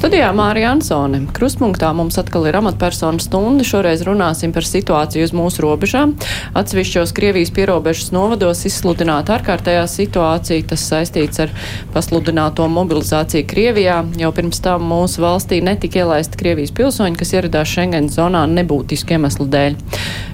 Studijā 0.00 0.30
Mārija 0.32 0.70
Ansone. 0.72 1.18
Kruspunktā 1.36 1.90
mums 1.92 2.16
atkal 2.16 2.46
ir 2.48 2.56
amatpersonu 2.56 3.20
stunda. 3.20 3.66
Šoreiz 3.68 4.00
runāsim 4.08 4.54
par 4.56 4.64
situāciju 4.64 5.26
uz 5.26 5.34
mūsu 5.36 5.60
robežām. 5.60 6.14
Atsevišķos 6.56 7.12
Krievijas 7.18 7.52
pierobežas 7.52 8.08
novados 8.16 8.64
izsludināta 8.64 9.34
ārkārtējā 9.36 9.82
situācija. 9.92 10.64
Tas 10.72 10.86
saistīts 10.88 11.42
ar 11.44 11.52
pasludināto 11.92 12.64
mobilizāciju 12.72 13.44
Krievijā. 13.52 13.98
Jau 14.24 14.32
pirms 14.40 14.64
tam 14.64 14.88
mūsu 14.88 15.20
valstī 15.20 15.60
netika 15.68 16.00
ielaista 16.00 16.40
Krievijas 16.40 16.72
pilsoņi, 16.80 17.20
kas 17.20 17.36
ieradās 17.36 17.68
Schengen 17.68 18.08
zonā 18.08 18.46
nebūtisku 18.56 19.18
iemeslu 19.18 19.50
dēļ. 19.52 19.76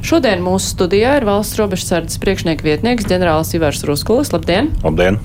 Šodien 0.06 0.46
mūsu 0.46 0.76
studijā 0.76 1.18
ir 1.18 1.26
valsts 1.26 1.58
robežsardzes 1.58 2.22
priekšnieka 2.22 2.70
vietnieks 2.70 3.10
ģenerālis 3.10 3.56
Ivars 3.58 3.82
Ruskulis. 3.90 4.30
Labdien! 4.30 4.76
Labdien! 4.86 5.24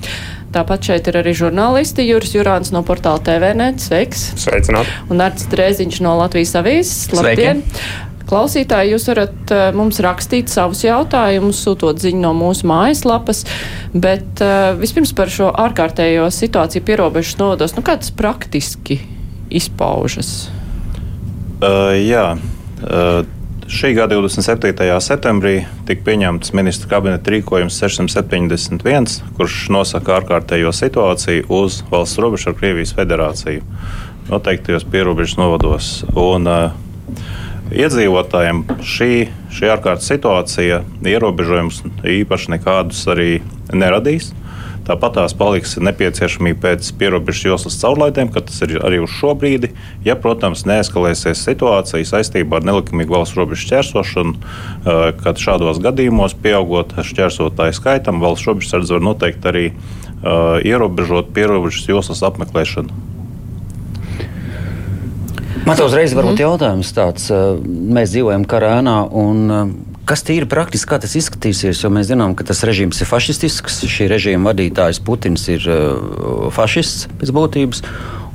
Tāpat 0.52 0.84
šeit 0.84 1.06
ir 1.08 1.16
arī 1.22 1.32
žurnālisti 1.36 2.04
Juris 2.04 2.34
Jurāns 2.36 2.72
no 2.74 2.82
portāla 2.84 3.22
TVNet. 3.24 3.80
Sveiks! 3.80 4.32
Sveicināt! 4.42 4.88
Un 5.08 5.24
Arts 5.24 5.46
Drēziņš 5.52 6.00
no 6.04 6.16
Latvijas 6.20 6.52
avīzes. 6.60 7.06
Labdien! 7.16 7.62
Klausītāji, 8.28 8.92
jūs 8.94 9.08
varat 9.10 9.52
uh, 9.52 9.64
mums 9.76 9.98
rakstīt 10.04 10.52
savus 10.52 10.84
jautājumus, 10.86 11.58
sūtot 11.64 12.00
ziņu 12.00 12.22
no 12.22 12.30
mūsu 12.36 12.68
mājaslapas, 12.70 13.42
bet 13.92 14.40
uh, 14.44 14.72
vispirms 14.78 15.12
par 15.16 15.32
šo 15.32 15.50
ārkārtējo 15.50 16.30
situāciju 16.32 16.84
pierobežas 16.86 17.36
novados, 17.40 17.74
nu 17.76 17.84
kā 17.84 17.98
tas 18.00 18.12
praktiski 18.16 19.00
izpaužas? 19.52 20.46
Uh, 21.60 21.92
jā. 21.98 22.32
Uh, 22.80 23.24
Šī 23.72 23.94
gada 23.96 24.18
27. 24.20 24.84
septembrī 25.00 25.62
tika 25.88 26.04
pieņemts 26.04 26.52
ministra 26.52 26.90
kabineta 26.90 27.32
rīkojums 27.32 27.78
671, 27.80 29.14
kurš 29.38 29.54
nosaka 29.72 30.18
ārkārtējo 30.18 30.74
situāciju 30.76 31.46
uz 31.48 31.78
valsts 31.88 32.20
robežu 32.20 32.50
ar 32.50 32.58
Krievijas 32.58 32.92
federāciju 32.98 33.64
noteiktajos 34.28 34.84
pierobežas 34.92 35.38
novados. 35.40 35.88
Un, 36.12 36.44
uh, 36.52 36.76
iedzīvotājiem 37.72 38.60
šī, 38.84 39.10
šī 39.56 39.72
ārkārtas 39.72 40.12
situācija 40.12 40.82
ierobežojumus 41.08 41.80
īpaši 42.18 42.52
nekādus 42.58 43.00
arī 43.08 43.30
neradīs. 43.72 44.34
Tāpat 44.82 45.14
tās 45.14 45.34
paliks 45.38 45.76
nepieciešamība 45.78 46.58
pēc 46.64 46.88
pierobežas 46.98 47.44
joslas 47.46 47.76
caurlaidēm, 47.78 48.32
kad 48.34 48.48
tas 48.48 48.56
ir 48.66 48.80
arī 48.82 48.98
uz 49.04 49.12
šo 49.14 49.30
brīdi. 49.38 49.70
Ja, 50.02 50.16
protams, 50.18 50.64
neeskalēsies 50.66 51.44
situācija 51.46 52.08
saistībā 52.08 52.58
ar 52.58 52.66
nelikumīgu 52.66 53.14
valsts 53.14 53.38
robežu 53.38 53.68
šķērsošanu, 53.68 54.34
eh, 54.34 55.04
kad 55.22 55.38
šādos 55.38 55.78
gadījumos, 55.84 56.34
pieaugot 56.34 56.96
šķērsotāju 56.98 57.78
skaitam, 57.78 58.18
valsts 58.24 58.50
robežsardze 58.50 58.98
var 58.98 59.06
noteikt 59.06 59.46
arī 59.46 59.70
uh, 59.70 60.58
ierobežot 60.62 61.30
pierobežas 61.34 61.86
joslas 61.88 62.22
apmeklēšanu. 62.26 62.90
Man 65.62 65.78
te 65.78 65.86
uzreiz 65.86 66.14
varbūt 66.16 66.40
mm. 66.40 66.42
jautājums 66.42 66.90
tāds. 66.96 67.30
Eh, 67.30 67.54
mēs 67.62 68.10
dzīvojam 68.16 68.46
karēnā 68.50 68.98
un 69.14 69.46
Kas 70.02 70.24
tīri 70.26 70.48
praktiski 70.50 70.90
kā 70.90 70.96
tas 70.98 71.12
izskatīsies, 71.14 71.84
jo 71.84 71.88
mēs 71.94 72.08
zinām, 72.08 72.32
ka 72.34 72.42
tas 72.48 72.64
režīms 72.66 72.98
ir 73.04 73.06
fašistisks. 73.06 73.84
Šī 73.86 74.08
režīma 74.10 74.50
vadītājs 74.50 74.98
Putins 75.06 75.44
ir 75.52 75.62
uh, 75.70 76.48
fašists 76.50 77.06
pēc 77.20 77.30
būtības. 77.36 77.84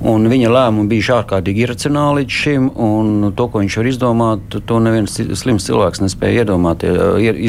Un 0.08 0.30
viņa 0.30 0.52
lēmumi 0.54 0.92
bija 0.92 1.18
ārkārtīgi 1.18 1.64
iracionāli 1.66 2.22
līdz 2.22 2.38
šim, 2.40 2.68
un 2.78 3.32
to, 3.36 3.48
ko 3.50 3.64
viņš 3.64 3.78
var 3.80 3.90
izdomāt, 3.90 4.58
to 4.70 4.78
neviens 4.84 5.18
slims 5.42 5.66
cilvēks 5.66 6.04
nespēja 6.04 6.44
iedomāt, 6.46 6.86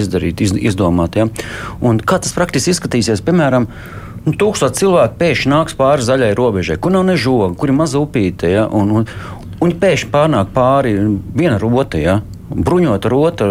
izdarīt, 0.01 0.41
iz, 0.47 0.55
izdomāt. 0.57 1.19
Ja? 1.21 1.29
Un 1.85 2.01
kā 2.01 2.17
tas 2.25 2.33
praktiski 2.33 2.73
izskatīsies, 2.73 3.21
piemēram, 3.27 3.69
nu, 4.25 4.33
tūkstoši 4.33 4.81
cilvēku 4.81 5.21
pēkšņi 5.21 5.53
nāks 5.53 5.77
pāri 5.77 6.09
zaļai 6.09 6.33
robežai, 6.41 6.79
kur 6.81 6.97
nav 6.97 7.05
ne 7.11 7.19
žoga, 7.21 7.53
kur 7.61 7.69
ir 7.69 7.77
maza 7.77 8.01
upīte, 8.01 8.49
ja? 8.57 8.65
un, 8.65 8.97
un, 9.03 9.07
un 9.61 9.77
pēkšņi 9.85 10.11
pārnāk 10.17 10.57
pāri 10.57 10.97
viena 11.37 11.61
rota. 11.61 12.01
Ja? 12.01 12.23
Bruņota 12.51 13.11
rota. 13.13 13.49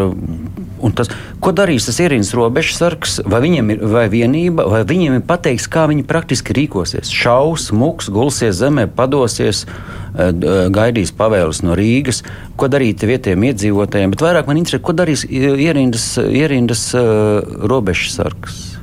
Tas, 0.98 1.10
ko 1.42 1.52
darīs 1.58 1.88
tas 1.88 1.98
ierīnas 2.02 2.34
robežsargs, 2.38 3.20
vai 3.26 3.42
viņiem 3.42 3.72
ir 3.74 3.84
vai 3.90 4.06
vienība, 4.14 4.68
vai 4.70 4.84
viņiem 4.88 5.18
ir 5.18 5.24
pateikts, 5.26 5.66
kā 5.74 5.88
viņi 5.90 6.06
praktiski 6.08 6.54
rīkosies? 6.58 7.10
Šaus, 7.14 7.72
muks, 7.74 8.12
gulsies 8.14 8.60
zemē, 8.60 8.86
padosies, 8.94 9.66
eh, 9.66 10.30
eh, 10.30 10.70
gaidīs 10.74 11.14
pavēles 11.18 11.64
no 11.66 11.76
Rīgas, 11.78 12.24
ko 12.58 12.70
darīt 12.70 13.02
vietējiem 13.02 13.48
iedzīvotājiem, 13.50 14.14
bet 14.14 14.26
vairāk 14.26 14.48
man 14.48 14.62
interesē, 14.62 14.82
ko 14.82 14.94
darīs 14.94 15.26
ierīnas, 15.26 16.18
ierīnas 16.22 16.84
uh, 16.98 17.42
robežsargs. 17.70 18.78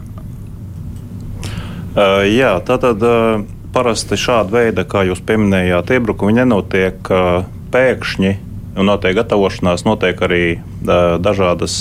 Uh, 1.95 2.27
jā, 2.27 2.59
tā 2.67 2.79
tad 2.83 3.03
uh, 3.07 3.45
parasti 3.75 4.19
šāda 4.19 4.51
veida, 4.51 4.83
kā 4.83 5.05
jūs 5.07 5.23
pieminējāt, 5.23 5.95
iebrukumi 5.95 6.35
nenotiek 6.35 6.99
uh, 7.11 7.47
pēkšņi 7.71 8.54
notiek 8.75 9.15
gatavošanās, 9.21 9.85
notiek 9.87 10.19
arī 10.27 10.45
dažādas 10.83 11.77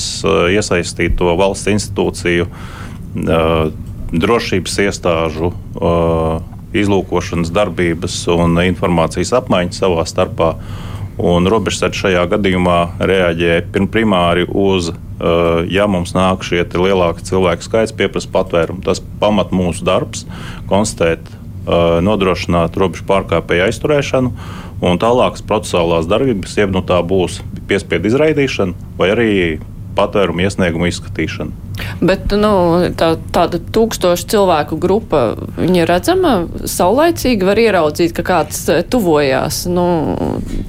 iesaistīto 0.54 1.34
valsts 1.40 1.72
institūciju, 1.74 2.48
drošības 4.14 4.80
iestāžu 4.86 5.54
izlūkošanas 6.74 7.54
darbības 7.54 8.18
un 8.34 8.58
informācijas 8.66 9.34
apmaiņas 9.42 9.82
savā 9.84 10.06
starpā. 10.10 10.56
Un 11.22 11.46
robežsardze 11.46 12.08
šajā 12.08 12.24
gadījumā 12.32 12.78
reaģē 12.98 13.60
primāri 13.94 14.48
uz, 14.50 14.90
ja 15.70 15.86
mums 15.86 16.16
nāk 16.18 16.42
šie 16.46 16.64
lielāki 16.66 17.26
cilvēku 17.28 17.68
skaits, 17.68 17.94
pieprasa 17.94 18.32
patvērumu. 18.34 18.82
Tas 18.86 19.02
pamat 19.22 19.54
mūsu 19.54 19.86
darbs, 19.86 20.26
konstatēt, 20.72 21.30
nodrošināt 22.04 22.76
robežu 22.76 23.06
pārkāpēju 23.08 23.68
aizturēšanu 23.70 24.32
Un 24.84 25.00
tālākas 25.00 25.44
procesuālās 25.48 26.10
darbības, 26.12 26.58
jeb 26.60 26.74
nu 26.76 26.84
tā 26.84 27.00
būs 27.08 27.40
piespiedu 27.70 28.10
izraidīšana 28.12 28.98
vai 29.00 29.14
arī 29.14 29.30
patvērumu 29.96 30.44
iesniegumu 30.44 30.90
izskatīšana. 30.90 31.62
Bet 32.04 32.34
nu, 32.38 32.50
tā, 32.98 33.14
tāda 33.34 33.60
tūkstošu 33.74 34.28
cilvēku 34.34 34.78
grupa, 34.82 35.22
viņa 35.56 35.86
redzama 35.90 36.34
saulaicīgi, 36.70 37.46
var 37.48 37.62
ieraudzīt, 37.62 38.14
ka 38.18 38.26
kāds 38.28 38.64
eh, 38.74 38.82
tuvojās. 38.84 39.64
Nu, 39.72 39.86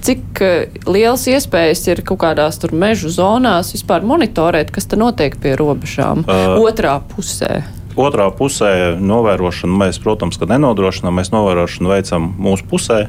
cik 0.04 0.42
eh, 0.44 0.76
liels 0.86 1.26
iespējas 1.32 1.86
ir 1.88 2.04
kaut 2.06 2.22
kādās 2.22 2.60
tur 2.62 2.76
mežu 2.76 3.10
zonās 3.12 3.72
vispār 3.74 4.04
monitorēt, 4.06 4.70
kas 4.74 4.86
te 4.92 5.00
notiek 5.00 5.40
pie 5.40 5.56
robežām 5.58 6.22
uh, 6.28 6.60
otrā 6.60 7.00
pusē? 7.14 7.64
Otrā 7.94 8.26
pusē 8.34 8.96
novērošanu 8.98 9.76
mēs, 9.84 10.00
protams, 10.02 10.40
nenodrošinām. 10.40 11.14
Mēs 11.14 11.30
novērošanu 11.34 11.92
veicam 11.94 12.32
mūsu 12.42 12.66
pusē, 12.70 13.04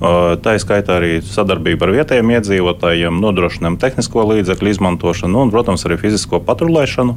Tā 0.00 0.54
ir 0.56 0.62
skaitā 0.62 0.94
arī 0.96 1.18
sadarbība 1.20 1.84
ar 1.84 1.90
vietējiem 1.92 2.30
iedzīvotājiem, 2.38 3.18
nodrošinām 3.20 3.76
tehnisko 3.76 4.24
līdzekļu 4.30 4.72
izmantošanu 4.72 5.42
un, 5.44 5.50
protams, 5.52 5.84
arī 5.84 5.98
fizisko 6.00 6.40
patrulēšanu. 6.46 7.16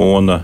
Un, 0.00 0.34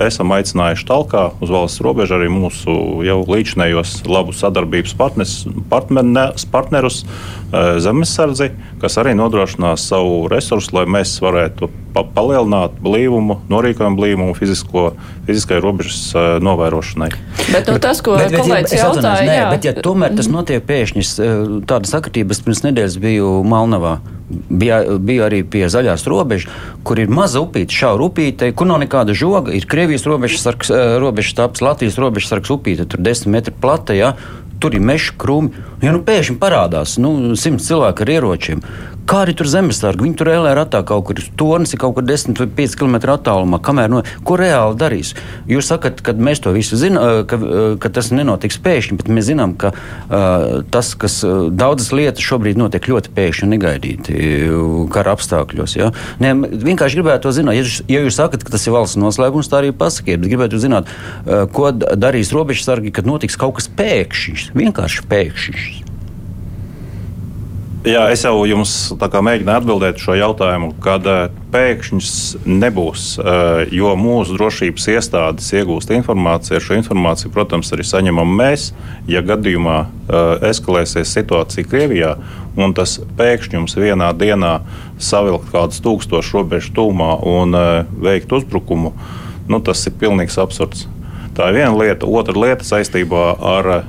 esam 0.00 0.30
aicinājuši 0.32 0.86
talkā 0.88 1.24
uz 1.42 1.50
valsts 1.52 1.82
robežu 1.84 2.14
arī 2.16 2.30
mūsu 2.32 2.72
jau 3.04 3.18
līdzinējos 3.28 3.98
labu 4.08 4.32
sadarbības 4.32 4.94
partnes, 4.96 5.34
partner, 5.68 6.30
partnerus, 6.54 7.02
uh, 7.04 7.76
zemesardzi, 7.82 8.52
kas 8.80 8.96
arī 9.02 9.12
nodrošinās 9.18 9.84
savu 9.90 10.22
resursu, 10.32 10.78
lai 10.78 10.86
mēs 10.88 11.18
varētu 11.20 11.68
pa 11.94 12.04
palielināt 12.06 12.76
blīvumu, 12.82 13.40
norīkojumu 13.50 13.98
blīvumu 13.98 14.36
fizisko, 14.38 14.90
fiziskai 15.28 15.60
robežas 15.62 15.98
uh, 16.14 16.36
novērošanai. 16.44 17.10
Bet 17.50 17.70
nu, 17.70 17.78
tas, 17.82 18.02
ko 18.04 18.16
bet, 18.18 18.30
bet, 18.30 18.40
kolēģis 18.44 18.76
ja, 18.76 18.86
jautāja, 18.86 19.26
nē, 19.26 19.38
bet 19.50 19.68
ja 19.68 19.74
tomēr 19.82 20.14
tas 20.18 20.30
notiek 20.30 20.64
pēkšņi, 20.66 21.04
tāda 21.70 21.90
sakritības 21.90 22.42
pirms 22.46 22.64
nedēļas 22.68 22.98
biju 23.02 23.36
Malnavā. 23.50 23.98
Bija, 24.30 24.76
bija 25.02 25.24
arī 25.26 25.40
pie 25.42 25.64
zaļās 25.66 26.04
robežas, 26.06 26.52
kur 26.86 27.00
ir 27.02 27.10
maza 27.10 27.40
upīte, 27.42 27.74
šaura 27.74 28.06
upīte, 28.06 28.52
kur 28.54 28.68
nav 28.70 28.78
nekāda 28.78 29.16
žoga. 29.16 29.50
Ir 29.58 29.66
Krievijas 29.66 30.06
robežas 30.06 30.44
sargs, 30.46 30.70
robežas 31.02 31.34
taps, 31.34 31.64
Latvijas 31.66 31.98
robežas 31.98 32.30
sargs 32.30 32.52
upīte, 32.54 32.86
tur 32.86 33.02
desmit 33.02 33.40
metri 33.40 33.56
plata. 33.58 33.96
Ja? 33.98 34.12
tur 34.60 34.76
ir 34.76 34.84
meža 34.84 35.14
krūmi. 35.20 35.64
Ja 35.80 35.94
nu 35.94 36.02
pēkšņi 36.04 36.36
parādās 36.40 36.98
nu, 37.00 37.32
simts 37.40 37.68
cilvēku 37.70 38.04
ar 38.04 38.12
ieročiem, 38.16 38.60
kā 39.08 39.22
arī 39.24 39.34
tur 39.36 39.48
zemesargi, 39.50 40.04
viņi 40.04 40.16
tur 40.20 40.30
ēlē 40.32 40.52
ratā 40.58 40.82
kaut 40.86 41.06
kur, 41.08 41.20
tornis 41.38 41.74
ir 41.74 41.80
kaut 41.82 41.96
kur 41.96 42.04
10 42.06 42.38
vai 42.40 42.48
5 42.60 42.76
km 42.80 42.96
attālumā, 43.14 43.60
kamēr 43.64 43.90
no, 43.92 44.02
ko 44.26 44.36
reāli 44.40 44.78
darīs. 44.80 45.12
Jūs 45.50 45.70
sakat, 45.72 46.02
ka 46.04 46.14
mēs 46.16 46.42
to 46.44 46.52
visu 46.56 46.78
zinām, 46.80 47.24
ka, 47.30 47.38
ka 47.82 47.92
tas 47.94 48.10
nenotiks 48.14 48.60
pēkšņi, 48.62 48.98
bet 49.00 49.10
mēs 49.12 49.28
zinām, 49.30 49.56
ka 49.60 49.72
uh, 49.74 50.60
tas, 50.72 50.92
kas 50.98 51.20
daudzas 51.50 51.92
lietas 51.96 52.24
šobrīd 52.24 52.60
notiek 52.60 52.88
ļoti 52.90 53.14
pēkšņi 53.16 53.46
un 53.46 53.54
negaidīti 53.56 54.16
kara 54.94 55.16
apstākļos. 55.16 55.76
Ja? 55.78 55.90
Ne, 56.22 56.34
vienkārši 56.38 57.00
gribētu 57.00 57.28
to 57.28 57.34
zināt. 57.40 57.58
Ja, 57.58 57.66
jūs, 57.66 57.82
ja 57.90 58.04
jūs 58.04 58.18
sakat, 58.20 58.46
ka 58.46 58.54
tas 58.54 58.66
ir 58.66 58.76
valsts 58.76 59.00
noslēpums, 59.00 59.50
tā 59.50 59.62
arī 59.62 59.74
pasakiet, 59.76 60.22
bet 60.22 60.32
gribētu 60.32 60.62
zināt, 60.62 60.90
uh, 60.90 61.46
ko 61.52 61.72
darīs 61.74 62.34
robežsargi, 62.36 62.94
kad 62.94 63.08
notiks 63.08 63.38
kaut 63.40 63.58
kas 63.60 63.70
pēkšņs 63.80 64.50
vienkārši 64.56 65.06
pēkšņs. 65.10 65.89
Jā, 67.80 68.02
es 68.12 68.20
jau 68.26 68.42
jums 68.44 68.74
mēģināju 68.92 69.56
atbildēt 69.56 70.02
šo 70.02 70.12
jautājumu, 70.18 70.74
kad 70.84 71.06
uh, 71.08 71.30
pēkšņs 71.48 72.10
nebūs, 72.44 73.04
uh, 73.22 73.62
jo 73.72 73.94
mūsu 73.96 74.36
drošības 74.36 74.88
iestādes 74.92 75.48
iegūst 75.56 75.94
informāciju. 75.96 76.60
Šo 76.60 76.76
informāciju, 76.76 77.32
protams, 77.32 77.72
arī 77.72 77.86
saņemam 77.88 78.36
mēs. 78.36 78.74
Ja 79.08 79.24
gadījumā 79.24 79.78
uh, 79.80 80.44
eskalēsies 80.50 81.14
situācija 81.16 81.72
Krievijā 81.72 82.12
un 82.60 82.76
tas 82.76 82.98
pēkšņi 83.16 83.56
jums 83.62 83.78
vienā 83.80 84.12
dienā 84.12 84.58
savilkt 85.00 85.48
kādus 85.48 85.80
tūkstošus 85.80 86.36
robežu 86.36 86.76
tūmā 86.76 87.14
un 87.32 87.56
veikt 88.04 88.36
uzbrukumu, 88.36 88.92
nu, 89.48 89.64
tas 89.64 89.88
ir 89.88 89.96
pilnīgs 89.96 90.36
absurds. 90.42 90.84
Tā 91.40 91.46
ir 91.48 91.56
viena 91.56 91.72
lieta. 91.72 92.04
Otra 92.04 92.36
lieta 92.36 92.66
saistībā 92.68 93.20
ar 93.48 93.66
uh, 93.72 93.84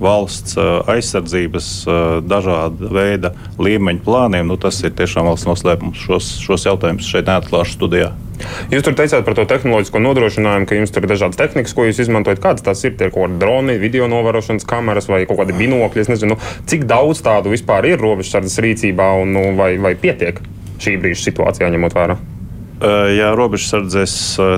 valsts 0.00 0.54
uh, 0.56 0.78
aizsardzības 0.88 1.66
uh, 1.84 1.96
dažāda 2.24 2.88
veida 2.96 3.30
līmeņa 3.60 4.00
plāniem. 4.06 4.48
Nu, 4.48 4.56
tas 4.56 4.78
ir 4.80 4.94
tiešām 4.96 5.28
valsts 5.28 5.44
noslēpums. 5.44 6.00
Šos, 6.06 6.30
šos 6.40 6.64
jautājumus 6.64 7.10
šeit 7.10 7.28
neatklāšu 7.28 7.76
studijā. 7.76 8.14
Jūs 8.72 8.86
tur 8.86 8.96
teicāt 8.96 9.26
par 9.26 9.36
to 9.36 9.44
tehnoloģisko 9.50 10.00
nodrošinājumu, 10.00 10.70
ka 10.70 10.78
jums 10.78 10.94
tur 10.94 11.04
ir 11.04 11.12
dažādas 11.12 11.36
tehnikas, 11.42 11.76
ko 11.76 11.84
jūs 11.84 12.00
izmantojat. 12.06 12.40
Kādas 12.46 12.64
tās 12.64 12.86
ir? 12.88 12.96
Tie 12.96 13.10
ir 13.10 13.12
kaut 13.12 13.26
kādi 13.26 13.36
droni, 13.44 13.76
video 13.84 14.08
novērošanas 14.08 14.64
kameras 14.72 15.10
vai 15.12 15.26
kaut 15.28 15.42
kādi 15.42 15.58
binokļi. 15.60 16.06
Es 16.06 16.12
nezinu, 16.14 16.40
cik 16.72 16.88
daudz 16.88 17.20
tādu 17.26 17.52
vispār 17.52 17.90
ir 17.92 18.00
robežsardas 18.00 18.56
rīcībā 18.64 19.12
un 19.26 19.36
nu, 19.36 19.44
vai, 19.60 19.74
vai 19.76 19.92
pietiek 19.92 20.40
šī 20.80 20.96
brīža 21.04 21.28
situācijā 21.28 21.68
ņemot 21.76 22.00
vērā. 22.00 22.20
Jā, 22.78 23.32
robežsardzes 23.34 24.12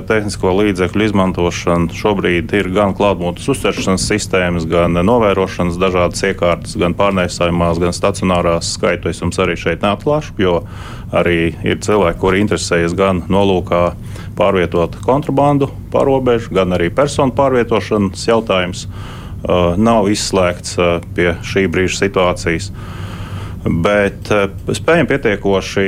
tehnisko 0.05 0.51
līdzekļu 0.53 1.07
izmantošana 1.07 1.95
šobrīd 1.97 2.51
ir 2.53 2.67
gan 2.69 2.93
klātbūtnes 2.93 3.47
uztveršanas 3.49 4.05
sistēmas, 4.05 4.67
gan 4.69 4.93
novērošanas 4.93 5.79
dažādas 5.81 6.21
iekārtas, 6.29 6.75
gan 6.77 6.93
pārnēsājumās, 6.99 7.81
gan 7.81 7.97
stacionārās 7.97 8.75
skaitu. 8.75 9.09
Es 9.09 9.23
jums 9.23 9.41
arī 9.41 9.57
šeit 9.57 9.81
neatklāšu, 9.81 10.37
jo 10.37 10.59
arī 11.09 11.55
ir 11.65 11.81
cilvēki, 11.81 12.21
kuri 12.21 12.43
interesējas 12.45 12.93
gan 12.93 13.23
nolūkā 13.25 13.81
pārvietot 14.37 15.01
kontrabandu 15.01 15.71
pār 15.89 16.05
robežu, 16.11 16.53
gan 16.53 16.77
arī 16.77 16.91
personu 16.93 17.33
pārvietošanas 17.33 18.29
jautājums. 18.29 18.85
Nav 19.81 20.13
izslēgts 20.13 20.77
pie 21.17 21.31
šī 21.41 21.65
brīža 21.73 22.03
situācijas 22.03 22.69
bet 23.65 24.31
uh, 24.33 24.47
spējam 24.73 25.09
pietiekoši, 25.09 25.85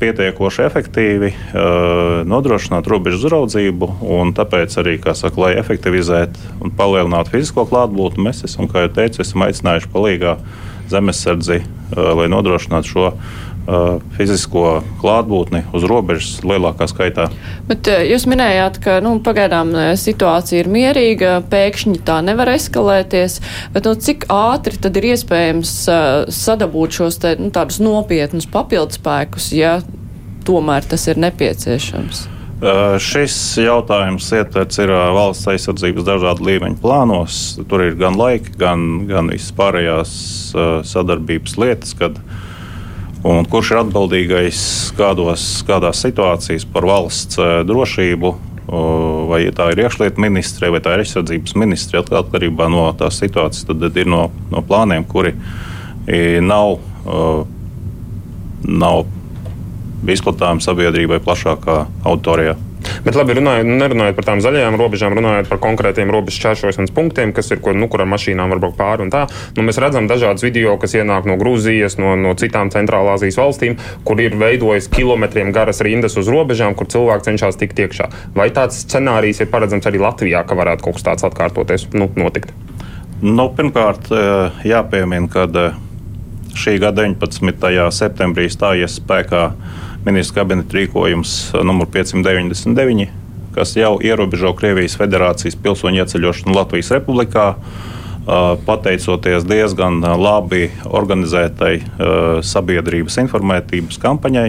pietiekoši 0.00 0.64
efektīvi 0.66 1.30
uh, 1.32 2.20
nodrošināt 2.28 2.88
robežu 2.90 3.22
uzraudzību. 3.22 3.90
Tāpēc 4.36 4.76
arī, 4.82 4.98
saka, 5.00 5.40
lai 5.40 5.54
efektivizētu 5.60 6.60
un 6.64 6.74
palielinātu 6.76 7.34
fizisko 7.36 7.66
klātbūtni, 7.70 8.28
mēs 8.28 8.44
esam, 8.48 8.68
kā 8.70 8.86
jau 8.86 8.92
teicu, 9.00 9.22
esam 9.24 9.46
aicinājuši 9.46 9.90
palīdzīgā 9.94 10.36
zemesardzi, 10.92 11.62
uh, 11.64 12.12
lai 12.20 12.28
nodrošinātu 12.32 12.92
šo 12.92 13.08
fizisko 14.16 14.82
klātbūtni 15.00 15.62
uz 15.72 15.86
robežas 15.88 16.42
lielākā 16.44 16.88
skaitā. 16.90 17.30
Bet 17.68 17.88
uh, 17.88 18.02
jūs 18.04 18.26
minējāt, 18.28 18.80
ka 18.84 18.98
nu, 19.04 19.16
pagaidām 19.24 19.72
uh, 19.72 19.86
situācija 19.96 20.60
ir 20.60 20.70
mierīga, 20.72 21.38
pēkšņi 21.52 22.02
tā 22.04 22.20
nevar 22.26 22.52
eskalēties, 22.54 23.40
bet 23.72 23.88
nu, 23.88 23.96
cik 23.96 24.28
ātri 24.32 24.76
tad 24.84 25.00
ir 25.00 25.08
iespējams 25.14 25.74
uh, 25.88 26.04
sadabūt 26.28 27.00
šos 27.00 27.20
te, 27.24 27.34
nu, 27.40 27.48
tādus 27.54 27.80
nopietnus 27.80 28.48
papildspēkus, 28.52 29.50
ja 29.56 29.78
tomēr 30.44 30.84
tas 30.84 31.08
ir 31.08 31.20
nepieciešams? 31.24 32.28
Uh, 32.64 32.94
šis 33.02 33.34
jautājums 33.60 34.28
ietverts 34.36 34.78
ir 34.80 34.92
uh, 34.92 35.08
valsts 35.16 35.48
aizsardzības 35.50 36.04
dažādu 36.06 36.46
līmeņu 36.46 36.78
plānos. 36.84 37.40
Tur 37.68 37.88
ir 37.88 37.96
gan 38.00 38.16
laika, 38.20 38.52
gan, 38.60 39.04
gan 39.08 39.32
vispārējās 39.32 40.14
uh, 40.52 40.80
sadarbības 40.86 41.58
lietas, 41.60 41.96
kad 41.98 42.20
uh, 42.20 42.42
Un 43.24 43.46
kurš 43.48 43.70
ir 43.72 43.80
atbildīgais 43.80 44.58
kādos, 44.98 45.44
kādās 45.64 46.02
situācijās 46.04 46.66
par 46.68 46.84
valsts 46.88 47.40
eh, 47.40 47.62
drošību? 47.68 48.34
Vai 49.28 49.42
tā 49.52 49.66
ir 49.74 49.82
iekšlietu 49.82 50.22
ministre 50.24 50.70
vai 50.72 50.78
tā 50.82 50.94
ir 50.94 51.02
aizsardzības 51.02 51.52
ministre, 51.60 52.00
atkarībā 52.00 52.64
no 52.72 52.86
tās 52.96 53.18
situācijas, 53.20 53.66
tad 53.68 53.98
ir 54.00 54.08
no, 54.08 54.22
no 54.50 54.62
plāniem, 54.64 55.04
kuri 55.04 55.34
nav, 56.40 56.78
nav 58.64 59.04
izplatāmi 60.16 60.64
sabiedrībai 60.64 61.20
plašākā 61.28 61.76
auditorijā. 62.08 62.56
Bet 63.04 63.16
labi, 63.18 63.36
runājot, 63.38 63.68
nu, 63.68 63.76
nerunājot 63.80 64.18
par 64.18 64.28
tām 64.28 64.42
zaļajām 64.44 64.78
robežām, 64.80 65.16
runājot 65.18 65.50
par 65.50 65.60
konkrētiem 65.62 66.12
robežu 66.12 66.40
šķēršošanas 66.40 66.94
punktiem, 66.94 67.34
kas 67.36 67.50
ir, 67.54 67.60
kur, 67.64 67.76
nu, 67.78 67.88
kur 67.92 68.04
ar 68.04 68.10
mašīnām 68.10 68.54
var 68.54 68.62
braukt 68.62 68.78
pāri 68.80 69.06
un 69.06 69.12
tā. 69.14 69.24
Nu, 69.56 69.64
mēs 69.66 69.80
redzam 69.82 70.08
dažādas 70.10 70.44
video, 70.46 70.76
kas 70.80 70.96
ienāk 70.98 71.28
no 71.28 71.38
Grūzijas, 71.40 71.98
no, 72.00 72.14
no 72.20 72.34
citām 72.40 72.72
centrālāzijas 72.74 73.40
valstīm, 73.40 73.78
kur 74.06 74.20
ir 74.22 74.36
veidojis 74.40 74.90
kilometriem 74.92 75.52
garas 75.54 75.82
rindas 75.84 76.18
uz 76.20 76.30
robežām, 76.32 76.76
kur 76.78 76.90
cilvēki 76.90 77.30
cenšas 77.30 77.60
tikt 77.60 77.84
iekšā. 77.86 78.10
Vai 78.36 78.50
tāds 78.54 78.84
scenārijs 78.84 79.42
ir 79.44 79.50
paredzams 79.52 79.88
arī 79.90 80.02
Latvijā, 80.02 80.44
ka 80.46 80.58
varētu 80.58 80.88
kaut 80.88 80.98
kas 80.98 81.08
tāds 81.08 81.28
atkārtoties, 81.28 81.88
nu, 81.96 82.10
notikt? 82.20 82.52
Nu, 83.24 83.48
pirmkārt, 83.56 84.10
eh, 84.12 84.64
jāpiemina, 84.68 85.30
ka 85.30 85.46
eh, 85.48 85.76
šī 86.54 86.78
gada 86.82 87.06
19. 87.06 87.90
septembrī 87.94 88.50
stājies 88.52 88.98
spēkā 89.00 89.46
ministra 90.04 90.42
kabineta 90.42 90.76
rīkojums 90.76 91.32
uh, 91.54 91.62
numur 91.66 91.88
599, 91.92 93.08
kas 93.54 93.74
jau 93.78 93.96
ierobežo 94.04 94.52
Krievijas 94.58 94.96
federācijas 95.00 95.56
pilsoņu 95.64 96.02
ieceļošanu 96.02 96.56
Latvijas 96.56 96.92
republikā. 96.96 97.54
Uh, 98.24 98.54
pateicoties 98.64 99.44
diezgan 99.48 99.98
uh, 100.00 100.14
labi 100.16 100.70
organizētai 100.84 101.74
sabiedrības 102.44 103.18
informētības 103.20 104.00
kampaņai, 104.00 104.48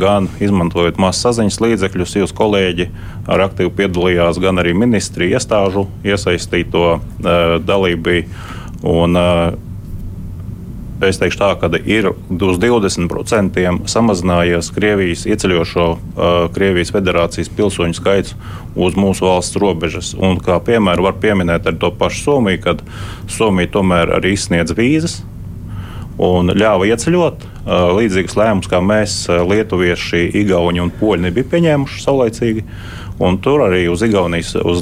gan 0.00 0.30
izmantojot 0.40 0.96
masu 0.96 1.26
saziņas 1.26 1.58
līdzekļus, 1.60 2.14
jūs 2.16 2.32
kolēģi 2.32 2.86
ar 3.28 3.42
aktīvu 3.44 3.74
piedalījās 3.76 4.40
gan 4.40 4.56
arī 4.62 4.72
ministri 4.72 5.28
iestāžu 5.36 5.84
iesaistīto 6.00 6.86
dalību. 7.68 8.22
Un, 8.88 9.20
es 11.02 11.18
teikšu 11.18 11.40
tā, 11.40 11.50
ka 11.58 11.68
ir 11.82 12.10
uz 12.12 12.58
20% 12.62 13.64
samazinājies 13.90 14.70
Krievijas 14.74 15.24
ieceļošo 15.26 15.86
uh, 15.90 15.98
Krievijas 16.54 16.92
federācijas 16.94 17.50
pilsoņu 17.56 17.98
skaits 17.98 18.34
uz 18.74 18.98
mūsu 18.98 19.26
valsts 19.26 19.58
robežas. 19.60 20.12
Un 20.14 20.38
kā 20.44 20.60
piemēru 20.62 21.08
var 21.08 21.18
pieminēt 21.22 21.66
ar 21.70 21.78
to 21.80 21.90
pašu 21.98 22.22
Somiju, 22.28 22.62
kad 22.64 22.82
Somija 23.30 23.72
tomēr 23.74 24.14
arī 24.18 24.34
izsniedz 24.38 24.74
vīzas 24.76 25.22
un 26.22 26.54
ļāva 26.54 26.86
ieceļot. 26.92 27.50
Uh, 27.64 27.88
līdzīgs 27.96 28.36
lēmums, 28.38 28.68
kā 28.70 28.82
mēs, 28.84 29.24
Lietuvieši, 29.28 30.28
Igauni 30.42 30.82
un 30.84 30.92
Poļi, 30.94 31.26
nebija 31.30 31.48
pieņēmuši 31.54 32.02
saulaicīgi. 32.04 32.66
Un 33.22 33.36
tur 33.38 33.62
arī 33.62 33.84
uz 33.86 34.02
Igaunijas, 34.02 34.56
uz, 34.58 34.80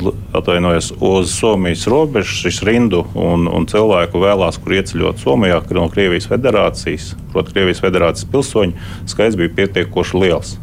uz 1.01 1.33
Somijas 1.35 1.85
robežas 1.87 2.39
šis 2.47 2.63
rindu 2.65 3.05
un, 3.13 3.45
un 3.45 3.67
cilvēku 3.69 4.23
vēlās, 4.23 4.57
kur 4.63 4.79
ieceļot 4.79 5.21
Somijā 5.21 5.61
no 5.77 5.85
Krievijas 5.93 6.31
federācijas, 6.31 7.13
proti, 7.33 7.53
Krievijas 7.53 7.83
federācijas 7.85 8.31
pilsoņu 8.33 9.09
skaits 9.13 9.37
bija 9.37 9.53
pietiekoši 9.61 10.23
liels. 10.25 10.57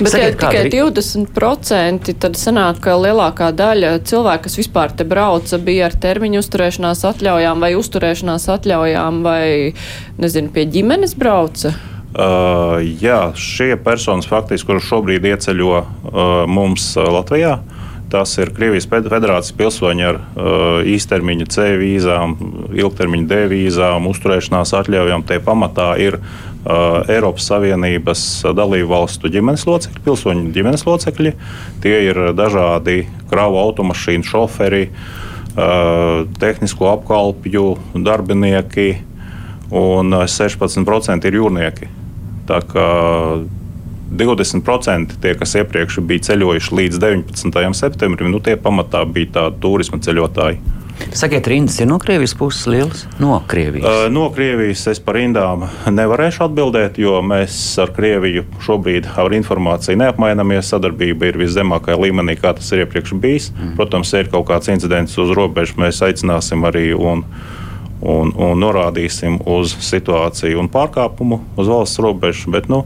Bet 0.00 0.10
Sakiet, 0.10 0.42
ja 0.42 0.50
tikai 0.50 0.70
20% 0.74 2.12
tad 2.18 2.36
sanāk, 2.38 2.80
ka 2.82 2.96
lielākā 2.98 3.52
daļa 3.54 3.92
cilvēku, 4.06 4.48
kas 4.48 4.58
vispār 4.58 4.94
te 4.94 5.06
brauca, 5.08 5.58
bija 5.62 5.86
ar 5.88 5.94
termiņu 6.02 6.42
uzturēšanās 6.42 7.04
atļaujām 7.08 7.62
vai 7.62 7.72
uzturēšanās 7.78 8.48
atļaujām 8.58 9.22
vai, 9.26 9.74
nezinu, 10.18 10.50
pie 10.54 10.66
ģimenes 10.74 11.14
brauca. 11.18 11.72
Uh, 12.08 12.78
jā, 13.02 13.34
šie 13.36 13.74
personas 13.84 14.24
faktiski, 14.30 14.64
kurus 14.70 14.86
šobrīd 14.88 15.26
ieceļo 15.28 15.74
uh, 15.76 15.88
mums 16.48 16.94
uh, 16.96 17.04
Latvijā, 17.12 17.58
tas 18.08 18.32
ir 18.40 18.48
Krievijas 18.56 18.86
federācijas 18.88 19.52
pilsoņi 19.58 20.06
ar 20.08 20.16
uh, 20.16 20.78
īstermiņa 20.88 21.48
C 21.52 21.66
vīzām, 21.76 22.32
ilgtermiņa 22.72 23.28
D 23.28 23.40
vīzām, 23.52 24.08
uzturēšanās 24.08 24.72
atļaujām. 24.78 25.26
Tie 25.28 25.36
pamatā 25.44 25.90
ir 26.00 26.16
uh, 26.16 27.04
Eiropas 27.12 27.50
Savienības 27.52 28.24
dalību 28.56 28.88
valstu 28.94 29.28
ģimenes 29.34 29.66
locekļi, 29.68 30.04
pilsoņu 30.08 30.48
ģimenes 30.56 30.86
locekļi. 30.88 31.34
Tie 31.84 31.94
ir 32.06 32.22
dažādi 32.38 33.02
kravu 33.28 33.60
automašīnu 33.66 34.24
šoferi, 34.32 34.86
uh, 34.88 36.24
tehnisko 36.40 36.88
apkalpju 36.94 37.68
darbinieki 38.00 38.90
un 39.76 40.22
16% 40.24 41.28
ir 41.28 41.40
jūrnieki. 41.42 41.97
Tā 42.48 42.62
kā 42.64 42.88
20% 44.08 45.20
tie, 45.20 45.34
kas 45.36 45.54
iepriekš 45.60 46.00
bija 46.08 46.30
ceļojuši 46.30 46.74
līdz 46.80 47.00
19. 47.04 47.62
septembrim, 47.76 48.32
nu, 48.32 48.40
tie 48.40 48.56
pamatā 48.56 49.04
bija 49.04 49.34
tādi 49.34 49.60
turisma 49.64 50.00
ceļotāji. 50.00 50.76
Sakiet, 51.14 51.46
rindas 51.46 51.76
ir 51.78 51.86
no 51.86 51.98
Krievijas 52.02 52.34
puses 52.34 52.66
lielas? 52.66 53.04
No 53.22 53.38
Krievijas. 53.46 53.86
Uh, 53.86 54.08
no 54.12 54.26
Krievijas 54.34 54.82
es 54.90 55.00
par 55.02 55.16
rindām 55.18 55.68
nevarēšu 55.94 56.42
atbildēt, 56.48 56.98
jo 56.98 57.20
mēs 57.22 57.54
ar 57.80 57.92
Krieviju 57.94 58.44
šobrīd 58.64 59.06
ar 59.14 59.36
informāciju 59.38 60.00
neapmainamies. 60.02 60.72
Sadarbība 60.72 61.30
ir 61.30 61.38
viszemākajā 61.40 62.00
līmenī, 62.02 62.34
kā 62.40 62.52
tas 62.58 62.72
ir 62.74 62.84
iepriekš 62.84 63.14
bijis. 63.22 63.52
Mm. 63.54 63.76
Protams, 63.78 64.12
ja 64.12 64.24
ir 64.24 64.32
kaut 64.32 64.48
kāds 64.50 64.72
incidents 64.74 65.14
uz 65.22 65.30
robežas, 65.36 65.78
mēs 65.78 66.02
aicināsim 66.04 66.66
arī 66.68 66.90
un 66.96 67.24
un, 68.00 68.32
un 68.34 68.58
norādīsim 68.62 69.40
uz 69.46 69.74
situāciju 69.84 70.60
un 70.62 70.70
pārkāpumu 70.72 71.42
uz 71.58 71.70
valsts 71.70 72.02
robežas. 72.02 72.46
Bet, 72.52 72.68
nu, 72.72 72.84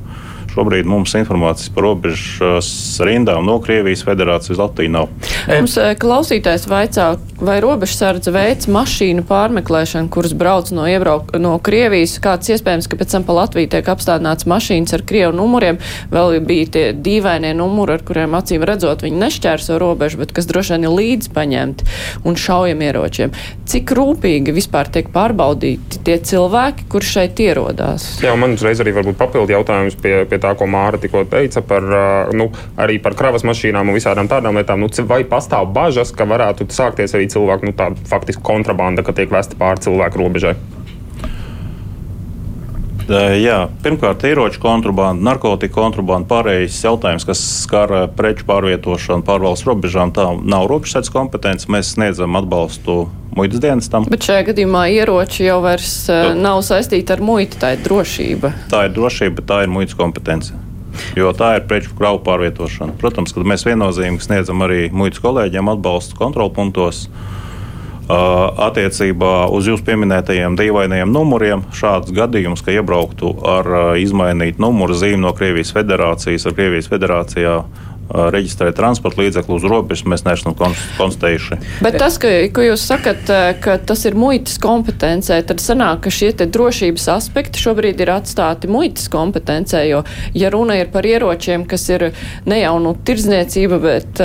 Šobrīd 0.53 0.85
mums 0.85 1.15
informācijas 1.17 1.71
par 1.73 1.87
robežas 1.87 2.67
rindām 3.01 3.47
no 3.49 3.55
Krievijas 3.65 4.03
federācijas 4.05 4.61
Latviju 4.61 4.93
nav. 4.93 5.07
Mums 5.49 5.79
eh, 5.81 5.95
klausītājs 6.01 6.67
vaicā, 6.69 7.07
vai 7.43 7.59
robežsardze 7.63 8.31
veids 8.33 8.69
mašīnu 8.71 9.25
pārmeklēšanu, 9.27 10.11
kuras 10.15 10.35
brauc 10.39 10.71
no, 10.75 10.85
iebrauk, 10.87 11.33
no 11.43 11.57
Krievijas, 11.63 12.15
kāds 12.23 12.53
iespējams, 12.55 12.87
ka 12.91 12.99
pēc 13.01 13.17
tam 13.17 13.27
pa 13.27 13.35
Latviju 13.41 13.71
tiek 13.73 13.89
apstādināts 13.91 14.47
mašīnas 14.51 14.95
ar 14.95 15.03
Krievu 15.09 15.35
numuriem, 15.35 15.81
vēl 16.13 16.39
bija 16.47 16.71
tie 16.77 16.85
dīvainie 16.95 17.51
numuri, 17.59 17.97
ar 17.97 18.05
kuriem 18.07 18.37
acīm 18.39 18.63
redzot 18.69 19.03
viņi 19.03 19.19
nešķērso 19.25 19.79
robežu, 19.83 20.21
bet 20.23 20.35
kas 20.37 20.47
droši 20.51 20.77
vien 20.77 20.87
ir 20.87 20.95
līdz 20.95 21.33
paņemti 21.35 21.89
un 22.29 22.39
šaujamieročiem. 22.39 23.35
Cik 23.73 23.95
rūpīgi 23.99 24.55
vispār 24.55 24.93
tiek 24.95 25.11
pārbaudīti 25.15 26.03
tie 26.07 26.19
cilvēki, 26.23 26.87
kur 26.93 27.07
šeit 27.07 27.43
ierodās? 27.43 28.07
Jā, 28.23 28.37
man 28.39 28.55
uzreiz 28.55 28.83
arī 28.85 28.95
varbūt 28.95 29.19
papildu 29.19 29.57
jautājums 29.57 29.99
pie, 29.99 30.15
pie 30.31 30.39
tā, 30.43 30.55
ko 30.59 30.71
Māra 30.71 31.01
tikko 31.03 31.25
teica 31.33 31.65
par, 31.67 31.91
nu, 32.37 32.51
arī 32.79 33.01
par 33.03 33.19
kravas 33.19 33.47
mašīnām 33.49 33.91
un 33.91 33.99
visādām 33.99 34.31
tādām 34.31 34.61
lietām. 34.61 34.83
Nu, 34.83 34.91
vai 35.09 35.23
pastāv 35.27 35.73
bažas, 35.75 36.15
ka 36.15 36.29
varētu 36.29 36.69
sākties 36.71 37.17
arī 37.17 37.32
cilvēku 37.33 37.71
nu, 37.71 37.75
faktiski 38.11 38.45
kontrabanda, 38.47 39.05
ka 39.07 39.17
tiek 39.17 39.33
vesta 39.33 39.59
pāri 39.59 39.85
cilvēku 39.89 40.23
robežai? 40.23 40.55
Jā, 43.13 43.67
pirmkārt, 43.83 44.23
ieroču 44.25 44.61
kontrabanda, 44.63 45.25
narkotika 45.27 45.75
kontrabanda, 45.75 46.29
pārējais 46.31 46.79
jautājums, 46.85 47.27
kas 47.27 47.41
skar 47.65 47.91
preču 48.17 48.47
pārvietošanu 48.49 49.27
pār 49.27 49.43
valsts 49.43 49.67
robežām. 49.67 50.15
Tā 50.15 50.29
nav 50.39 50.69
robežsardze 50.71 51.13
kompetence. 51.13 51.69
Mēs 51.73 51.93
sniedzam 51.97 52.39
atbalstu 52.39 53.09
muitas 53.37 53.63
dienestam. 53.65 54.07
Bet 54.13 54.27
šajā 54.29 54.47
gadījumā 54.53 54.87
ieroči 54.95 55.49
jau 55.49 55.59
vairs 55.65 55.95
Tad, 56.09 56.37
nav 56.39 56.63
saistīti 56.67 57.15
ar 57.15 57.25
muitu, 57.25 57.59
tā 57.61 57.75
ir 57.77 57.83
drošība. 57.85 58.55
Tā 58.73 58.87
ir 58.87 58.95
drošība, 58.97 59.41
bet 59.41 59.51
tā 59.51 59.63
ir 59.67 59.73
muitas 59.73 59.99
kompetence. 59.99 60.55
Jo 61.17 61.33
tā 61.37 61.57
ir 61.59 61.67
preču 61.69 61.95
kravu 61.99 62.23
pārvietošana. 62.27 62.97
Protams, 63.01 63.35
ka 63.35 63.45
mēs 63.47 63.67
viennozīmīgi 63.69 64.27
sniedzam 64.27 64.65
arī 64.65 64.89
muitas 64.93 65.23
kolēģiem 65.25 65.71
atbalstu 65.75 66.19
kontrolpunktos. 66.19 67.07
Attiecībā 68.13 69.47
uz 69.55 69.69
jūsu 69.71 69.87
pieminētajiem 69.87 70.57
dīvainajiem 70.59 71.13
numuriem 71.15 71.63
šāds 71.77 72.13
gadījums, 72.13 72.61
ka 72.65 72.75
iebrauktu 72.75 73.31
ar 73.47 73.97
izmainītu 74.01 74.61
numuru 74.61 74.97
zīmi 74.99 75.23
no 75.23 75.33
Krievijas 75.39 75.73
federācijas 75.73 76.45
ar 76.51 76.57
Krievijas 76.59 76.91
federācijā 76.93 77.55
reģistrēt 78.13 78.77
transporta 78.77 79.23
līdzekli 79.23 79.57
uz 79.57 79.67
robežas, 79.69 80.07
mēs 80.09 80.25
neesam 80.27 80.57
konstatējuši. 80.57 81.59
Bet 81.85 81.99
tas, 82.01 82.19
ka, 82.21 82.31
ka 82.53 82.65
jūs 82.67 82.85
sakat, 82.89 83.31
ka 83.65 83.77
tas 83.81 84.05
ir 84.09 84.17
muitas 84.19 84.59
kompetencē, 84.63 85.41
tad 85.49 85.63
sanāk, 85.65 86.05
ka 86.07 86.13
šie 86.13 86.33
drošības 86.43 87.09
aspekti 87.15 87.63
šobrīd 87.63 88.01
ir 88.03 88.13
atstāti 88.15 88.71
muitas 88.71 89.09
kompetencē, 89.13 89.85
jo, 89.89 90.03
ja 90.37 90.51
runa 90.53 90.79
ir 90.81 90.91
par 90.93 91.07
ieročiem, 91.09 91.67
kas 91.69 91.89
ir 91.93 92.09
ne 92.49 92.61
jau 92.61 92.75
nu 92.83 92.95
tirdzniecība, 93.07 93.81
bet 93.83 94.23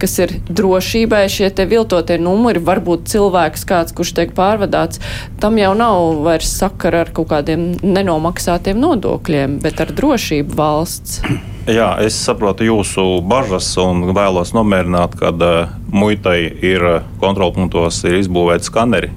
kas 0.00 0.18
ir 0.24 0.34
drošībai, 0.48 1.24
šie 1.32 1.50
te 1.54 1.68
viltotie 1.68 2.18
numuri, 2.22 2.62
varbūt 2.64 3.08
cilvēks 3.12 3.66
kāds, 3.68 3.94
kurš 3.96 4.14
tiek 4.18 4.34
pārvadāts, 4.38 5.02
tam 5.42 5.60
jau 5.60 5.74
nav 5.78 6.24
vairs 6.26 6.56
sakara 6.58 7.04
ar 7.06 7.12
kaut 7.14 7.30
kādiem 7.34 7.70
nenomaksātiem 7.84 8.80
nodokļiem, 8.82 9.60
bet 9.62 9.84
ar 9.84 9.94
drošību 9.94 10.58
valsts. 10.58 11.22
Jā, 11.68 11.90
es 12.00 12.16
saprotu 12.16 12.64
jūsu 12.64 13.02
bažas 13.28 13.66
un 13.76 14.06
vēlos 14.16 14.54
nomierināt, 14.56 15.18
ka 15.20 15.28
uh, 15.36 15.74
muitai 15.92 16.38
ir 16.64 16.80
uh, 16.80 17.02
kontrolpunktos 17.20 17.98
ir 18.08 18.16
izbūvēti 18.22 18.70
skaneri, 18.70 19.10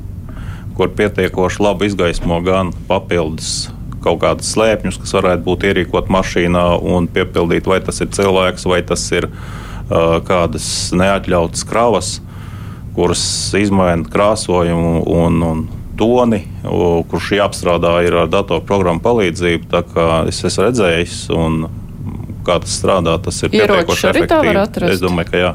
kur 0.76 0.92
pietiekoši 0.98 1.64
labi 1.64 1.88
izgaismo 1.88 2.42
gan 2.44 2.74
papildus 2.90 3.70
kaut 4.04 4.20
kādus 4.26 4.52
slēpņus, 4.52 5.00
kas 5.00 5.16
varētu 5.16 5.46
būt 5.48 5.64
ierīkot 5.70 6.12
mašīnā 6.12 6.66
un 6.92 7.08
piepildīt, 7.08 7.72
vai 7.72 7.80
tas 7.86 8.04
ir 8.04 8.12
cilvēks, 8.12 8.68
vai 8.68 8.82
tas 8.84 9.08
ir 9.16 9.30
uh, 9.32 10.20
kādas 10.28 10.68
neatļautas 10.92 11.64
kravas, 11.72 12.18
kuras 12.98 13.24
izmaina 13.56 14.04
krāsojumu 14.12 15.06
un, 15.08 15.44
un 15.54 15.68
toni, 15.96 16.44
kurš 16.68 17.32
jāapstrādā 17.38 18.02
ar 18.02 18.26
datorprogrammu 18.28 19.00
palīdzību. 19.08 19.72
Tā 19.72 19.86
kā 19.88 20.10
es 20.28 20.44
esmu 20.44 20.68
redzējis 20.68 21.30
un 21.32 21.64
kā 22.46 22.58
tas 22.64 22.74
strādā, 22.82 23.18
tas 23.24 23.42
ir 23.44 23.52
pietiekoši 23.54 24.08
efektīvi. 24.12 24.92
Es 24.92 25.02
domāju, 25.04 25.32
ka 25.32 25.38
jā. 25.44 25.52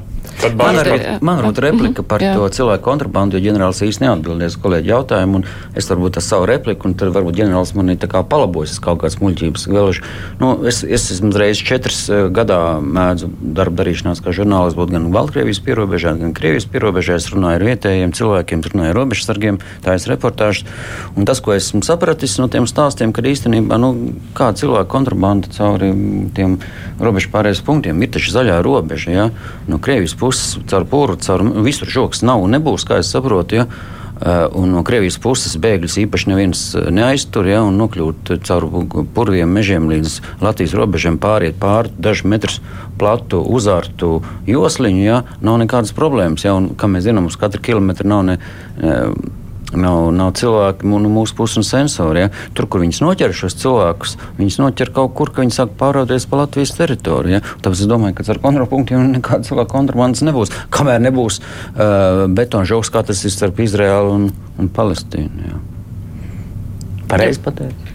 Man 0.57 0.79
ir 0.81 0.91
man 1.25 1.41
rūt 1.45 1.61
replika 1.65 2.05
par 2.07 2.23
jā. 2.23 2.35
to 2.37 2.47
cilvēku 2.53 2.85
kontrabandu, 2.85 3.39
jo 3.39 3.47
ģenerālis 3.49 3.83
īsti 3.87 4.05
neatbildēs 4.05 4.59
kolēģi 4.63 4.93
jautājumu. 4.93 5.43
Es 5.79 5.89
varbūt 5.91 6.19
tas 6.19 6.29
savu 6.29 6.47
repliku, 6.51 6.89
un 6.89 6.97
tad 6.99 7.13
varbūt 7.15 7.39
ģenerālis 7.41 7.73
man 7.77 7.95
ir 7.95 8.01
palabojis 8.07 8.79
kaut 8.85 9.01
kādas 9.03 9.19
muļķības. 9.23 9.67
Vēluši. 9.73 10.05
Nu, 10.41 10.53
es, 10.69 10.83
es 10.85 11.09
esmu 11.15 11.33
reiz 11.37 11.61
četras 11.65 12.05
eh, 12.11 12.27
gadā 12.35 12.79
mēdzu 12.83 13.31
darbu 13.57 13.81
darīšanās 13.81 14.23
kā 14.25 14.35
žurnālists 14.37 14.79
būt 14.79 14.93
gan 14.95 15.09
Baltkrievijas 15.15 15.63
pierobežā, 15.65 16.15
gan 16.21 16.35
Krievijas 16.37 16.69
pierobežā. 16.71 17.19
Es 17.21 17.31
runāju 17.33 17.61
ar 17.61 17.67
vietējiem 17.71 18.15
cilvēkiem, 18.17 18.65
runāju 18.73 18.93
ar 18.93 19.01
robežsargiem, 19.01 19.61
tā 19.85 19.97
ir 19.97 20.11
reportāžas. 20.13 20.67
Un 21.17 21.29
tas, 21.29 21.41
ko 21.45 21.55
esmu 21.57 21.83
sapratis 21.87 22.37
no 22.41 22.51
tiem 22.53 22.69
stāstiem, 22.69 23.15
ka 23.17 23.25
īstenībā 23.27 23.79
nu, 23.81 23.93
kā 24.37 24.53
cilvēku 24.57 24.91
kontrabanda 24.93 25.51
cauri 25.55 25.93
tiem 26.37 26.59
robežu 27.01 27.31
pārējais 27.33 27.63
punktiem 27.67 28.03
ir 28.03 28.13
taču 28.15 28.33
zaļā 28.35 28.61
robeža. 28.65 29.11
Ja? 29.13 29.27
No 29.71 29.81
Krievijas 29.83 30.15
puses, 30.15 30.26
caur 30.71 30.87
pūru, 30.89 31.19
caur 31.23 31.45
visur 31.67 31.91
žoks 31.91 32.25
nav 32.27 32.43
un 32.45 32.57
nebūs, 32.57 32.87
kā 32.89 33.01
es 33.03 33.13
saprotu. 33.13 33.61
Ja? 33.61 33.69
Uh, 34.17 34.47
un 34.57 34.71
no 34.73 34.81
Krievijas 34.81 35.19
puses 35.21 35.59
bēgļus 35.61 35.99
īpaši 36.07 36.31
neviens 36.31 36.61
neaiztur, 36.89 37.51
ja, 37.51 37.59
un 37.69 37.77
nokļūt 37.77 38.33
caur 38.49 38.65
purviem 39.13 39.51
mežiem 39.53 39.91
līdz 39.93 40.15
Latvijas 40.41 40.73
robežām, 40.79 41.19
pāriet 41.21 41.59
pāri 41.61 41.93
dažus 42.01 42.25
metrus 42.25 42.63
platu, 42.97 43.43
uzārtu 43.45 44.23
josliņu, 44.49 45.03
ja, 45.05 45.19
nav 45.45 45.61
nekādas 45.61 45.93
problēmas. 45.97 46.47
Ja, 46.49 46.57
un, 46.57 46.71
kā 46.81 46.89
mēs 46.89 47.05
zinām, 47.11 47.29
uz 47.29 47.37
katru 47.37 47.61
kilometru 47.69 48.09
nav 48.09 48.25
ne. 48.31 48.39
Uh, 48.81 49.13
Nav, 49.75 50.13
nav 50.15 50.31
cilvēki 50.39 50.87
no 50.87 51.11
mūsu 51.11 51.35
puses 51.35 51.59
un 51.59 51.65
sensori. 51.67 52.23
Ja? 52.23 52.29
Tur, 52.55 52.69
kur 52.71 52.85
viņas 52.85 53.01
noķer 53.03 53.35
šos 53.35 53.57
cilvēkus, 53.59 54.15
viņas 54.39 54.61
noķer 54.63 54.93
kaut 54.95 55.17
kur, 55.19 55.33
ka 55.35 55.43
viņi 55.43 55.57
sāk 55.57 55.73
pārādīties 55.81 56.29
pa 56.31 56.45
Latvijas 56.45 56.77
teritoriju. 56.77 57.41
Ja? 57.41 57.43
Tāpēc 57.65 57.83
es 57.83 57.91
domāju, 57.91 58.15
ka 58.19 58.29
ar 58.31 58.43
kontrapunktiem 58.45 59.11
nekāda 59.17 59.49
cilvēka 59.49 59.73
kontrabandas 59.75 60.23
nebūs. 60.27 60.55
Kamēr 60.75 61.03
nebūs 61.09 61.41
uh, 61.43 62.27
betonžoks, 62.31 62.93
kā 62.95 63.03
tas 63.07 63.25
ir 63.27 63.35
starp 63.35 63.59
Izraēlu 63.67 64.15
un, 64.21 64.31
un 64.63 64.71
Palestīnu. 64.71 65.51
Ja? 65.51 65.61
Pareizi 67.11 67.43
pateikt. 67.43 67.95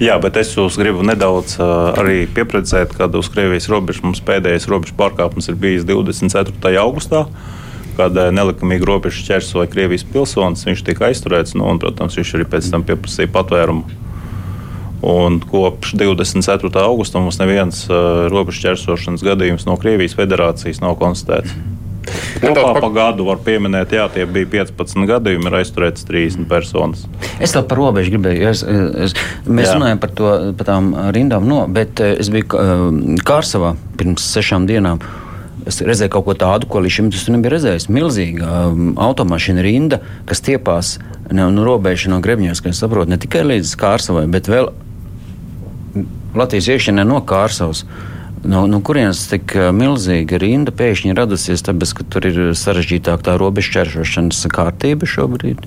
Jā, 0.00 0.14
bet 0.22 0.38
es 0.40 0.54
jūs 0.54 0.78
gribu 0.80 1.02
nedaudz 1.04 1.58
uh, 1.58 1.90
arī 2.00 2.22
pieprecēt, 2.30 2.94
ka 2.96 3.10
uz 3.18 3.28
Krievijas 3.34 3.66
robežas 3.68 4.06
mums 4.06 4.22
pēdējais 4.24 4.70
robežu 4.70 4.94
pārkāpums 4.96 5.50
ir 5.50 5.58
bijis 5.60 5.84
24. 5.90 6.78
augustā. 6.80 7.26
Uh, 7.26 7.58
kad 7.96 8.16
eh, 8.16 8.30
nelikumīgi 8.34 8.86
robežu 8.88 9.24
šķērsoja 9.24 9.70
Krievijas 9.72 10.06
pilsonis. 10.08 10.66
Viņš 10.68 10.84
tika 10.86 11.08
aizturēts, 11.10 11.56
nu, 11.58 11.66
un, 11.70 11.80
protams, 11.82 12.18
viņš 12.20 12.36
arī 12.38 12.46
pēc 12.52 12.70
tam 12.72 12.86
pieprasīja 12.86 13.32
patvērumu. 13.34 13.98
Un 15.00 15.38
kopš 15.40 15.94
24. 15.96 16.70
augusta 16.84 17.22
mums 17.24 17.38
neviens 17.40 17.86
uh, 17.88 18.26
robežu 18.28 18.60
šķērsošanas 18.60 19.24
gadījums 19.24 19.64
no 19.64 19.78
Krievijas 19.80 20.12
federācijas 20.18 20.82
nav 20.84 20.98
konstatēts. 21.00 21.54
Kopā 22.40 22.72
pa 22.80 22.88
gadu 22.92 23.26
var 23.28 23.40
pieminēt, 23.44 23.92
jā, 23.94 24.06
tie 24.12 24.24
bija 24.28 24.48
15 24.64 25.06
gadījumi, 25.08 25.48
ir 25.50 25.56
aizturēts 25.60 26.06
30 26.08 26.48
personas. 26.50 27.04
Es 27.42 27.54
vēl 27.56 27.66
par 27.68 27.80
robežu 27.80 28.14
gribēju. 28.14 28.44
Es, 28.50 28.62
es, 28.64 29.16
mēs 29.46 29.68
jā. 29.70 29.76
runājam 29.76 30.00
par, 30.02 30.14
to, 30.16 30.30
par 30.58 30.70
tām 30.70 30.92
rindām, 31.16 31.48
no, 31.48 31.62
bet 31.70 32.00
eh, 32.04 32.16
es 32.20 32.32
biju 32.32 32.60
Kārsavā 33.26 33.74
pirms 34.00 34.24
sešām 34.34 34.68
dienām. 34.70 35.02
Es 35.70 35.78
redzēju 35.86 36.10
kaut 36.16 36.26
ko 36.26 36.34
tādu, 36.38 36.66
ko 36.70 36.82
līdz 36.82 36.96
šim 36.96 37.10
nebija 37.36 37.54
redzējis. 37.54 37.88
Milzīga 37.94 38.50
um, 38.70 38.92
automašīna 38.98 39.62
rinda, 39.64 40.00
kas 40.26 40.42
tiepās 40.42 40.96
no, 41.30 41.46
no 41.54 41.66
robežas 41.66 42.10
no 42.10 42.18
Grebņos, 42.24 42.62
kas 42.64 42.82
saprot 42.82 43.10
ne 43.10 43.20
tikai 43.20 43.44
līdz 43.46 43.76
Kārsavai, 43.78 44.26
bet 44.30 44.50
vēl 44.50 44.72
Latvijas 46.34 46.70
iekšienē 46.74 47.06
no 47.06 47.22
Kārsavas. 47.26 47.84
No, 48.40 48.64
no 48.70 48.80
kurienes 48.82 49.26
tik 49.30 49.52
uh, 49.58 49.68
milzīga 49.76 50.40
rinda 50.40 50.72
pēkšņi 50.74 51.16
radusies, 51.16 51.62
tāpēc, 51.66 51.96
ka 51.98 52.06
tur 52.10 52.28
ir 52.30 52.38
sarežģītāka 52.56 53.28
tā 53.28 53.34
robežu 53.40 53.76
čeršošanas 53.76 54.46
kārtība 54.50 55.08
šobrīd? 55.08 55.66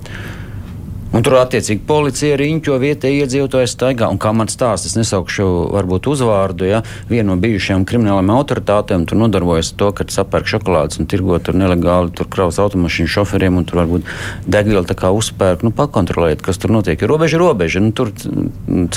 Un 1.14 1.22
tur 1.22 1.36
attiecīgi 1.38 1.84
policija 1.86 2.38
riņķo 2.42 2.76
vietējie 2.82 3.26
iedzīvotāji 3.28 3.70
staigā. 3.70 4.08
Un 4.10 4.18
kā 4.22 4.32
man 4.34 4.50
stāsta, 4.50 4.90
es 4.90 4.96
nesaukšu 4.98 5.46
varbūt 5.76 6.08
uzvārdu, 6.10 6.66
ja 6.66 6.80
viena 7.06 7.28
no 7.30 7.36
bijušajām 7.42 7.86
kriminālām 7.90 8.32
autoritātēm 8.34 9.06
tur 9.10 9.20
nodarbojas 9.22 9.70
to, 9.78 9.92
ka 9.94 10.08
sapērk 10.10 10.50
šokolādes 10.50 10.98
un 10.98 11.10
tirgo 11.12 11.38
tur 11.38 11.60
nelegāli 11.60 12.10
tur 12.18 12.30
kraus 12.34 12.58
automašīnu 12.64 13.14
šoferiem 13.14 13.62
un 13.62 13.68
tur 13.70 13.84
varbūt 13.84 14.10
degvielu 14.50 14.90
tā 14.90 14.98
kā 14.98 15.14
uzpērk, 15.14 15.62
nu 15.68 15.74
pakontrolēt, 15.78 16.42
kas 16.42 16.58
tur 16.58 16.74
notiek. 16.74 16.98
Ir 16.98 17.14
robeža, 17.14 17.38
robeža, 17.42 17.84
nu 17.86 17.94
tur 17.94 18.10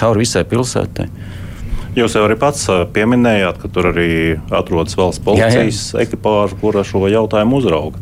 cauri 0.00 0.24
visai 0.24 0.46
pilsētai. 0.48 1.10
Jūs 1.96 2.16
jau 2.16 2.24
arī 2.26 2.40
pats 2.40 2.64
pieminējāt, 2.96 3.60
ka 3.60 3.68
tur 3.72 3.90
arī 3.92 4.08
atrodas 4.52 4.96
valsts 4.96 5.20
policijas 5.24 5.84
jā, 5.92 6.00
jā. 6.00 6.08
ekipāža, 6.08 6.56
kura 6.60 6.84
šo 6.84 7.06
jautājumu 7.12 7.60
uzrauga. 7.60 8.00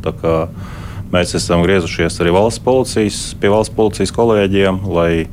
Mēs 1.14 1.36
esam 1.38 1.62
griezušies 1.62 2.16
arī 2.22 2.32
valsts 2.34 2.62
policijas, 2.64 3.18
pie 3.38 3.52
valsts 3.52 3.74
policijas 3.76 4.12
kolēģiem, 4.14 4.80
lai 4.90 5.26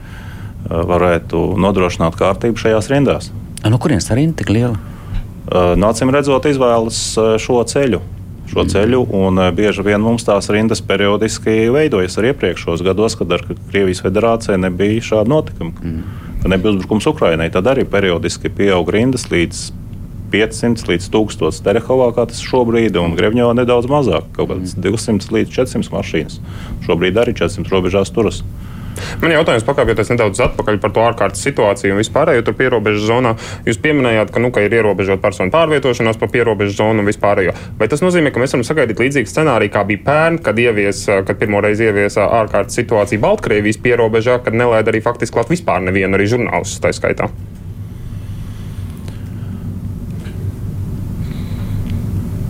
varētu 0.69 1.41
nodrošināt 1.57 2.17
kārtību 2.19 2.61
šajās 2.61 2.89
rindās. 2.91 3.31
No 3.65 3.79
kurienes 3.81 4.05
tā 4.05 4.17
rinda 4.17 4.37
tik 4.41 4.51
liela? 4.53 4.77
Nu, 5.49 5.87
acīm 5.89 6.13
redzot, 6.13 6.45
izvēlas 6.47 6.99
šo 7.41 7.63
ceļu. 7.67 8.01
Šo 8.51 8.65
mm. 8.65 8.71
ceļu, 8.73 9.01
un 9.15 9.41
bieži 9.55 9.83
vien 9.85 10.01
mums 10.03 10.25
tās 10.27 10.49
rindas 10.53 10.83
periodiski 10.85 11.71
veidojas 11.73 12.17
arī 12.19 12.33
iepriekšējos 12.33 12.83
gados, 12.85 13.15
kad 13.17 13.31
ar 13.33 13.45
Krievijas 13.47 14.03
federāciju 14.05 14.59
nebija 14.61 15.05
šāda 15.11 15.31
notikuma. 15.31 15.73
Mm. 15.81 16.01
Kad 16.41 16.53
nebija 16.53 16.75
uzbrukums 16.75 17.07
Ukrainai, 17.09 17.49
tad 17.53 17.69
arī 17.71 17.87
periodiski 17.89 18.51
pieauga 18.53 18.97
rindas 18.97 19.29
līdz 19.31 19.69
500 20.31 20.87
līdz 20.89 21.11
1000 21.13 21.61
Terehovā, 21.65 22.09
kā 22.15 22.27
tas 22.31 22.41
šobrīd, 22.45 22.97
un 23.01 23.15
Grevņovā 23.19 23.55
nedaudz 23.61 23.89
mazāk, 23.91 24.31
kaut 24.37 24.53
kāds 24.53 24.75
200 24.79 25.31
līdz 25.37 25.55
400 25.59 25.95
mašīnas. 25.95 26.41
Šobrīd 26.87 27.19
arī 27.21 27.35
400 27.37 27.73
robežās 27.73 28.13
turas. 28.15 28.43
Man 29.21 29.33
jautājums 29.33 29.65
pakāpjoties 29.65 30.11
nedaudz 30.13 30.41
atpakaļ 30.45 30.79
par 30.81 30.93
to 30.93 31.03
ārkārtas 31.05 31.43
situāciju 31.45 31.95
un 31.95 32.01
vispārējo 32.01 32.43
tur 32.47 32.55
pierobežu 32.59 33.05
zonā. 33.07 33.33
Jūs 33.67 33.79
pieminējāt, 33.83 34.33
ka, 34.33 34.41
nu, 34.43 34.51
ka 34.53 34.63
ir 34.65 34.75
ierobežota 34.77 35.21
personu 35.23 35.53
pārvietošanās 35.53 36.19
pa 36.21 36.29
pierobežu 36.31 36.75
zonu 36.79 37.03
un 37.03 37.09
vispārējo. 37.09 37.55
Vai 37.79 37.89
tas 37.91 38.03
nozīmē, 38.03 38.33
ka 38.33 38.43
mēs 38.43 38.55
varam 38.55 38.67
sagaidīt 38.67 39.03
līdzīgu 39.03 39.31
scenāriju, 39.31 39.73
kā 39.73 39.85
bija 39.87 40.03
pērn, 40.07 40.41
kad, 40.45 40.59
ievies, 40.59 41.05
kad 41.27 41.39
pirmoreiz 41.39 41.81
ieviesa 41.83 42.27
ārkārtas 42.41 42.77
situāciju 42.81 43.23
Baltkrievijas 43.23 43.81
pierobežā, 43.83 44.41
kad 44.45 44.57
nelaida 44.57 44.93
arī 44.93 45.03
faktiski 45.05 45.39
klāt 45.39 45.53
vispār 45.53 45.83
nevienu 45.87 46.19
arī 46.19 46.29
žurnālistu 46.35 46.83
tā 46.83 46.93
skaitā? 46.95 47.31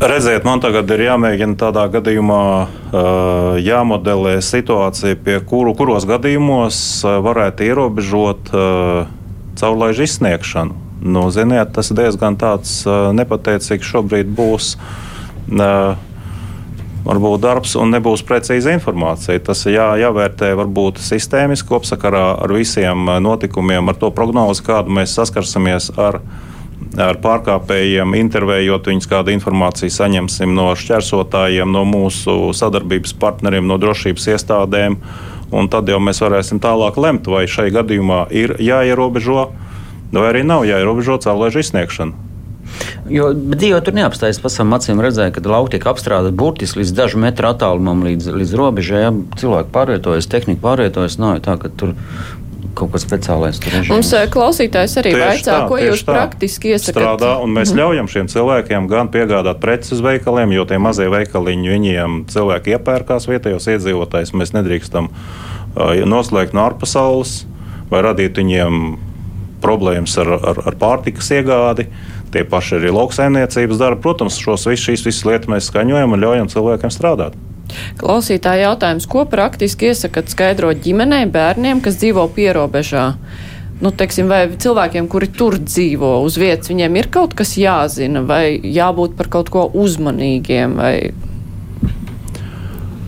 Redziet, 0.02 0.42
man 0.42 0.58
tagad 0.58 0.90
ir 0.96 1.04
jāmēģina 1.06 1.60
tādā 1.62 1.84
gadījumā 1.94 2.38
uh, 2.42 3.58
jāmodelē 3.62 4.40
situācija, 4.42 5.14
pie 5.22 5.36
kuru, 5.46 5.76
kuros 5.78 6.08
gadījumos 6.10 6.80
uh, 7.06 7.20
varētu 7.22 7.68
ierobežot 7.68 8.50
uh, 8.50 9.12
caurlaižu 9.62 10.08
izsniegšanu. 10.08 10.74
Nu, 11.06 11.28
ziniet, 11.30 11.76
tas 11.78 11.94
diezgan 11.94 12.34
tāds 12.42 12.80
uh, 12.90 13.12
nepateicīgs 13.14 13.94
šobrīd 13.94 14.34
būs. 14.34 14.74
Varbūt 17.02 17.42
darbs 17.46 17.78
un 17.78 17.94
nebūs 17.94 18.26
precīza 18.26 18.74
informācija. 18.74 19.38
Tas 19.46 19.68
jā, 19.70 19.92
jāvērtē 20.02 20.56
varbūt 20.58 20.98
sistēmiski 21.02 21.70
kopsakarā 21.70 22.40
ar 22.42 22.54
visiem 22.58 23.06
notikumiem, 23.22 23.94
ar 23.94 24.02
to 24.02 24.10
prognozi, 24.18 24.66
kādu 24.66 24.98
mēs 24.98 25.14
saskarsimies 25.18 25.94
ar 26.02 26.24
ar 27.00 27.20
pārkāpējiem, 27.24 28.16
intervējot 28.20 28.90
viņus, 28.92 29.10
kādu 29.12 29.34
informāciju 29.36 29.94
saņemsim 29.94 30.56
no 30.56 30.72
šķērsotājiem, 30.78 31.72
no 31.72 31.86
mūsu 31.88 32.52
sadarbības 32.58 33.16
partneriem, 33.22 33.68
no 33.68 33.80
drošības 33.82 34.32
iestādēm. 34.36 34.98
Tad 35.72 35.90
jau 35.92 36.00
mēs 36.00 36.22
varēsim 36.24 36.62
tālāk 36.64 36.98
lemt, 37.02 37.28
vai 37.28 37.44
šai 37.50 37.70
gadījumā 37.76 38.26
ir 38.32 38.56
jāierobežo, 38.64 39.50
vai 40.16 40.28
arī 40.30 40.44
nav 40.48 40.64
jāierobežo 40.68 41.20
caurlaižu 41.24 41.64
izsniegšanu. 41.64 42.32
Jo, 43.12 43.32
Dieva 43.34 43.82
tur 43.84 43.96
neapstājas. 43.98 44.40
Pats 44.42 44.60
tam 44.60 44.72
acīm 44.76 45.02
redzēja, 45.04 45.34
ka 45.36 45.44
lauka 45.44 45.76
tiek 45.76 45.88
apstrādāta 45.92 46.36
burtiski 46.38 46.82
līdz 46.82 46.94
dažu 46.96 47.20
metru 47.22 47.50
attālumam, 47.50 48.04
līdz, 48.08 48.30
līdz 48.38 48.54
robežai. 48.58 49.02
Ja? 49.04 49.12
Cilvēki 49.42 49.74
pārvietojas, 49.76 50.30
tehnika 50.32 50.64
pārvietojas. 50.64 51.18
Nav 51.22 51.42
tā, 51.46 51.58
ka 51.62 51.72
tur 51.76 51.96
kaut 52.78 52.94
kas 52.94 53.06
speciālais. 53.06 53.60
Mums 53.90 54.12
eh, 54.16 54.26
klausītājs 54.32 54.98
arī 55.02 55.14
vaicā, 55.18 55.46
tā, 55.48 55.60
ko 55.70 55.80
jūs 55.82 56.04
tā. 56.06 56.16
praktiski 56.16 56.74
iesakāt. 56.76 56.98
Strādā, 56.98 57.34
un 57.44 57.54
mēs 57.56 57.74
mm. 57.74 57.82
ļaujam 57.82 58.10
šiem 58.12 58.32
cilvēkiem 58.32 58.90
gan 58.92 59.12
piegādāt 59.14 59.62
preces 59.64 59.98
uz 59.98 60.04
veikaliem, 60.06 60.54
jo 60.56 60.66
tie 60.70 60.80
mazie 60.82 61.10
veikaliņi 61.12 61.76
viņiem 61.76 62.18
cilvēki 62.32 62.76
iepērkās 62.78 63.30
vietējos 63.32 63.70
iedzīvotājus. 63.76 64.34
Mēs 64.38 64.56
nedrīkstam 64.58 65.12
uh, 65.12 65.94
noslēgt 66.08 66.58
no 66.58 66.66
ārpasaules 66.70 67.42
vai 67.92 68.04
radīt 68.08 68.40
viņiem 68.40 68.82
problēmas 69.62 70.16
ar, 70.22 70.32
ar, 70.40 70.66
ar 70.72 70.80
pārtikas 70.80 71.30
iegādi. 71.36 71.90
Tie 72.32 72.46
paši 72.48 72.78
arī 72.80 72.94
lauksaimniecības 72.96 73.80
dara. 73.82 74.00
Protams, 74.00 74.40
šos, 74.40 74.64
visu, 74.70 74.88
šīs 74.90 75.04
visas 75.04 75.26
lietas 75.28 75.52
mēs 75.52 75.68
skaņojam 75.68 76.16
un 76.16 76.24
ļaujam 76.24 76.52
cilvēkiem 76.54 76.94
strādāt. 76.94 77.36
Klausītāja 78.02 78.70
jautājums, 78.70 79.08
ko 79.10 79.26
praktiski 79.30 79.92
iesakāt 79.92 80.32
skaidrot 80.34 80.84
ģimenei, 80.84 81.26
bērniem, 81.32 81.82
kas 81.84 82.00
dzīvo 82.02 82.28
pierobežā? 82.36 83.08
Nu, 83.82 83.90
teiksim, 83.98 84.30
vai 84.30 84.44
cilvēkiem, 84.62 85.08
kuri 85.10 85.32
tur 85.34 85.58
dzīvo 85.58 86.20
uz 86.22 86.38
vietas, 86.38 86.70
viņiem 86.70 87.02
ir 87.02 87.10
kaut 87.14 87.34
kas 87.38 87.56
jāzina, 87.58 88.22
vai 88.22 88.60
jābūt 88.62 89.18
par 89.18 89.32
kaut 89.34 89.50
ko 89.50 89.66
uzmanīgiem? 89.74 90.78
Vai... 90.78 90.96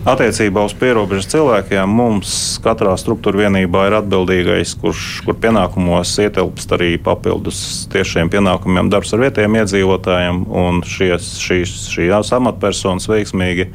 Attiecībā 0.04 0.66
uz 0.66 0.74
pierobežas 0.76 1.30
cilvēkiem 1.32 1.94
mums 1.96 2.32
katrā 2.60 2.92
struktūra 3.00 3.46
vienībā 3.46 3.86
ir 3.88 3.94
atbildīgais, 4.02 4.74
kurš 4.82 5.22
kur 5.24 5.38
pienākumos 5.40 6.10
ietilpst 6.26 6.74
arī 6.76 6.90
papildus 7.00 7.60
tiešiem 7.94 8.28
pienākumiem 8.34 8.90
darbs 8.92 9.14
ar 9.16 9.22
vietējiem 9.22 9.56
iedzīvotājiem, 9.62 10.42
un 10.60 10.82
šies, 10.84 11.30
šīs, 11.40 11.72
šīs 11.94 12.34
amatpersonas 12.36 13.08
veiksmīgi 13.08 13.70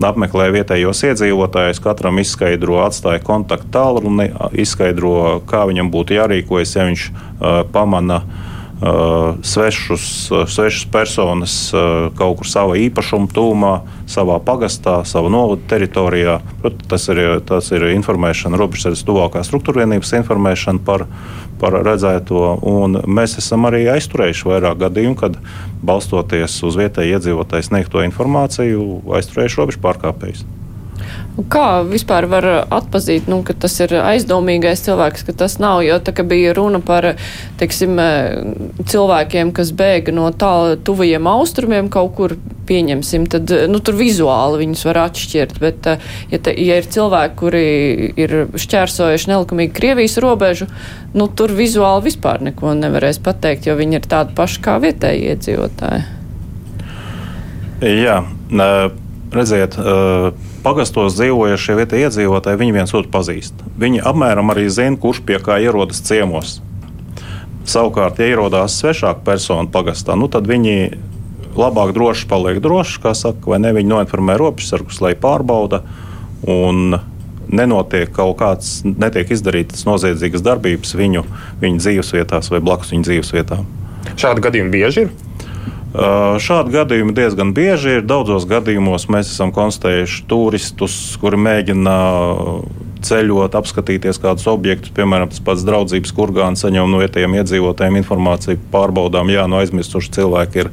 apmeklē 0.00 0.48
vietējos 0.54 1.02
iedzīvotājus, 1.10 1.82
katram 1.82 2.20
izskaidro, 2.22 2.80
atstāja 2.86 3.22
kontaktu 3.24 3.68
tālruni, 3.74 4.30
izskaidro, 4.64 5.42
kā 5.48 5.66
viņam 5.68 5.92
būtu 5.92 6.16
jārīkojas, 6.18 6.76
ja 6.78 6.88
viņš 6.88 7.04
uh, 7.12 7.62
pamana 7.74 8.22
uh, 8.22 8.51
svešus, 8.82 10.04
uh, 10.32 10.42
svešus 10.50 10.88
personas 10.90 11.54
uh, 11.74 12.08
kaut 12.18 12.40
kur 12.40 12.48
savā 12.50 12.78
īpašuma 12.82 13.30
tūmā, 13.30 13.74
savā 14.10 14.40
pagastā, 14.42 15.02
savā 15.06 15.30
novada 15.30 15.62
teritorijā. 15.70 16.40
Tas 16.90 17.06
ir, 17.12 17.22
tas 17.46 17.70
ir 17.74 17.86
informēšana, 17.92 18.58
robežsardzes 18.58 19.06
tuvākā 19.06 19.44
struktūra 19.46 19.84
vienības 19.84 20.16
informēšana 20.22 20.82
par 20.86 21.06
par 21.62 21.78
redzēto. 21.86 22.56
Un 22.66 22.98
mēs 23.06 23.36
esam 23.38 23.68
arī 23.68 23.84
aizturējuši 23.92 24.48
vairāk 24.50 24.80
gadījumu, 24.82 25.18
kad 25.20 25.38
balstoties 25.86 26.58
uz 26.66 26.78
vietēju 26.80 27.18
iedzīvotāju 27.18 27.68
sniegto 27.68 28.02
informāciju, 28.08 29.04
aizturējuši 29.20 29.62
robežu 29.62 29.84
pārkāpējus. 29.86 30.42
Kā 31.32 31.80
vispār 31.88 32.26
var 32.28 32.44
atpazīt, 32.68 33.24
nu, 33.30 33.38
ka 33.46 33.54
tas 33.56 33.78
ir 33.80 33.94
aizdomīgais 33.96 34.82
cilvēks, 34.84 35.22
ka 35.24 35.32
tas 35.44 35.54
nav, 35.62 35.78
jo 35.80 35.96
tā 36.04 36.12
bija 36.28 36.52
runa 36.52 36.76
par, 36.84 37.14
teiksim, 37.60 37.96
cilvēkiem, 38.84 39.54
kas 39.56 39.70
bēga 39.72 40.12
no 40.12 40.26
tālu 40.36 40.76
tuvajiem 40.84 41.30
austrumiem 41.32 41.88
kaut 41.92 42.12
kur, 42.18 42.34
pieņemsim, 42.68 43.24
tad, 43.32 43.48
nu, 43.72 43.80
tur 43.80 43.96
vizuāli 43.96 44.60
viņus 44.60 44.84
var 44.90 45.00
atšķirt, 45.06 45.56
bet, 45.62 45.88
ja, 46.34 46.38
te, 46.38 46.52
ja 46.52 46.76
ir 46.82 46.88
cilvēki, 46.92 47.38
kuri 47.40 47.64
ir 48.20 48.34
šķērsojuši 48.52 49.32
nelikumīgi 49.32 49.72
Krievijas 49.78 50.18
robežu, 50.20 50.68
nu, 51.16 51.30
tur 51.32 51.54
vizuāli 51.56 52.10
vispār 52.10 52.44
neko 52.50 52.74
nevarēs 52.76 53.22
pateikt, 53.24 53.70
jo 53.70 53.78
viņi 53.80 54.02
ir 54.02 54.10
tādi 54.12 54.36
paši 54.36 54.60
kā 54.68 54.76
vietēji 54.84 55.32
iedzīvotāji. 55.32 56.04
Jā, 57.82 58.20
redziet, 59.36 59.76
pagastos 60.64 61.16
dzīvojošie 61.18 61.76
vietējie 61.78 62.08
iedzīvotāji, 62.08 62.60
viņi 62.60 62.76
viens 62.76 62.92
otru 62.94 63.10
pazīst. 63.12 63.64
Viņi 63.80 64.02
apmēram 64.08 64.52
arī 64.52 64.68
zina, 64.72 64.98
kurš 65.00 65.22
pie 65.28 65.38
kā 65.42 65.58
ierodas 65.62 66.02
ciemos. 66.04 66.60
Savukārt, 67.68 68.18
ja 68.18 68.32
ierodās 68.32 68.76
svešāka 68.80 69.22
persona 69.26 69.70
pagastā, 69.70 70.16
nu, 70.18 70.26
tad 70.32 70.48
viņi 70.50 70.98
labāk 71.58 71.92
droši 71.94 72.26
paliek 72.30 72.60
droši, 72.64 73.00
kā 73.04 73.14
saka, 73.16 73.52
vai 73.52 73.60
ne. 73.62 73.72
Viņi 73.76 73.92
noinformē 73.92 74.36
robežsargus, 74.40 75.00
lai 75.04 75.14
pārbauda. 75.18 75.82
Un 76.42 76.96
nenotiek 77.52 78.10
kaut 78.14 78.38
kāds, 78.40 78.80
netiek 78.84 79.30
izdarītas 79.34 79.84
noziedzīgas 79.86 80.42
darbības 80.44 80.96
viņu, 80.98 81.24
viņu 81.62 81.82
dzīvesvietās 81.82 82.50
vai 82.52 82.62
blakus 82.64 82.94
viņu 82.94 83.06
dzīvesvietām. 83.08 83.68
Šādi 84.18 84.44
gadījumi 84.44 84.72
bieži 84.72 85.06
ir. 85.06 85.12
Šādi 85.92 86.72
gadījumi 86.72 87.12
diezgan 87.12 87.50
bieži 87.52 87.98
ir. 87.98 88.06
Daudzos 88.08 88.46
gadījumos 88.48 89.10
mēs 89.12 89.28
esam 89.34 89.52
konstatējuši 89.52 90.24
turistus, 90.30 90.94
kuri 91.20 91.36
mēģina 91.36 91.96
ceļot, 93.04 93.58
apskatīties 93.58 94.20
kādus 94.22 94.48
objektus, 94.48 94.94
piemēram, 94.96 95.28
tas 95.28 95.42
pats 95.44 95.66
draudzības 95.68 96.14
kurgāns, 96.16 96.64
saņem 96.64 96.88
no 96.88 97.02
vietējiem 97.02 97.36
iedzīvotājiem 97.42 98.00
informāciju, 98.00 98.62
pārbaudām, 98.72 99.34
jā, 99.34 99.44
no 99.50 99.60
aizmirsuši 99.60 100.16
cilvēki 100.16 100.64
ir 100.64 100.72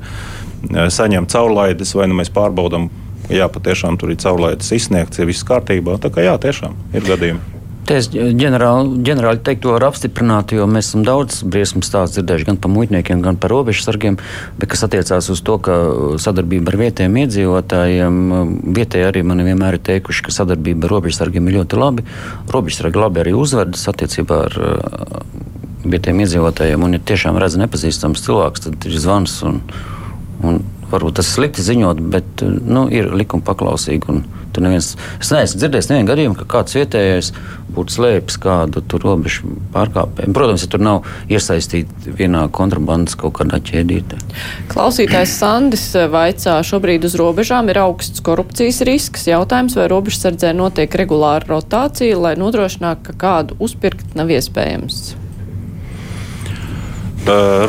saņemti 0.69 1.35
caurlaides, 1.35 1.95
vai 1.99 2.07
nu 2.07 2.21
mēs 2.21 2.31
pārbaudām, 2.31 2.87
jā, 3.33 3.51
patiešām 3.51 3.99
tur 3.99 4.13
ir 4.13 4.23
caurlaides 4.23 4.71
izsniegts, 4.77 5.19
ir 5.19 5.27
viss 5.31 5.47
kārtībā. 5.47 5.99
Tā 5.99 6.13
kā 6.13 6.29
jā, 6.29 6.39
tiešām 6.47 6.79
ir 6.95 7.09
gadījumi. 7.11 7.58
Es 7.89 8.05
ģenerāli, 8.13 8.99
ģenerāli 9.01 9.41
teiktu, 9.41 9.71
var 9.73 9.87
apstiprināt, 9.87 10.51
jo 10.53 10.67
mēs 10.69 10.91
esam 10.91 11.01
daudz 11.07 11.39
briesmu 11.41 11.81
stāstu 11.81 12.19
dzirdējuši 12.19 12.45
gan 12.51 12.59
par 12.61 12.69
muitniekiem, 12.69 13.23
gan 13.25 13.39
par 13.41 13.49
robežsargiem, 13.49 14.19
bet 14.59 14.69
kas 14.69 14.85
attiecās 14.85 15.31
uz 15.33 15.41
to, 15.41 15.55
ka 15.65 15.77
sadarbība 16.21 16.69
ar 16.69 16.77
vietējiem 16.83 17.17
iedzīvotājiem, 17.23 18.19
vietēji 18.77 19.07
arī 19.07 19.25
man 19.25 19.41
vienmēr 19.41 19.79
ir 19.79 19.85
teikuši, 19.89 20.27
ka 20.27 20.35
sadarbība 20.37 20.85
ar 20.85 20.95
robežsargiem 20.99 21.49
ir 21.49 21.57
ļoti 21.57 21.81
labi. 21.81 22.05
Robežsargi 22.53 23.01
labi 23.01 23.23
arī 23.23 23.33
uzvedas 23.39 23.89
attiecībā 23.89 24.41
ar 24.45 24.59
vietējiem 25.89 26.25
iedzīvotājiem, 26.27 26.85
un 26.85 26.99
ja 26.99 27.05
tiešām 27.09 27.41
redz 27.41 27.57
nepazīstams 27.57 28.21
cilvēks, 28.27 28.67
tad 28.67 28.85
ir 28.85 29.01
zvans 29.01 29.39
un, 29.49 29.63
un 30.45 30.61
varbūt 30.91 31.19
tas 31.19 31.29
ir 31.29 31.37
slikti 31.37 31.65
ziņot, 31.65 32.03
bet 32.13 32.43
nu, 32.45 32.87
ir 32.91 33.11
likuma 33.15 33.45
paklausīgi. 33.51 34.21
Neviens, 34.59 34.89
es 35.21 35.29
neesmu 35.31 35.59
dzirdējis 35.61 35.87
nevienu 35.87 36.07
gadījumu, 36.09 36.35
ka 36.35 36.45
kāds 36.51 36.75
vietējais 36.75 37.29
būtu 37.71 37.93
slēpis 37.95 38.35
kādu 38.43 38.81
robežu 38.99 39.53
pārkāpēju. 39.71 40.33
Protams, 40.35 40.65
ja 40.65 40.71
tur 40.73 40.81
nav 40.83 41.05
iesaistīti 41.31 42.11
vienā 42.17 42.41
kontrabandas 42.51 43.15
kaut 43.19 43.37
kādā 43.37 43.61
ķēdītē. 43.63 44.19
Klausītājs 44.73 45.37
Sandis 45.39 45.85
vaicā, 46.11 46.57
šobrīd 46.65 47.07
uz 47.07 47.15
robežām 47.21 47.71
ir 47.71 47.79
augsts 47.85 48.25
korupcijas 48.25 48.81
risks. 48.89 49.29
Jautājums, 49.29 49.77
vai 49.79 49.87
robežsardzē 49.93 50.51
notiek 50.57 50.97
regulāra 51.05 51.47
rotācija, 51.53 52.19
lai 52.19 52.33
nodrošinātu, 52.41 53.05
ka 53.11 53.15
kādu 53.21 53.59
uzpirkt 53.63 54.17
nav 54.19 54.33
iespējams? 54.33 55.13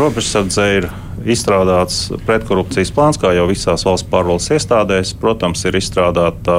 Robežsardze 0.00 0.66
ir 0.80 0.90
izstrādāts 1.28 2.10
pretkorupcijas 2.26 2.92
plāns, 2.94 3.18
kā 3.20 3.32
jau 3.36 3.46
visās 3.50 3.84
valsts 3.86 4.08
pārvaldes 4.10 4.50
iestādēs. 4.54 5.12
Protams, 5.20 5.64
ir 5.68 5.76
izstrādāta 5.78 6.56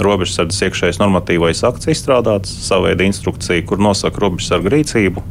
robežsardzes 0.00 0.64
iekšējais 0.68 1.00
normatīvais 1.02 1.64
akts, 1.68 1.90
izstrādāts 1.92 2.52
sava 2.64 2.88
veida 2.88 3.06
instrukcija, 3.08 3.64
kur 3.68 3.82
nosaka 3.82 4.22
robežsarga 4.24 4.72
rīcību, 4.76 5.24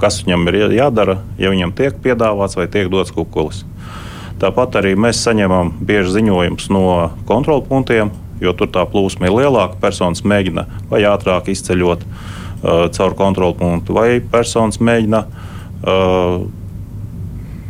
kas 0.00 0.22
viņam 0.24 0.48
ir 0.50 0.60
jādara, 0.78 1.20
ja 1.38 1.52
viņam 1.52 1.74
tiek 1.76 1.98
piedāvāts 2.04 2.56
vai 2.58 2.68
tiek 2.72 2.90
dots 2.92 3.14
kukulis. 3.14 3.64
Tāpat 4.42 4.80
arī 4.80 4.96
mēs 4.98 5.20
saņemam 5.22 5.76
bieži 5.86 6.16
ziņojumus 6.16 6.70
no 6.74 6.86
kontrolu 7.28 7.62
punktiem, 7.68 8.10
jo 8.42 8.54
tur 8.58 8.72
tā 8.74 8.82
plūsma 8.90 9.28
ir 9.28 9.36
lielāka. 9.36 9.78
Personas 9.82 10.24
mēģina 10.26 10.64
vai 10.90 11.04
ātrāk 11.06 11.52
izceļot 11.52 12.02
uh, 12.02 12.88
caur 12.96 13.14
kontrolu 13.18 13.54
punktu, 13.60 13.94
vai 13.94 14.18
personas 14.32 14.80
mēģina 14.82 15.22
uh, 15.22 16.42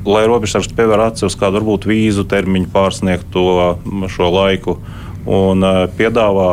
lai 0.07 0.25
robežsargs 0.29 0.73
pievēr 0.77 1.07
acis 1.09 1.29
uz 1.31 1.38
kādu 1.38 1.61
varbūt 1.61 1.87
vīzu 1.91 2.27
termiņu 2.31 2.71
pārsniegto 2.73 3.47
šo 4.12 4.31
laiku 4.35 4.77
un 5.27 5.62
uh, 5.62 5.85
piedāvā 5.99 6.51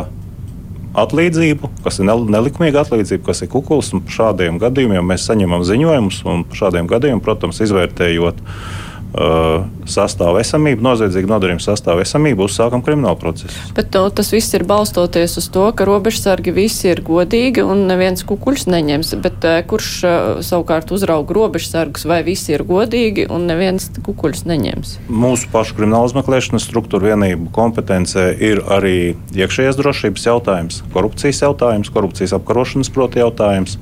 atlīdzību, 0.99 1.69
kas 1.85 1.99
ir 2.01 2.09
nelikumīga 2.09 2.83
atlīdzība, 2.83 3.23
kas 3.29 3.43
ir 3.45 3.51
kukulis. 3.53 3.91
Šādiem 4.09 4.57
gadījumiem 4.61 5.05
mēs 5.05 5.27
saņemam 5.29 5.63
ziņojumus, 5.67 6.21
un 6.29 6.45
šādiem 6.57 6.89
gadījumiem, 6.89 7.21
protams, 7.23 7.61
izvērtējot 7.65 8.41
uh, 8.41 8.87
Uh, 9.09 9.63
sastāvu 9.89 10.37
esamību, 10.37 10.83
noziedzīgu 10.85 11.31
nodarījumu 11.31 11.63
sastāvu 11.63 12.03
esamību, 12.03 12.45
uzsākam 12.45 12.83
kriminālu 12.85 13.17
procesu. 13.17 13.55
Bet 13.73 13.87
to, 13.95 14.03
tas 14.13 14.27
viss 14.29 14.53
ir 14.53 14.61
balstoties 14.69 15.33
uz 15.41 15.47
to, 15.49 15.63
ka 15.73 15.87
robežsargi 15.89 16.53
visi 16.53 16.91
ir 16.91 17.01
godīgi 17.07 17.63
un 17.65 17.87
neviens 17.89 18.21
kukuļs 18.29 18.67
neņems. 18.69 19.15
Bet 19.23 19.47
uh, 19.49 19.55
kurš 19.65 19.87
uh, 20.05 20.11
savukārt 20.45 20.93
uzrauga 20.93 21.33
robežsargus, 21.33 22.05
vai 22.05 22.19
visi 22.27 22.53
ir 22.53 22.61
godīgi 22.69 23.25
un 23.33 23.49
neviens 23.49 23.89
kukuļs 24.05 24.45
neņems? 24.45 24.93
Mūsu 25.09 25.49
pašu 25.55 25.79
krimināla 25.79 26.11
izmeklēšanas 26.11 26.69
struktūra 26.69 27.15
vienību 27.15 27.49
kompetencē 27.57 28.27
ir 28.37 28.61
arī 28.69 29.15
iekšējās 29.33 29.81
drošības 29.81 30.29
jautājums, 30.29 30.79
korupcijas 30.93 31.41
jautājums, 31.47 31.89
korupcijas 31.97 32.37
apkarošanas 32.37 32.93
proti 32.93 33.25
jautājums. 33.25 33.79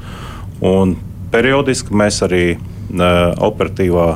Un 0.64 0.96
periodiski 1.36 1.92
mēs 1.92 2.24
arī 2.24 2.46
uh, 2.56 3.36
operatīvā 3.52 4.10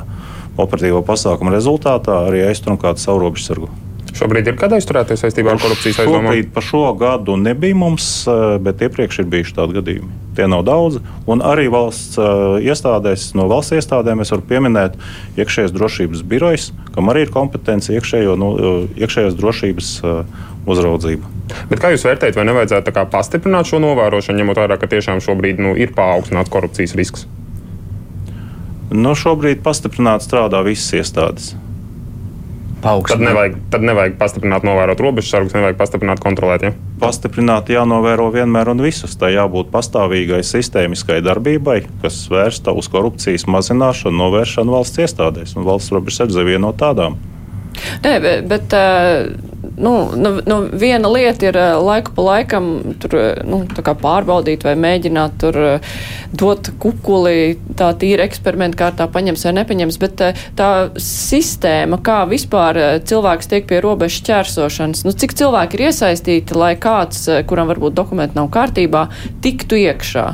operatīvo 0.59 1.03
pasākumu 1.07 1.53
rezultātā 1.53 2.25
arī 2.27 2.43
aizturam 2.49 2.79
kādu 2.81 3.03
savu 3.03 3.23
robežsargu. 3.25 3.71
Šobrīd 4.11 4.49
ir 4.51 4.57
kāda 4.59 4.75
aizturēta 4.75 5.15
saistībā 5.15 5.53
ar 5.53 5.61
korupcijas 5.61 6.01
aizdomām? 6.03 6.27
Šobrīd 6.27 6.49
par 6.51 6.65
šo 6.67 6.81
gadu 6.99 7.37
nebija 7.39 7.77
mums, 7.79 8.07
eh, 8.27 8.57
bet 8.59 8.83
iepriekš 8.83 9.21
ir 9.23 9.29
bijuši 9.31 9.55
tādi 9.55 9.77
gadījumi. 9.79 10.11
Tie 10.35 10.47
nav 10.51 10.65
daudzi. 10.67 10.99
Un 11.27 11.41
arī 11.43 11.65
valsts 11.71 12.15
uh, 12.15 12.55
iestādēs, 12.63 13.33
no 13.35 13.49
valsts 13.51 13.75
iestādēm 13.75 14.21
es 14.23 14.31
varu 14.31 14.45
pieminēt 14.47 14.95
iekšējās 15.35 15.73
drošības 15.75 16.23
birojas, 16.23 16.69
kam 16.95 17.11
arī 17.11 17.25
ir 17.25 17.33
kompetence 17.35 17.91
iekšējo, 17.91 18.37
nu, 18.39 18.53
iekšējās 18.95 19.35
drošības 19.35 19.91
uzraudzība. 20.71 21.27
Bet 21.67 21.83
kā 21.83 21.91
jūs 21.91 22.07
vērtējat, 22.07 22.39
vai 22.39 22.47
nevajadzētu 22.47 22.95
pastiprināt 23.11 23.67
šo 23.67 23.81
novērošanu, 23.83 24.39
ņemot 24.39 24.63
vērā, 24.63 24.79
ka 24.79 24.87
tiešām 24.91 25.19
šobrīd 25.23 25.59
nu, 25.59 25.75
ir 25.75 25.91
paaugstināts 25.97 26.53
korupcijas 26.53 26.95
risks? 26.95 27.27
Nu, 28.91 29.15
šobrīd 29.15 29.61
pastiprināti 29.63 30.27
strādā 30.27 30.59
visas 30.67 30.91
iestādes. 30.99 31.53
Tad 32.81 33.21
nevajag, 33.21 33.59
tad 33.69 33.83
nevajag 33.85 34.15
pastiprināt, 34.17 34.63
novērot 34.65 34.99
robežsargus, 35.03 35.53
nevajag 35.53 35.77
pastiprināt, 35.77 36.21
kontrolēt. 36.23 36.63
Ja? 36.65 36.71
Pastiprināt, 37.01 37.69
jānovēro 37.69 38.31
vienmēr 38.33 38.71
un 38.73 38.81
visus. 38.81 39.13
Tā 39.21 39.29
jābūt 39.29 39.69
pastāvīgai 39.73 40.41
sistēmiskai 40.45 41.19
darbībai, 41.21 41.83
kas 42.01 42.23
vērsta 42.31 42.73
uz 42.73 42.89
korupcijas 42.91 43.45
mazināšanu, 43.45 44.17
novēršanu 44.17 44.73
valsts 44.73 45.03
iestādēs. 45.05 45.53
Un 45.55 45.69
valsts 45.69 45.93
robežsardze 45.93 46.45
viena 46.47 46.65
no 46.65 46.73
tādām. 46.73 47.19
Nē, 48.01 48.15
bet, 48.23 48.49
bet 48.49 48.73
nu, 49.77 50.11
nu, 50.15 50.31
nu, 50.45 50.57
viena 50.73 51.09
lieta 51.11 51.47
ir 51.47 51.57
laiku 51.83 52.13
pa 52.15 52.25
laikam 52.25 52.69
tur, 53.01 53.15
nu, 53.47 53.61
pārbaudīt 54.01 54.65
vai 54.65 54.75
mēģināt 54.79 55.37
tur 55.41 55.57
dot 56.37 56.71
kukuli 56.81 57.57
tā 57.79 57.91
tīra 57.99 58.25
eksperimenta 58.27 58.79
kārtā 58.79 59.07
paņems 59.11 59.45
vai 59.47 59.53
nepaņems, 59.59 59.99
bet 60.01 60.23
tā 60.59 60.69
sistēma, 61.01 62.01
kā 62.03 62.21
vispār 62.29 62.79
cilvēks 63.07 63.51
tiek 63.51 63.67
pie 63.69 63.81
robežas 63.83 64.23
ķērsošanas, 64.29 65.05
nu, 65.07 65.15
cik 65.15 65.35
cilvēki 65.39 65.79
ir 65.79 65.87
iesaistīti, 65.89 66.57
lai 66.57 66.73
kāds, 66.79 67.27
kuram 67.49 67.71
varbūt 67.71 67.97
dokumenti 67.97 68.39
nav 68.39 68.51
kārtībā, 68.53 69.07
tiktu 69.43 69.79
iekšā. 69.85 70.27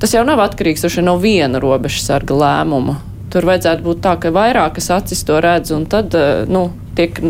Tas 0.00 0.14
jau 0.16 0.24
nav 0.24 0.40
atkarīgs 0.40 0.86
no 1.04 1.18
viena 1.20 1.60
robežsarga 1.60 2.36
lēmuma. 2.36 3.00
Tur 3.30 3.46
vajadzētu 3.46 3.84
būt 3.84 4.00
tā, 4.02 4.16
ka 4.18 4.32
vairākas 4.34 4.88
acis 4.90 5.20
to 5.28 5.36
redz, 5.44 5.70
un 5.76 5.84
tad 5.86 6.16
nu, 6.50 6.70
tiek 6.98 7.20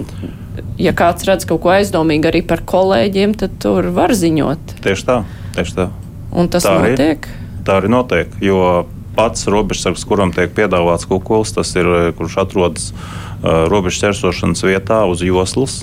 ja 0.80 0.92
kāds 0.96 1.26
redz 1.28 1.46
kaut 1.48 1.62
ko 1.64 1.74
aizdomīgu 1.74 2.30
arī 2.30 2.42
par 2.46 2.64
kolēģiem, 2.68 3.34
tad 3.40 3.58
tur 3.62 3.90
var 3.94 4.14
ziņot. 4.16 4.78
Tieši 4.84 5.06
tā, 5.08 5.18
tieši 5.56 5.76
tā. 5.76 5.90
Un 6.30 6.50
tas 6.52 6.66
tā 6.66 6.76
notiek? 6.78 7.26
Arī, 7.26 7.62
tā 7.66 7.78
arī 7.80 7.90
notiek, 7.92 8.34
jo 8.44 8.60
pats 9.16 9.48
robežsargs, 9.50 10.06
kuram 10.08 10.32
tiek 10.34 10.52
piedāvāts 10.56 11.08
kukulis, 11.10 11.52
tas 11.56 11.72
ir, 11.76 11.88
kurš 12.18 12.38
atrodas 12.44 12.90
uh, 12.92 13.66
robežas 13.70 14.04
ķersošanas 14.06 14.64
vietā 14.66 15.02
uz 15.10 15.24
joslas. 15.26 15.82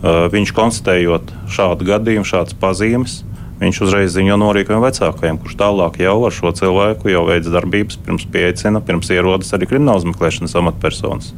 Uh, 0.00 0.28
viņš 0.32 0.54
konstatējot 0.56 1.32
šādu 1.52 1.88
gadījumu, 1.88 2.28
šādas 2.28 2.56
pazīmes, 2.60 3.20
viņš 3.60 3.82
uzreiz 3.84 4.14
ziņo 4.14 4.38
norīkojiem 4.40 4.84
vecākajiem, 4.84 5.40
kurš 5.42 5.58
tālāk 5.60 6.00
jau 6.00 6.16
ar 6.24 6.32
šo 6.32 6.52
cilvēku 6.56 7.12
jau 7.12 7.26
veids 7.28 7.50
darbības, 7.52 8.00
pirms 8.06 8.24
pieaicina, 8.32 8.80
pirms 8.84 9.12
ierodas 9.12 9.52
arī 9.56 9.68
krimināla 9.68 10.00
izmeklēšanas 10.00 10.56
amatpersonas. 10.62 11.34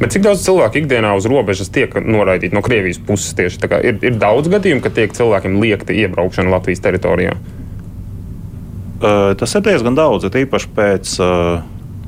Bet 0.00 0.14
cik 0.14 0.24
daudz 0.26 0.44
cilvēku 0.44 0.82
ikdienā 0.82 1.12
uz 1.18 1.26
robežas 1.30 1.72
tiek 1.72 1.94
noraidīti 2.04 2.56
no 2.56 2.62
Krievijas 2.64 3.00
puses? 3.06 3.34
Tieši, 3.38 3.62
ir, 3.86 3.98
ir 4.04 4.20
daudz 4.20 4.50
gadījumu, 4.52 4.84
ka 4.84 4.92
tiek 4.94 5.14
cilvēkiem 5.16 5.58
liekta 5.62 5.96
iebraukšana 5.96 6.52
Latvijas 6.52 6.82
teritorijā. 6.84 7.36
Uh, 9.00 9.32
tas 9.40 9.54
ir 9.56 9.64
diezgan 9.64 9.96
daudz, 9.96 10.26
īpaši 10.28 10.72
pēc 10.76 11.12
uh, 11.24 11.62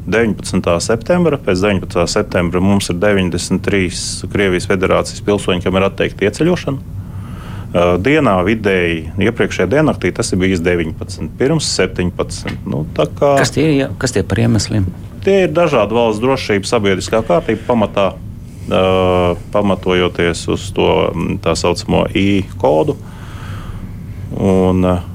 19. 0.07 0.67
septembra. 0.83 1.39
Pēc 1.41 1.63
19. 1.63 2.03
septembra 2.11 2.61
mums 2.61 2.91
ir 2.91 2.99
93 3.01 4.29
Krievijas 4.33 4.67
federācijas 4.71 5.23
pilsoņi, 5.25 5.63
kam 5.65 5.79
ir 5.79 5.87
atteikta 5.89 6.29
ieceļošana. 6.29 6.99
Uh, 7.73 7.95
dienā 8.05 8.35
vidēji, 8.45 9.07
iepriekšējā 9.25 9.71
diennaktī 9.73 10.11
tas 10.13 10.35
ir 10.35 10.43
bijis 10.43 10.61
19, 10.61 11.31
pirms 11.39 11.71
17. 11.79 12.59
Nu, 12.69 12.83
kā... 12.93 13.07
kas, 13.41 13.55
tie, 13.55 13.71
ja, 13.79 13.89
kas 13.97 14.13
tie 14.13 14.27
par 14.27 14.43
iemesliem? 14.43 14.91
Tie 15.23 15.45
ir 15.45 15.53
dažādi 15.55 15.95
valsts 15.95 16.23
drošības, 16.23 16.71
sabiedriskā 16.73 17.21
kārtība 17.27 17.63
pamatā, 17.69 18.09
uh, 18.17 19.39
pamatojoties 19.55 20.49
uz 20.51 20.67
to 20.75 20.89
tā 21.45 21.55
saucamo 21.59 22.09
I 22.19 22.43
kodu. 22.59 22.97
Un, 24.35 24.83
uh, 24.83 25.09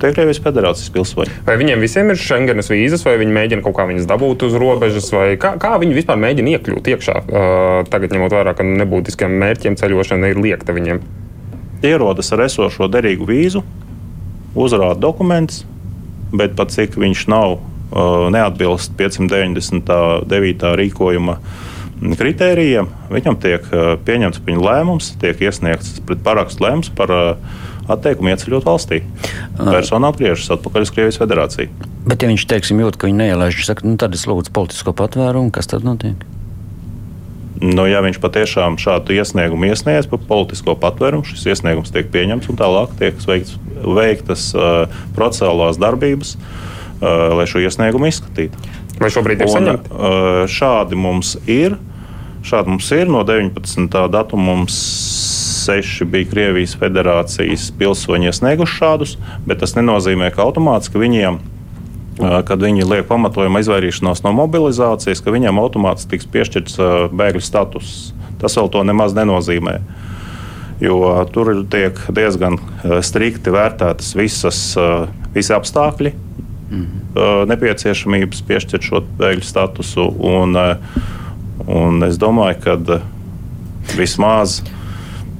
Tie 0.00 0.08
ir 0.08 0.14
Krievijas 0.16 0.38
federācijas 0.40 0.88
pilsoņi. 0.94 1.34
Vai 1.44 1.58
viņiem 1.60 1.82
visiem 1.84 2.08
ir 2.08 2.16
Schengenas 2.16 2.70
vīzas, 2.72 3.02
vai 3.04 3.18
viņi 3.20 3.34
mēģina 3.36 3.64
kaut 3.66 3.74
kā 3.76 3.84
viņas 3.84 4.06
dabūt 4.08 4.46
uz 4.46 4.54
robežas, 4.56 5.10
vai 5.12 5.34
kā, 5.36 5.50
kā 5.60 5.74
viņi 5.82 5.98
vispār 5.98 6.16
mēģina 6.22 6.54
iekļūt 6.54 6.88
iekšā? 6.94 7.16
Uh, 7.20 7.82
tagad, 7.92 8.14
ņemot 8.16 8.32
vērā, 8.32 8.54
ka 8.56 8.64
nebūtiskiem 8.64 9.34
mērķiem 9.42 9.76
ceļošana 9.76 10.30
ir 10.32 10.40
liekta 10.40 10.72
viņiem. 10.72 11.02
Ierodas 11.84 12.32
ar 12.32 12.46
esošo 12.46 12.88
derīgu 12.88 13.28
vīzu, 13.28 13.60
uzrāda 14.56 14.96
dokumentus, 15.04 15.66
bet 16.32 16.56
pat 16.56 16.72
cik 16.72 16.96
viņš 16.96 17.26
nav 17.28 17.58
neatbilst 17.90 18.94
599. 18.98 20.72
rīkojuma 20.80 21.36
kritērijiem, 22.00 22.88
viņam 23.12 23.36
tiek 23.40 23.66
pieņemts 24.06 24.40
viņa 24.46 24.64
lēmums, 24.64 25.12
tiek 25.20 25.42
iesniegts 25.44 26.00
parakstu 26.24 26.64
lēmums 26.64 26.92
par 26.96 27.12
atteikumu 27.90 28.32
ieceļot 28.32 28.66
valstī. 28.66 29.02
Persona 29.58 30.12
atgriežas 30.12 30.52
atpakaļ 30.56 30.86
uz 30.86 30.92
Krievijas 30.94 31.20
federāciju. 31.20 31.88
Bet, 32.06 32.22
ja 32.22 32.30
viņš 32.30 32.46
teiksim, 32.48 32.80
jūt, 32.80 32.96
ka 32.96 33.10
viņa 33.10 33.24
neielaiž, 33.24 33.64
saka, 33.66 33.84
nu, 33.84 33.98
tad 34.00 34.14
es 34.16 34.24
lūdzu 34.30 34.54
politisko 34.56 34.94
patvērumu, 34.96 35.52
kas 35.52 35.68
tad 35.68 35.84
notiek? 35.84 36.22
Nu, 37.60 37.84
ja 37.84 38.00
viņš 38.00 38.16
patiešām 38.22 38.78
šādu 38.80 39.12
iesniegumu 39.18 39.68
iesniedz 39.68 40.08
par 40.08 40.22
politisko 40.30 40.78
patvērumu, 40.80 41.26
šis 41.28 41.50
iesniegums 41.52 41.92
tiek 41.92 42.08
pieņemts 42.14 42.48
un 42.48 42.56
tālāk 42.56 42.94
tiek 42.96 43.20
veikts, 43.28 43.58
veiktas 43.84 44.46
uh, 44.56 44.86
procesuālās 45.18 45.76
darbības. 45.82 46.38
Uh, 46.38 46.70
lai 47.00 47.46
šo 47.48 47.62
iesniegumu 47.64 48.10
izskatītu. 48.10 48.60
Vai 49.00 49.08
šobrīd 49.12 49.40
ir 49.40 49.48
saņemti? 49.48 49.92
Uh, 49.94 50.42
šādi 50.50 50.98
mums 51.00 51.36
ir. 51.48 51.78
Šādi 52.44 52.72
mums 52.72 52.88
ir 52.96 53.08
no 53.12 53.22
19. 53.28 53.88
datuma 54.12 54.52
mums 54.52 54.76
seši 55.60 56.06
bija 56.08 56.28
Krievijas 56.30 56.72
federācijas 56.80 57.68
pilsoņi 57.78 58.30
iesnieguši 58.30 58.78
šādus, 58.80 59.16
bet 59.46 59.60
tas 59.60 59.76
nenozīmē, 59.76 60.30
ka 60.32 60.46
automātiski 60.46 61.00
viņiem, 61.00 61.36
kad 62.48 62.64
viņi 62.64 62.88
liek 62.88 63.08
pamatojumu 63.08 63.60
izvairīšanos 63.60 64.24
no 64.24 64.32
mobilizācijas, 64.36 65.20
ka 65.24 65.34
viņiem 65.34 65.60
automātiski 65.60 66.14
tiks 66.14 66.30
piešķirts 66.32 66.80
bēgļu 67.16 67.44
status. 67.44 67.92
Tas 68.40 68.56
vēl 68.56 68.72
to 68.72 68.84
nemaz 68.88 69.12
nenozīmē. 69.16 69.78
Jo 70.80 71.12
tur 71.32 71.52
tiek 71.68 71.98
diezgan 72.16 72.56
strikti 73.04 73.52
vērtētas 73.52 74.14
visas, 74.16 74.62
visi 75.34 75.52
apstākļi, 75.52 76.14
mm 76.70 76.86
-hmm. 76.86 77.46
nepieciešamības 77.48 78.42
piešķirt 78.48 78.82
šo 78.82 79.02
bēgļu 79.18 79.44
statusu. 79.44 80.06
Un, 80.18 80.56
un 81.66 82.02
es 82.02 82.18
domāju, 82.18 82.60
ka 82.64 83.00
vismaz 83.96 84.62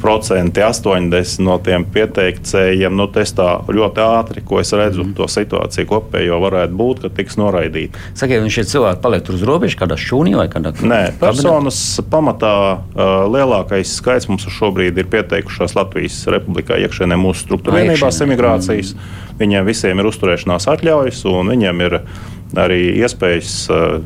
procenti, 0.01 0.63
80 0.65 1.45
no 1.45 1.57
tiem 1.65 1.85
pieteicējiem, 1.93 2.95
nu, 2.97 3.07
tas 3.13 3.33
tā 3.37 3.49
ļoti 3.69 4.03
ātri, 4.05 4.43
ko 4.47 4.61
es 4.63 4.73
redzu, 4.77 5.05
mm. 5.05 5.15
to 5.19 5.29
situāciju 5.31 5.89
kopējo 5.91 6.41
varētu 6.43 6.77
būt, 6.81 7.03
ka 7.05 7.13
tiks 7.21 7.39
noraidīta. 7.41 8.01
Sakiet, 8.19 8.43
vai 8.45 8.53
šie 8.53 8.67
cilvēki 8.71 9.03
paliek 9.05 9.25
tur 9.27 9.39
uz 9.39 9.45
robežas, 9.47 9.79
kādā 9.81 9.99
šūnī 10.01 10.37
vai 10.39 10.47
kādā 10.53 10.75
citā? 10.77 10.91
Nē, 10.91 11.01
personas 11.21 11.81
pamatā 12.13 12.55
uh, 12.73 13.03
lielākais 13.31 13.97
skaits 14.01 14.31
mums 14.31 14.49
šobrīd 14.51 14.99
ir 15.01 15.11
pieteikušās 15.13 15.77
Latvijas 15.79 16.23
Republikā 16.33 16.81
iekšēnē 16.87 17.19
mūsu 17.21 17.47
struktūra 17.47 17.83
vienībās 17.83 18.23
emigrācijas. 18.27 18.95
Mm. 18.95 19.35
Viņiem 19.41 19.69
visiem 19.69 20.01
ir 20.01 20.09
uzturēšanās 20.11 20.69
atļaujas, 20.75 21.25
un 21.31 21.53
viņiem 21.55 21.85
ir 21.87 22.01
arī 22.61 22.81
iespējas 23.01 23.55
uh, 23.73 24.01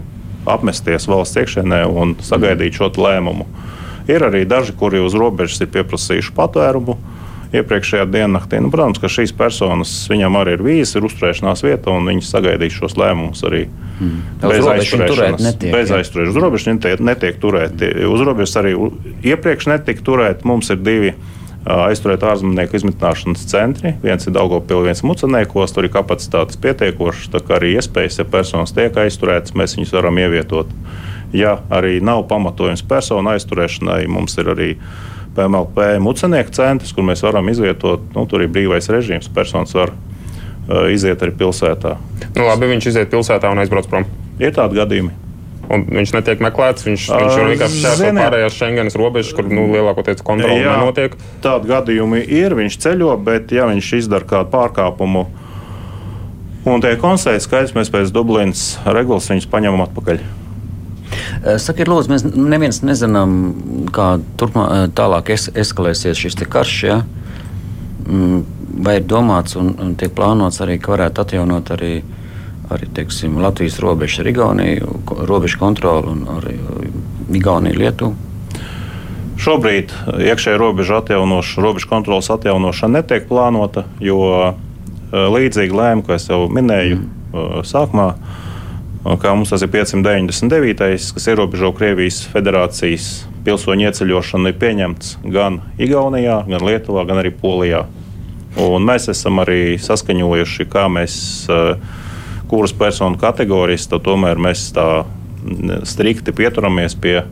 apmesties 0.50 1.08
valsts 1.08 1.40
iekšēnē 1.40 1.84
un 1.88 2.16
sagaidīt 2.24 2.76
šo 2.78 2.90
lēmumu. 3.00 3.46
Ir 4.10 4.24
arī 4.26 4.44
daži, 4.48 4.74
kuri 4.76 5.00
uz 5.00 5.16
robežas 5.16 5.62
ir 5.64 5.70
pieprasījuši 5.74 6.34
patvērumu 6.36 6.98
iepriekšējā 7.54 8.06
diennaktī. 8.10 8.58
Nu, 8.62 8.70
protams, 8.72 8.98
ka 9.02 9.10
šīs 9.10 9.34
personas 9.36 9.92
viņam 10.10 10.40
arī 10.40 10.56
ir 10.56 10.64
vīzes, 10.66 10.96
ir 10.98 11.06
uzturēšanās 11.08 11.62
vieta, 11.64 11.92
un 11.94 12.10
viņi 12.10 12.26
sagaidīs 12.26 12.74
šos 12.80 12.96
lēmumus 12.98 13.44
arī 13.46 13.62
hmm. 13.68 14.16
bez 14.42 14.66
aizturēšanas. 14.72 15.44
Netiek, 15.44 15.70
bez 15.76 15.94
aizturēšanas. 15.94 16.34
Uz 16.34 16.42
robežas 16.42 16.68
netiek, 16.72 17.04
netiek 17.12 17.38
turēti. 17.42 17.92
Uz 18.10 18.26
robežas 18.26 18.58
arī 18.60 18.74
iepriekš 19.30 19.70
netika 19.70 20.06
turēti. 20.10 20.48
Mums 20.50 20.72
ir 20.74 20.82
divi 20.82 21.14
aizturēt 21.64 22.24
ārzemnieku 22.28 22.76
izmitināšanas 22.76 23.46
centri. 23.48 23.94
Viens 24.02 24.26
ir 24.28 24.34
Daugopils, 24.36 24.84
viens 24.84 25.00
Mucenēkos, 25.06 25.72
tur 25.72 25.86
ir 25.86 25.94
kapacitātes 25.94 26.60
pietiekošas, 26.60 27.30
tā 27.32 27.40
kā 27.40 27.56
arī 27.56 27.74
iespējas, 27.78 28.20
ja 28.20 28.28
personas 28.28 28.74
tiek 28.76 28.96
aizturētas, 29.00 29.56
mēs 29.56 29.78
viņus 29.78 29.94
varam 29.96 30.20
ievietot 30.20 30.74
ja 31.34 31.58
arī 31.74 31.98
nav 32.04 32.24
pamatojums 32.30 32.84
personu 32.88 33.34
aizturēšanai, 33.34 34.04
mums 34.10 34.38
ir 34.38 34.50
arī 34.54 34.70
PMLP 35.34 35.96
mucenieku 36.02 36.54
centrs, 36.54 36.94
kur 36.94 37.06
mēs 37.06 37.24
varam 37.26 37.48
izvietot, 37.50 38.06
nu, 38.14 38.26
tur 38.30 38.44
ir 38.44 38.52
brīvais 38.54 38.86
režīms, 38.92 39.30
personas 39.34 39.74
var 39.74 39.90
uh, 39.90 40.86
iziet 40.94 41.22
arī 41.24 41.34
pilsētā. 41.42 41.96
Nu, 42.36 42.46
labi, 42.46 42.70
viņš 42.70 42.90
iziet 42.92 43.10
pilsētā 43.12 43.50
un 43.50 43.62
aizbrauc 43.64 43.90
prom. 43.90 44.06
Ir 44.38 44.54
tādi 44.54 44.78
gadījumi. 44.78 45.20
Un 45.74 45.86
viņš 45.88 46.12
netiek 46.12 46.42
meklēts. 46.44 46.84
Viņš, 46.86 47.06
uh, 47.08 47.22
viņš 47.24 47.38
ir 47.40 47.50
vienkārši 47.54 47.80
šķērso 47.80 48.12
pārējās 48.18 48.58
Schengenas 48.58 48.98
robežas, 49.00 49.32
kur 49.34 49.48
nu, 49.48 49.66
lielākoties 49.72 50.22
kontrole 50.26 50.60
jā, 50.60 50.76
nenotiek. 50.76 51.16
Tādi 51.42 51.72
gadījumi 51.72 52.22
ir. 52.28 52.54
Viņš 52.60 52.78
ceļo, 52.84 53.16
bet 53.26 53.54
ja 53.54 53.66
viņš 53.72 53.90
izdara 54.02 54.28
kādu 54.28 54.52
pārkāpumu 54.54 55.26
un 56.68 56.84
tiek 56.84 57.00
konstatēts, 57.00 57.48
ka 57.50 57.64
mēs 57.76 57.92
pēc 57.92 58.14
Dublinas 58.14 58.74
regulas 58.86 59.32
viņus 59.32 59.50
paņemam 59.52 59.86
atpakaļ. 59.88 60.22
Eh, 61.44 61.58
sakiet, 61.60 61.88
lūdzu, 61.90 62.12
mēs 62.12 62.24
neviens 62.32 62.80
nezinām, 62.86 63.36
kā 63.94 64.14
turpmā, 64.40 64.64
eh, 64.64 64.88
tālāk 64.96 65.30
es, 65.34 65.48
eskalēsies 65.52 66.20
šis 66.20 66.38
karš. 66.48 66.76
Ja? 66.88 66.98
Mm, 68.08 68.44
vai 68.84 68.98
ir 68.98 69.08
domāts 69.08 69.56
un, 69.60 69.74
un 69.80 69.94
tiek 69.94 70.14
plānots 70.14 70.60
arī, 70.64 70.78
ka 70.80 70.94
varētu 70.94 71.24
atjaunot 71.24 71.72
arī, 71.76 71.94
arī 72.74 72.88
teiksim, 72.96 73.38
Latvijas 73.42 73.78
robežu 73.80 74.22
ar 74.22 74.30
Igauniju, 74.32 75.00
robežu 75.28 75.60
kontroli 75.60 76.12
un 76.12 76.24
arī 76.38 76.56
Igauniju, 77.32 77.80
Lietuvu? 77.80 78.14
Šobrīd 79.44 79.90
iekšējā 80.14 80.56
robeža 80.56 81.02
robežu 81.58 81.88
kontrolas 81.90 82.30
atjaunošana 82.30 83.00
netiek 83.00 83.26
plānota, 83.28 83.84
jo 84.00 84.20
eh, 84.40 84.54
līdzīgi 85.12 85.74
lēma, 85.74 86.06
ko 86.06 86.16
es 86.16 86.28
jau 86.30 86.46
minēju 86.48 87.00
mm. 87.02 87.62
sākumā, 87.66 88.08
kā 89.04 89.34
mums 89.36 89.52
tas 89.52 89.62
ir 89.64 89.70
599. 89.72 91.12
kas 91.16 91.28
ierobežo 91.28 91.72
Krievijas 91.76 92.22
federācijas 92.32 93.08
pilsoņu 93.44 93.90
ieceļošanu, 93.90 94.48
ir 94.48 94.56
pieņemts 94.60 95.18
gan 95.34 95.60
Igaunijā, 95.78 96.40
gan 96.48 96.64
Lietuvā, 96.64 97.04
gan 97.08 97.20
arī 97.20 97.34
Polijā. 97.36 97.84
Un 98.60 98.86
mēs 98.86 99.10
esam 99.12 99.42
arī 99.42 99.74
saskaņojuši, 99.82 100.68
kā 100.70 100.86
mēs, 100.88 101.16
eh, 101.50 101.76
kuras 102.48 102.72
personu 102.72 103.18
kategorijas, 103.20 103.88
tad 103.90 104.06
tomēr 104.06 104.40
mēs 104.40 104.70
tā 104.72 105.04
strikti 105.84 106.32
pieturamies 106.32 106.94
pie 106.94 107.22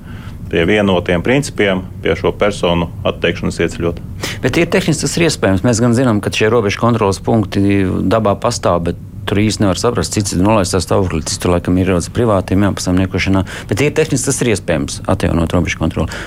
pie 0.52 0.66
vienotiem 0.68 1.22
principiem, 1.24 1.80
pie 2.04 2.12
šo 2.12 2.32
personu 2.36 2.90
atteikšanas 3.08 3.56
ieceļot. 3.64 4.00
Bet 4.42 4.58
ir 4.60 4.68
tehniski 4.68 5.06
tas 5.06 5.14
ir 5.16 5.24
iespējams. 5.30 5.64
Mēs 5.64 5.80
gan 5.80 5.94
zinām, 5.96 6.20
ka 6.20 6.28
šie 6.34 6.50
robežu 6.52 6.82
kontrolas 6.82 7.22
punkti 7.24 7.86
dabā 7.88 8.34
pastāv, 8.36 8.82
bet 8.90 9.00
tur 9.28 9.40
īsti 9.42 9.64
nevar 9.64 9.80
saprast, 9.80 10.14
cits 10.16 10.34
ir 10.36 10.42
nolaists 10.44 10.76
stāvoklī, 10.84 11.22
cits 11.26 11.40
tur 11.42 11.54
laikam 11.54 11.76
ir 11.78 11.90
ierodas 11.90 12.10
privātiem 12.14 12.64
jāpasamniekošanā. 12.66 13.44
Bet 13.70 13.82
ir 13.84 13.94
tehniski 13.96 14.28
tas 14.28 14.40
ir 14.42 14.52
iespējams 14.54 15.02
atjaunot 15.10 15.54
robežu 15.54 15.80
kontroli. 15.80 16.22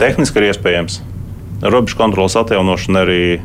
Tehniski 0.00 0.42
ir 0.42 0.50
iespējams. 0.50 1.00
Robežu 1.64 1.96
kontrolas 1.96 2.36
atjaunošana 2.36 3.04
arī 3.06 3.20
e, 3.36 3.38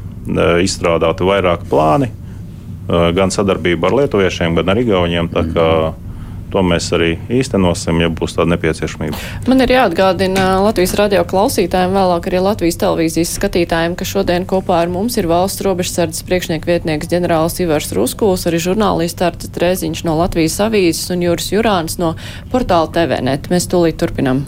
izstrādāti 0.66 1.28
vairāki 1.28 1.70
plāni, 1.72 2.12
e, 2.12 3.04
gan 3.16 3.32
sadarbība 3.32 3.88
ar 3.88 4.02
lietuviešiem, 4.02 4.58
gan 4.60 4.74
ar 4.74 4.82
igauniem. 4.82 5.32
Mm. 5.32 6.10
To 6.52 6.64
mēs 6.68 6.90
arī 6.96 7.14
īstenosim, 7.32 8.02
ja 8.04 8.10
būs 8.12 8.36
tāda 8.36 8.52
nepieciešamība. 8.54 9.18
Man 9.48 9.64
ir 9.64 9.72
jāatgādina 9.72 10.60
Latvijas 10.66 10.98
radio 11.00 11.24
klausītājiem, 11.28 11.96
vēlāk 11.96 12.28
arī 12.28 12.42
Latvijas 12.44 12.80
televīzijas 12.82 13.36
skatītājiem, 13.38 13.96
ka 13.96 14.08
šodien 14.08 14.48
kopā 14.50 14.82
ar 14.84 14.92
mums 14.92 15.16
ir 15.22 15.30
valsts 15.32 15.64
robežsardzes 15.64 16.26
priekšnieku 16.28 16.68
vietnieks 16.68 17.08
ģenerālis 17.12 17.62
Ivars 17.64 17.92
Ruskuls, 17.96 18.44
arī 18.52 18.60
žurnālists 18.64 19.24
Arts 19.24 19.52
Trēziņš 19.56 20.04
no 20.08 20.18
Latvijas 20.20 20.60
avīzes 20.68 21.14
un 21.16 21.24
Jūras 21.24 21.52
Jurāns 21.56 22.00
no 22.02 22.18
portāla 22.52 22.92
TVNet. 22.92 23.48
Mēs 23.54 23.72
tūlīt 23.72 24.02
turpinam. 24.02 24.44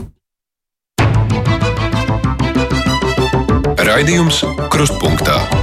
Raidījums 3.84 4.44
Krustpunktā. 4.74 5.63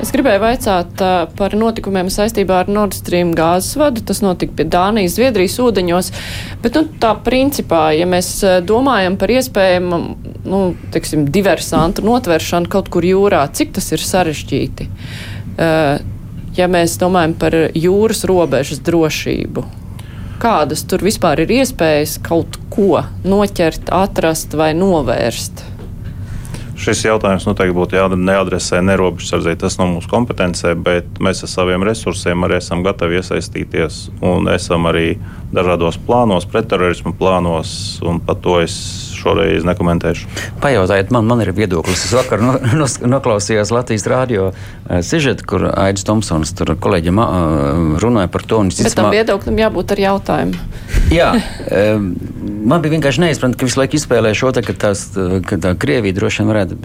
Es 0.00 0.08
gribēju 0.14 0.40
vaicāt 0.40 1.02
par 1.36 1.54
notikumiem 1.60 2.08
saistībā 2.08 2.62
ar 2.62 2.70
Nord 2.72 2.94
Stream 2.96 3.34
gāzes 3.36 3.76
vadu. 3.76 4.00
Tas 4.06 4.22
notika 4.24 4.54
pie 4.56 4.64
Dānijas, 4.72 5.18
Zviedrijas 5.18 5.58
ūdeņos. 5.60 6.08
Bet 6.64 6.78
nu, 6.78 6.86
tā 7.02 7.10
principā, 7.20 7.90
ja 7.92 8.06
mēs 8.08 8.30
domājam 8.64 9.18
par 9.20 9.32
iespējamu 9.34 9.98
nu, 10.48 10.60
teiksim, 10.94 11.26
diversantu 11.28 12.06
notveršanu 12.06 12.72
kaut 12.72 12.88
kur 12.92 13.04
jūrā, 13.04 13.42
cik 13.52 13.74
tas 13.76 13.90
ir 13.92 14.00
sarežģīti? 14.00 14.88
Ja 16.56 16.70
mēs 16.72 16.96
domājam 17.00 17.34
par 17.42 17.58
jūras 17.76 18.24
robežas 18.28 18.80
drošību, 18.86 19.66
kādas 20.40 20.86
tur 20.88 21.04
vispār 21.04 21.44
ir 21.44 21.52
iespējas 21.60 22.16
kaut 22.24 22.56
ko 22.72 23.04
noķert, 23.28 23.92
atrast 23.92 24.56
vai 24.56 24.72
novērst? 24.78 25.66
Šis 26.80 27.02
jautājums 27.04 27.44
noteikti 27.44 27.74
būtu 27.76 27.98
jāadresē 27.98 28.78
nerobežsardzē. 28.88 29.52
Tas 29.60 29.76
nav 29.76 29.90
mūsu 29.92 30.08
kompetencē, 30.08 30.72
bet 30.80 31.18
mēs 31.20 31.42
ar 31.44 31.50
saviem 31.52 31.84
resursiem 31.84 32.46
arī 32.46 32.56
esam 32.56 32.80
gatavi 32.86 33.18
iesaistīties 33.20 34.06
un 34.24 34.48
esam 34.48 34.88
arī 34.88 35.18
dažādos 35.52 36.00
plānos, 36.06 36.48
pretterorismu 36.48 37.12
plānos, 37.20 37.74
par 38.24 38.40
to 38.40 38.56
es 38.62 38.78
šoreiz 39.20 39.66
nekomentēšu. 39.68 40.28
Pajautājiet, 40.62 41.12
man, 41.14 41.28
man 41.28 41.44
ir 41.44 41.52
viedoklis. 41.56 42.06
Es 42.08 42.14
vakar 42.16 42.42
no, 42.44 42.56
no, 42.80 42.88
noklausījos 43.14 43.72
Latvijas 43.74 44.06
rādio 44.10 44.50
uh, 44.50 45.00
sižetu, 45.06 45.46
kur 45.48 45.68
Aits 45.70 46.06
Tomsons 46.08 46.54
tur 46.56 46.74
kolēģiem 46.80 47.20
uh, 47.22 47.28
runāja 48.02 48.32
par 48.32 48.46
to. 48.46 48.62
Bet 48.80 48.96
tam 48.98 49.12
viedoklim 49.14 49.60
jābūt 49.60 49.94
ar 49.96 50.04
jautājumu. 50.06 50.68
Jā, 51.20 51.30
um, 51.96 52.10
man 52.70 52.82
bija 52.82 52.94
vienkārši 52.96 53.24
neizprotami, 53.24 53.58
ka 53.58 53.66
visu 53.66 53.80
laiku 53.80 53.98
izspēlē 53.98 54.32
šo 54.36 54.52
te, 54.54 54.62
ka, 54.66 54.74
tās, 54.86 55.04
ka 55.46 55.58
tā 55.62 55.72
Krievija 55.80 56.16
droši 56.16 56.42
vien 56.42 56.50
varētu 56.50 56.78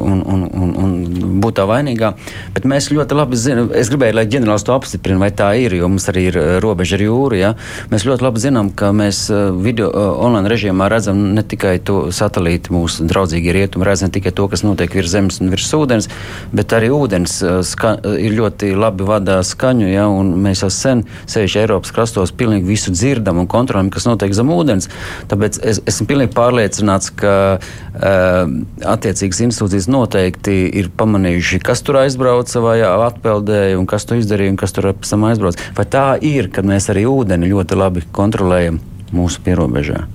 un, 0.00 0.20
un, 0.20 0.44
un, 0.48 0.72
un 0.80 1.40
būt 1.40 1.58
tā 1.60 1.66
vainīgā. 1.68 2.12
Bet 2.56 2.68
mēs 2.68 2.90
ļoti 2.92 3.16
labi 3.16 3.40
zinām, 3.40 3.70
es 3.76 3.90
gribēju, 3.92 4.16
lai 4.18 4.26
ģenerālis 4.30 4.66
to 4.66 4.74
apstiprina, 4.76 5.20
vai 5.22 5.30
tā 5.36 5.52
ir, 5.60 5.76
jo 5.80 5.88
mums 5.92 6.08
arī 6.12 6.26
ir 6.30 6.38
robeža 6.64 6.98
ar 6.98 7.04
jūru. 7.04 7.38
Ja? 7.40 7.52
Mēs 7.92 8.06
ļoti 8.08 8.26
labi 8.26 8.44
zinām, 8.44 8.72
ka 8.76 8.92
mēs 8.96 9.26
video 9.60 9.90
online 10.26 10.50
režīmā 10.52 10.88
redzam 10.92 11.22
ne 11.36 11.44
tikai 11.46 11.78
satelītu, 11.88 12.74
mūsu 12.74 13.06
draudzīgie 13.08 13.54
rietumi, 13.56 13.86
redzam 13.86 14.10
ne 14.10 14.16
tikai 14.16 14.32
to, 14.36 14.46
kas 14.50 14.64
notiek 14.66 14.92
virs 14.94 15.12
zemes 15.12 15.40
un 15.40 15.52
virs 15.52 15.70
ūdens, 15.76 16.08
bet 16.52 16.74
arī 16.76 16.90
ūdens 16.94 17.36
ska, 17.66 17.94
ir 18.20 18.34
ļoti 18.36 18.72
labi 18.78 19.06
vadā 19.06 19.40
skaņu, 19.46 19.88
ja? 19.90 20.06
un 20.10 20.34
mēs 20.44 20.64
jau 20.64 20.70
sen, 20.74 21.04
sevišķi 21.30 21.62
Eiropas 21.62 21.94
krastos, 21.94 22.34
pilnīgi 22.36 22.68
visu 22.68 22.94
dzirdam 22.94 23.40
un 23.42 23.48
kontrolējam, 23.50 23.92
kas 23.94 24.08
notiek 24.08 24.34
zem 24.36 24.52
ūdens. 24.54 24.90
Tāpēc 25.30 25.60
es 25.62 25.82
esmu 25.90 26.08
pilnīgi 26.10 26.34
pārliecināts, 26.36 27.12
ka 27.20 27.34
uh, 27.58 28.54
attiecīgas 28.94 29.42
institūcijas 29.46 29.90
noteikti 29.90 30.58
ir 30.80 30.90
pamanījuši, 30.98 31.62
kas 31.64 31.84
tur 31.86 32.02
aizbrauca 32.02 32.64
vai 32.64 32.78
atpeldē, 32.84 33.62
un 33.78 33.88
kas 33.90 34.08
to 34.08 34.18
izdarīja, 34.20 34.54
un 34.54 34.60
kas 34.60 34.76
tur 34.76 34.92
pēc 34.92 35.14
tam 35.14 35.28
aizbrauca. 35.30 35.70
Vai 35.78 35.88
tā 35.90 36.06
ir, 36.20 36.50
kad 36.54 36.68
mēs 36.68 36.90
arī 36.92 37.06
ūdeni 37.10 37.50
ļoti 37.52 37.78
labi 37.78 38.06
kontrolējam 38.16 38.80
mūsu 39.14 39.44
pierobežā? 39.46 40.06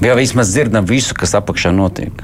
Vai 0.00 0.16
vismaz 0.16 0.48
dzirdam 0.54 0.86
visu, 0.88 1.12
kas 1.12 1.34
apakšā 1.36 1.74
notiek? 1.76 2.22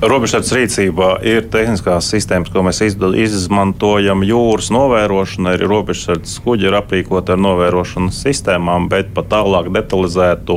Robežsardzes 0.00 0.52
rīcībā 0.56 1.08
ir 1.28 1.46
tehniskās 1.52 2.06
sistēmas, 2.12 2.48
ko 2.52 2.62
mēs 2.64 2.80
izmantojam 2.84 4.24
jūras 4.24 4.70
novērošanai. 4.72 5.58
Arī 5.58 5.68
robežsardzes 5.68 6.38
kuģi 6.44 6.70
ir 6.70 6.76
aprīkoti 6.78 7.34
ar 7.34 7.40
novērošanas 7.44 8.20
sistēmām, 8.24 8.88
bet 8.92 9.12
pat 9.16 9.28
tālāk 9.32 9.68
detalizētu, 9.76 10.56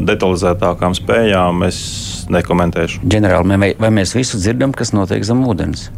detalizētākām 0.00 0.96
spējām 0.96 1.64
es 1.68 1.78
nekomentēšu. 2.32 3.04
Ģenerāli, 3.04 3.60
vai, 3.60 3.70
vai 3.76 3.92
mēs 4.00 4.16
visu 4.16 4.40
dzirdam, 4.40 4.72
kas 4.72 4.96
notiek 4.96 5.24
zem 5.28 5.44
ūdens? 5.44 5.90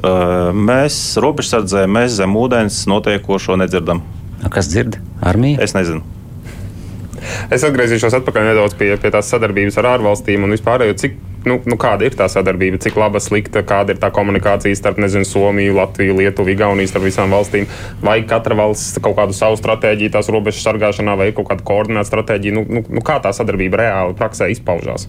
Mēs 0.00 1.02
robežsardzē 1.20 1.84
mēs 1.88 2.20
zem 2.20 2.36
ūdens 2.40 2.86
notiekošo 2.88 3.56
nedzirdam. 3.60 4.04
Kas 4.52 4.68
dzird? 4.68 5.00
Armija? 5.24 5.60
Es 5.64 5.76
nezinu. 5.76 6.04
Es 7.52 7.64
atgriezīšos 7.66 8.16
atpakaļ 8.20 8.50
nedaudz 8.50 8.76
pie, 8.78 8.94
pie 9.00 9.10
tās 9.12 9.28
sadarbības 9.32 9.78
ar 9.80 9.94
ārvalstīm 9.94 10.46
un 10.46 10.54
vispār, 10.54 10.84
cik, 11.00 11.16
nu, 11.48 11.58
nu, 11.68 11.76
kāda 11.80 12.06
ir 12.06 12.16
tā 12.18 12.28
sadarbība, 12.30 12.80
cik 12.82 12.98
laba, 13.00 13.20
slikta, 13.22 13.62
kāda 13.66 13.94
ir 13.94 14.00
tā 14.02 14.10
komunikācija 14.14 14.76
starp 14.78 15.00
nezinu, 15.02 15.28
Somiju, 15.28 15.76
Latviju, 15.78 16.16
Lietuvu, 16.20 16.54
Igauniju, 16.54 16.90
starp 16.90 17.06
visām 17.08 17.34
valstīm. 17.34 17.68
Vai 18.04 18.20
katra 18.28 18.56
valsts 18.58 19.00
kaut 19.02 19.18
kādu 19.18 19.36
savu 19.36 19.58
stratēģiju 19.60 20.14
tās 20.16 20.30
robežas 20.32 20.64
sargāšanā 20.66 21.16
vai 21.20 21.30
kaut 21.36 21.50
kādu 21.52 21.66
koordinētu 21.68 22.12
stratēģiju, 22.12 22.56
nu, 22.56 22.66
nu, 22.68 22.84
nu, 22.88 23.04
kā 23.04 23.20
tā 23.24 23.34
sadarbība 23.36 23.84
reāli 23.84 24.16
praksē 24.18 24.50
izpaužās? 24.54 25.08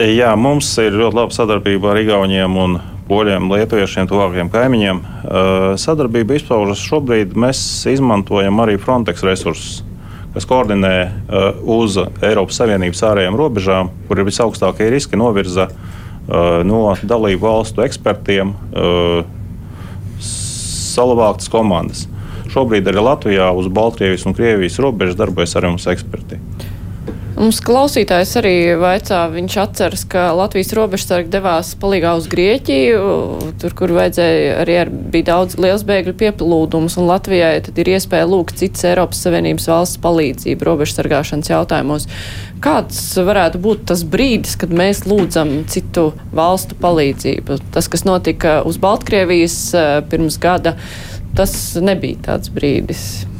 Jā, 0.00 0.32
mums 0.40 0.70
ir 0.80 0.94
ļoti 0.96 1.18
laba 1.18 1.36
sadarbība 1.36 1.92
ar 1.92 2.00
Igauniem 2.00 2.56
un 2.56 2.78
poļiem, 3.08 3.48
lietuviešiem, 3.52 4.06
tuvākajiem 4.10 4.50
kaimiņiem. 4.52 5.00
Sadarbība 5.80 6.36
izpaužas 6.38 6.82
šobrīd. 6.86 7.34
Mēs 7.38 7.60
izmantojam 7.90 8.60
arī 8.62 8.78
Frontex 8.80 9.24
resursus, 9.26 9.80
kas 10.34 10.46
koordinē 10.48 10.94
uz 11.66 11.98
Eiropas 12.22 12.60
Savienības 12.62 13.02
ārējām 13.10 13.36
robežām, 13.38 13.90
kur 14.08 14.22
ir 14.22 14.28
visaugstākie 14.28 14.88
riski 14.94 15.18
novirza 15.20 15.68
no 16.68 16.84
dalību 17.02 17.42
valstu 17.42 17.82
ekspertiem 17.84 18.54
salavāktas 20.22 21.50
komandas. 21.52 22.06
Šobrīd 22.52 22.84
arī 22.90 23.00
Latvijā 23.00 23.46
uz 23.56 23.66
Baltkrievijas 23.72 24.26
un 24.28 24.34
Krievijas 24.36 24.76
robežas 24.84 25.16
darbojas 25.16 25.56
arī 25.56 25.72
mums 25.72 25.88
eksperti. 25.88 26.36
Mums 27.32 27.62
klausītājs 27.64 28.34
arī 28.36 28.54
vaicā, 28.76 29.22
viņš 29.32 29.54
atceras, 29.62 30.02
ka 30.10 30.26
Latvijas 30.36 30.74
robežsargi 30.76 31.30
devās 31.32 31.70
palīgā 31.80 32.12
uz 32.20 32.26
Grieķiju, 32.30 33.00
tur, 33.62 33.74
kur 33.78 33.94
vajadzēja 33.96 34.58
arī 34.60 34.76
ar, 34.82 34.90
bija 35.14 35.30
daudz 35.30 35.56
liels 35.56 35.84
bēgļu 35.88 36.12
pieplūdums, 36.20 36.98
un 37.00 37.08
Latvijai 37.08 37.54
tad 37.64 37.80
ir 37.80 37.94
iespēja 37.94 38.28
lūgt 38.28 38.60
citas 38.60 38.84
Eiropas 38.90 39.24
Savienības 39.24 39.70
valsts 39.72 40.02
palīdzību 40.04 40.68
robežsargāšanas 40.68 41.50
jautājumos. 41.54 42.06
Kāds 42.62 43.00
varētu 43.16 43.64
būt 43.64 43.88
tas 43.90 44.04
brīdis, 44.04 44.58
kad 44.60 44.76
mēs 44.76 45.06
lūdzam 45.08 45.62
citu 45.72 46.10
valstu 46.36 46.76
palīdzību? 46.84 47.62
Tas, 47.72 47.88
kas 47.88 48.04
notika 48.04 48.60
uz 48.68 48.76
Baltkrievijas 48.82 49.58
eh, 49.72 49.92
pirms 50.12 50.36
gada, 50.42 50.76
tas 51.32 51.56
nebija 51.80 52.28
tāds 52.28 52.52
brīdis. 52.52 53.31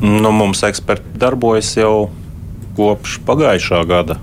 Nu, 0.00 0.30
mums 0.30 0.62
eksperti 0.62 1.18
darbojas 1.18 1.72
jau 1.76 2.08
kopš 2.78 3.18
pagājušā 3.26 3.82
gada. 3.88 4.18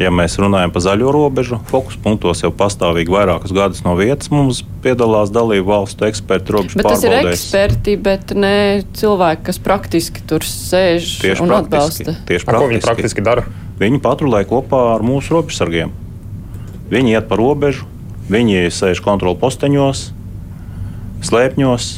Ja 0.00 0.08
mēs 0.14 0.36
runājam 0.40 0.70
par 0.72 0.82
zaļo 0.82 1.10
robežu, 1.12 1.58
fokus 1.68 1.98
punktos 2.00 2.40
jau 2.40 2.48
pastāvīgi 2.56 3.12
vairākus 3.12 3.52
gadus 3.52 3.82
no 3.84 3.92
vietas 3.98 4.30
mums 4.32 4.62
piedalās 4.84 5.32
dalību 5.34 5.66
valstu 5.68 6.06
eksperti 6.08 6.54
robežu 6.54 6.78
bet 6.80 6.86
pārbaudēs. 6.86 7.02
Tas 7.04 7.26
ir 7.26 7.30
eksperti, 7.34 7.96
bet 8.00 8.32
ne 8.38 8.54
cilvēki, 8.96 9.44
kas 9.50 9.60
praktiski 9.62 10.24
tur 10.30 10.46
sēž 10.46 11.18
tieši 11.20 11.44
un 11.44 11.52
praktiski, 11.52 12.06
atbalsta. 12.06 12.16
Tieši 12.30 12.48
A, 12.48 12.54
ko 12.56 12.70
viņi 12.70 12.82
praktiski 12.86 13.26
dara? 13.26 13.44
Viņi 13.82 14.00
patrulē 14.02 14.42
kopā 14.48 14.80
ar 14.94 15.04
mūsu 15.04 15.36
robežsargiem. 15.36 15.92
Viņi 16.90 17.14
iet 17.18 17.28
pa 17.28 17.36
robežu, 17.38 17.84
viņi 18.32 18.70
sēž 18.72 19.02
kontrolu 19.04 19.36
posteņos, 19.42 20.06
slēpņos, 21.28 21.90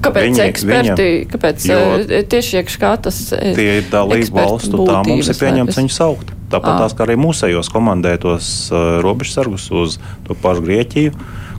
Kāpēc 0.00 0.26
Viņi- 0.30 0.42
eksperti, 0.48 1.06
viņam- 1.06 1.30
kāpēc 1.34 1.64
eh, 1.70 2.22
tieši 2.24 2.56
iekš 2.62 2.76
kā 2.80 2.94
tas 3.04 3.18
eh, 3.36 3.54
Tie 3.54 3.68
ir 3.78 3.88
dalību 3.92 4.32
valstu, 4.32 4.84
tā 4.88 5.02
mums 5.06 5.28
ir 5.28 5.36
pieņemts 5.36 5.76
vai 5.76 5.84
viņus 5.84 5.98
saukt. 6.00 6.32
Tāpat 6.50 6.72
Ā. 6.72 6.78
tās 6.82 6.94
kā 6.98 7.04
arī 7.06 7.14
mūsējos 7.20 7.68
komandētos 7.70 8.46
uh, 8.72 8.98
robežsargus 9.04 9.68
uz 9.70 9.98
to 10.26 10.34
pašu 10.34 10.64
Grieķiju, 10.66 11.12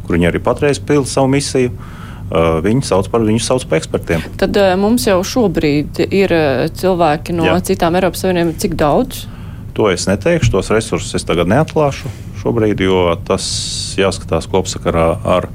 kur 0.04 0.18
viņi 0.18 0.28
arī 0.28 0.42
patreiz 0.44 0.82
pilda 0.84 1.08
savu 1.08 1.30
misiju. 1.32 1.72
Uh, 2.32 2.60
viņi 2.64 2.84
sauc 2.88 3.10
par 3.12 3.22
viņu 3.28 3.42
sauc 3.44 3.64
par 3.68 3.80
ekspertiem. 3.82 4.22
Tad 4.40 4.56
eh, 4.56 4.74
mums 4.80 5.04
jau 5.04 5.18
šobrīd 5.20 6.00
ir 6.08 6.32
eh, 6.32 6.70
cilvēki 6.72 7.36
no 7.36 7.44
Jā. 7.44 7.58
citām 7.60 7.96
Eiropas 8.00 8.24
Savienībām. 8.24 8.54
Cik 8.56 8.76
daudz? 8.80 9.26
To 9.76 9.90
es 9.92 10.08
neteikšu, 10.08 10.52
tos 10.52 10.72
resursus 10.72 11.16
es 11.20 11.28
tagad 11.28 11.48
neatklāšu 11.52 12.08
šobrīd, 12.40 12.80
jo 12.84 13.16
tas 13.28 13.44
jāskatās 14.00 14.48
kopsakarā 14.52 15.10
ar, 15.28 15.50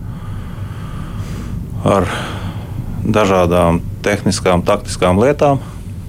ar 1.85 2.09
dažādām 3.07 3.81
tehniskām, 4.03 4.65
taktiskām 4.67 5.19
lietām. 5.23 5.63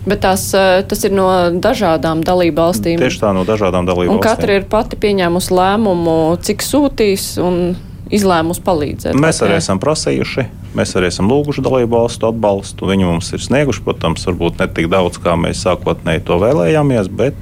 Bet 0.07 0.21
tās, 0.23 0.53
eh, 0.55 0.83
tas 0.87 1.03
ir 1.03 1.11
no 1.11 1.27
dažādām 1.51 2.23
dalību 2.23 2.55
valstīm. 2.55 3.01
Tieši 3.01 3.19
tā 3.19 3.33
no 3.35 3.43
dažādām 3.43 3.85
dalību 3.85 4.15
Un 4.15 4.19
valstīm. 4.19 4.23
katra 4.23 4.55
ir 4.55 4.63
pati 4.63 4.95
pieņēmusi 4.95 5.51
lēmumu, 5.51 6.39
cik 6.39 6.63
sūtīs 6.63 7.37
un 7.43 7.75
izlēmusi 8.09 8.63
palīdzēt. 8.63 9.19
Mēs 9.19 9.41
arī 9.43 9.57
esam 9.59 9.79
prasījuši, 9.83 10.47
mēs 10.75 10.95
arī 10.95 11.11
esam 11.11 11.27
lūguši 11.27 11.61
dalību 11.61 11.91
valstu 11.91 12.31
atbalstu. 12.31 12.87
Viņi 12.87 13.03
mums 13.03 13.33
ir 13.33 13.39
snieguši, 13.39 13.83
protams, 13.83 14.23
varbūt 14.25 14.59
ne 14.59 14.67
tik 14.67 14.87
daudz, 14.87 15.19
kā 15.19 15.35
mēs 15.35 15.65
sākotnēji 15.67 16.23
to 16.23 16.39
vēlējāmies, 16.39 17.09
bet 17.11 17.35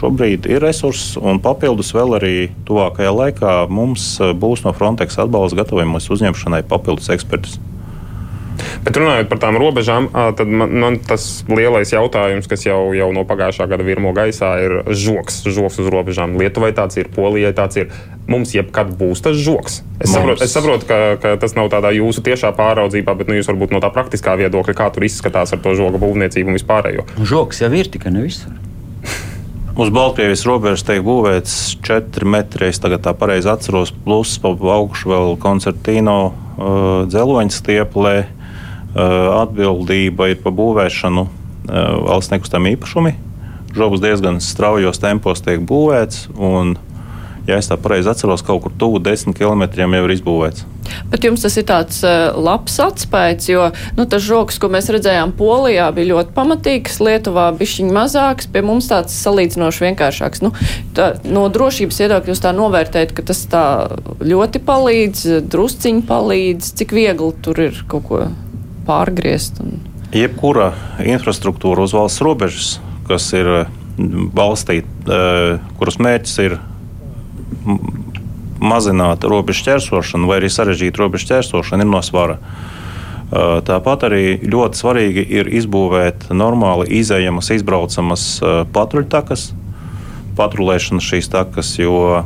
šobrīd 0.00 0.48
ir 0.48 0.62
resursi 0.64 1.20
un 1.20 1.38
papildus 1.38 1.92
vēl 1.92 2.16
arī 2.16 2.50
tuvākajā 2.64 3.12
laikā 3.12 3.68
mums 3.68 4.16
eh, 4.20 4.32
būs 4.32 4.64
no 4.64 4.72
Frontex 4.72 5.20
atbalsta 5.20 5.60
gatavojamies 5.60 6.08
uzņemšanai 6.08 6.62
papildus 6.64 7.12
ekspertus. 7.12 7.60
Bet 8.84 8.96
runājot 8.96 9.28
par 9.30 9.40
tām 9.42 9.58
robežām, 9.60 10.08
tad 10.38 10.48
man, 10.48 10.72
man 10.82 10.98
tas 11.04 11.42
lielais 11.50 11.92
jautājums, 11.92 12.48
kas 12.50 12.64
jau, 12.66 12.78
jau 12.96 13.10
no 13.14 13.26
pagājušā 13.28 13.66
gada 13.70 13.86
virmo 13.86 14.14
gaisā, 14.16 14.54
ir 14.64 14.76
žoks. 14.88 15.42
Žoks 15.46 15.80
uz 15.82 15.90
robežām. 15.92 16.38
Lietuvai 16.40 16.72
tāds 16.76 17.00
ir, 17.00 17.10
Polijai 17.12 17.52
tāds 17.56 17.80
ir. 17.82 17.92
Mums 18.30 18.54
jebkad 18.54 18.92
būs 18.98 19.24
tas 19.24 19.38
žoks. 19.40 19.80
Es 19.98 20.08
Mums. 20.08 20.14
saprotu, 20.14 20.44
es 20.46 20.54
saprotu 20.54 20.86
ka, 20.86 20.98
ka 21.20 21.34
tas 21.40 21.56
nav 21.56 21.70
tādā 21.72 21.90
jūsu 21.96 22.22
tiešā 22.24 22.52
pāraudzībā, 22.56 23.16
bet 23.18 23.30
nu, 23.30 23.36
jūs 23.40 23.50
varbūt 23.50 23.74
no 23.74 23.80
tā 23.82 23.90
praktiskā 23.92 24.36
viedokļa, 24.38 24.76
kā 24.78 24.86
tur 24.94 25.06
izskatās 25.08 25.56
ar 25.56 25.62
to 25.64 25.74
žoga 25.78 25.98
būvniecību 26.00 26.52
un 26.52 26.58
vispārējo. 26.60 27.06
Žoks 27.26 27.64
jau 27.64 27.72
ir 27.74 27.90
tikai 27.90 28.14
ne 28.14 28.24
visur. 28.28 28.54
Uz 29.80 29.90
Baltkrievijas 29.94 30.44
robežas 30.46 30.86
tiek 30.86 31.02
būvēts 31.06 31.56
4 31.86 32.28
metri, 32.28 32.70
es 32.70 32.78
tagad 32.82 33.02
tā 33.06 33.16
pareizi 33.18 33.50
atceros, 33.50 33.92
plus 34.04 34.36
pa 34.42 34.52
augšu 34.52 35.10
vēl 35.10 35.38
koncertīno 35.42 36.18
uh, 36.30 37.08
dzeloņa 37.10 37.56
stieplē. 37.56 38.14
Uh, 38.20 38.39
atbildība 38.94 40.32
ir 40.32 40.40
par 40.42 40.54
būvēšanu 40.58 41.26
uh, 41.26 41.32
valsts 42.06 42.32
nekustamie 42.34 42.74
īpašumi. 42.76 43.14
Žogs 43.76 44.02
diezgan 44.02 44.40
straujos 44.42 44.98
tempos 44.98 45.44
tiek 45.46 45.62
būvēts, 45.62 46.32
un, 46.34 46.74
ja 47.46 47.60
es 47.60 47.70
tā 47.70 47.78
pareizi 47.78 48.10
atceros, 48.10 48.42
kaut 48.42 48.64
kur 48.64 48.74
tuvu 48.74 48.98
10 48.98 49.36
km 49.38 49.68
jau 49.78 49.90
ir 50.02 50.14
izbūvēts. 50.16 50.66
Bet 51.06 51.22
jums 51.22 51.44
tas 51.44 51.54
ir 51.54 51.68
tāds 51.68 52.00
uh, 52.02 52.34
labs 52.34 52.80
atspējas, 52.82 53.46
jo 53.52 53.68
nu, 53.94 54.08
tas 54.10 54.26
žoks, 54.26 54.58
ko 54.58 54.72
mēs 54.74 54.90
redzējām 54.90 55.36
Polijā, 55.38 55.86
bija 55.94 56.16
ļoti 56.16 56.34
pamatīgs, 56.34 56.98
Lietuvā 56.98 57.46
bija 57.54 57.76
šķiņ 57.76 57.94
mazāks, 57.94 58.50
pie 58.50 58.64
mums 58.66 58.90
tāds 58.90 59.14
salīdzinoši 59.22 59.86
vienkāršāks. 59.86 60.42
Nu, 60.42 60.50
tā, 60.98 61.12
no 61.30 61.46
drošības 61.46 62.02
viedokļa 62.02 62.34
jūs 62.34 62.42
tā 62.42 62.54
novērtējat, 62.58 63.14
ka 63.14 63.28
tas 63.30 63.46
tā 63.54 63.64
ļoti 64.18 64.66
palīdz, 64.66 65.26
drusciņi 65.46 66.06
palīdz, 66.10 66.74
cik 66.82 66.98
viegli 66.98 67.34
tur 67.46 67.68
ir 67.70 67.84
kaut 67.86 68.08
ko 68.10 68.24
pārgriezt. 68.86 69.60
Un... 69.64 69.78
Jebkura 70.14 70.72
infrastruktūra 71.04 71.86
uz 71.86 71.94
valsts 71.94 72.24
robežas, 72.24 72.72
kas 73.08 73.28
ir 73.36 73.50
balstīta, 74.34 75.20
kuras 75.78 76.00
mērķis 76.00 76.36
ir 76.46 76.58
mazināt 78.60 79.24
robežu 79.28 79.66
ķērsošanu 79.68 80.28
vai 80.28 80.40
arī 80.40 80.50
sarežģīt 80.52 80.98
robežu 81.00 81.30
ķērsošanu, 81.32 81.84
ir 81.84 81.90
no 81.90 82.02
svara. 82.04 82.38
Uh, 82.40 82.70
Tāpat 83.30 84.08
arī 84.08 84.24
ļoti 84.42 84.78
svarīgi 84.80 85.22
ir 85.38 85.50
izbūvēt 85.54 86.32
normāli 86.34 86.88
izējamas, 86.98 87.52
izbraucamas 87.54 88.24
patruļtakas, 88.74 89.52
patrulēšana 90.38 91.04
šīs 91.04 91.30
takas, 91.30 91.70
jo, 91.78 92.24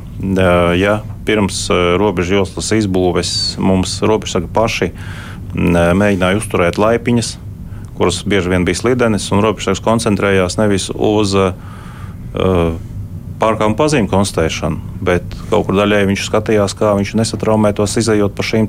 ja 0.80 0.94
pirms 1.28 1.66
robežu 2.00 2.38
joslas 2.38 2.72
izbūves 2.78 3.34
mums 3.60 3.98
robežsargi 4.00 4.48
paši 4.56 4.90
mēģināja 5.54 6.40
uzturēt 6.40 6.80
laipiņas, 6.82 7.36
kuras 7.98 8.22
bieži 8.26 8.50
vien 8.50 8.66
bija 8.66 8.80
slidenes, 8.80 9.28
un 9.34 9.44
robežsargs 9.44 9.82
koncentrējās 9.84 10.58
nevis 10.58 10.90
uz 10.94 11.36
uh, 11.38 11.54
pārkāpuma 13.44 13.76
pazīmu 13.78 14.08
konstatēšanu, 14.10 14.96
bet 15.04 15.34
kaut 15.50 15.66
kur 15.68 15.76
daļēji 15.78 16.08
viņš 16.10 16.24
skatījās, 16.28 16.74
kā 16.78 16.94
viņš 16.98 17.14
nesatraumētos 17.18 17.98
izējot 18.00 18.34
pa 18.36 18.46
šīm 18.46 18.68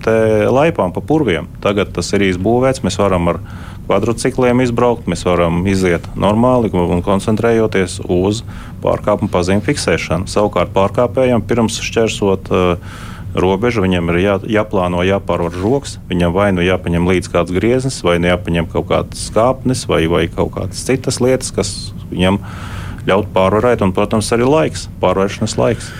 laipām, 0.51 0.93
pa 0.95 1.03
purviem. 1.05 1.47
Tagad 1.63 1.93
tas 1.95 2.11
ir 2.17 2.25
izbūvēts, 2.27 2.83
mēs 2.85 2.99
varam 2.99 3.29
ar 3.31 3.41
kvadrcikliem 3.85 4.63
izbraukt, 4.65 5.09
mēs 5.11 5.25
varam 5.27 5.61
iziet 5.69 6.07
normāli 6.17 6.71
un 6.73 7.03
koncentrējoties 7.05 8.01
uz 8.09 8.41
pārkāpuma 8.83 9.31
pazīmu 9.31 9.65
fiksēšanu. 9.65 10.29
Savukārt 10.31 10.73
pārkāpējiem 10.75 11.45
pirms 11.45 11.79
šķērsot 11.85 12.51
uh, 12.51 12.95
robežu, 13.35 13.83
viņam 13.85 14.13
ir 14.13 14.21
jā, 14.23 14.37
jāplāno, 14.59 15.03
jāpārvar 15.05 15.53
žoks, 15.55 15.97
viņam 16.09 16.35
vai 16.35 16.49
nu 16.55 16.63
jāpaņem 16.65 17.09
līdzi 17.11 17.33
kāds 17.33 17.55
grieznis, 17.55 17.99
vai 18.05 18.17
nu 18.21 18.31
jāpaņem 18.31 18.71
kaut 18.71 18.89
kāds 18.91 19.27
skāpnis, 19.29 19.85
vai, 19.91 20.05
vai 20.11 20.25
kaut 20.31 20.55
kādas 20.55 20.85
citas 20.87 21.21
lietas, 21.23 21.51
kas 21.55 21.75
viņam 22.11 22.39
ir 22.39 22.84
ļaut 23.05 23.29
pārvarēt, 23.35 23.83
un, 23.85 23.93
protams, 23.95 24.31
arī 24.33 24.47
laiks, 24.49 24.87
pārvēršanas 25.01 25.57
laiks. 25.59 25.91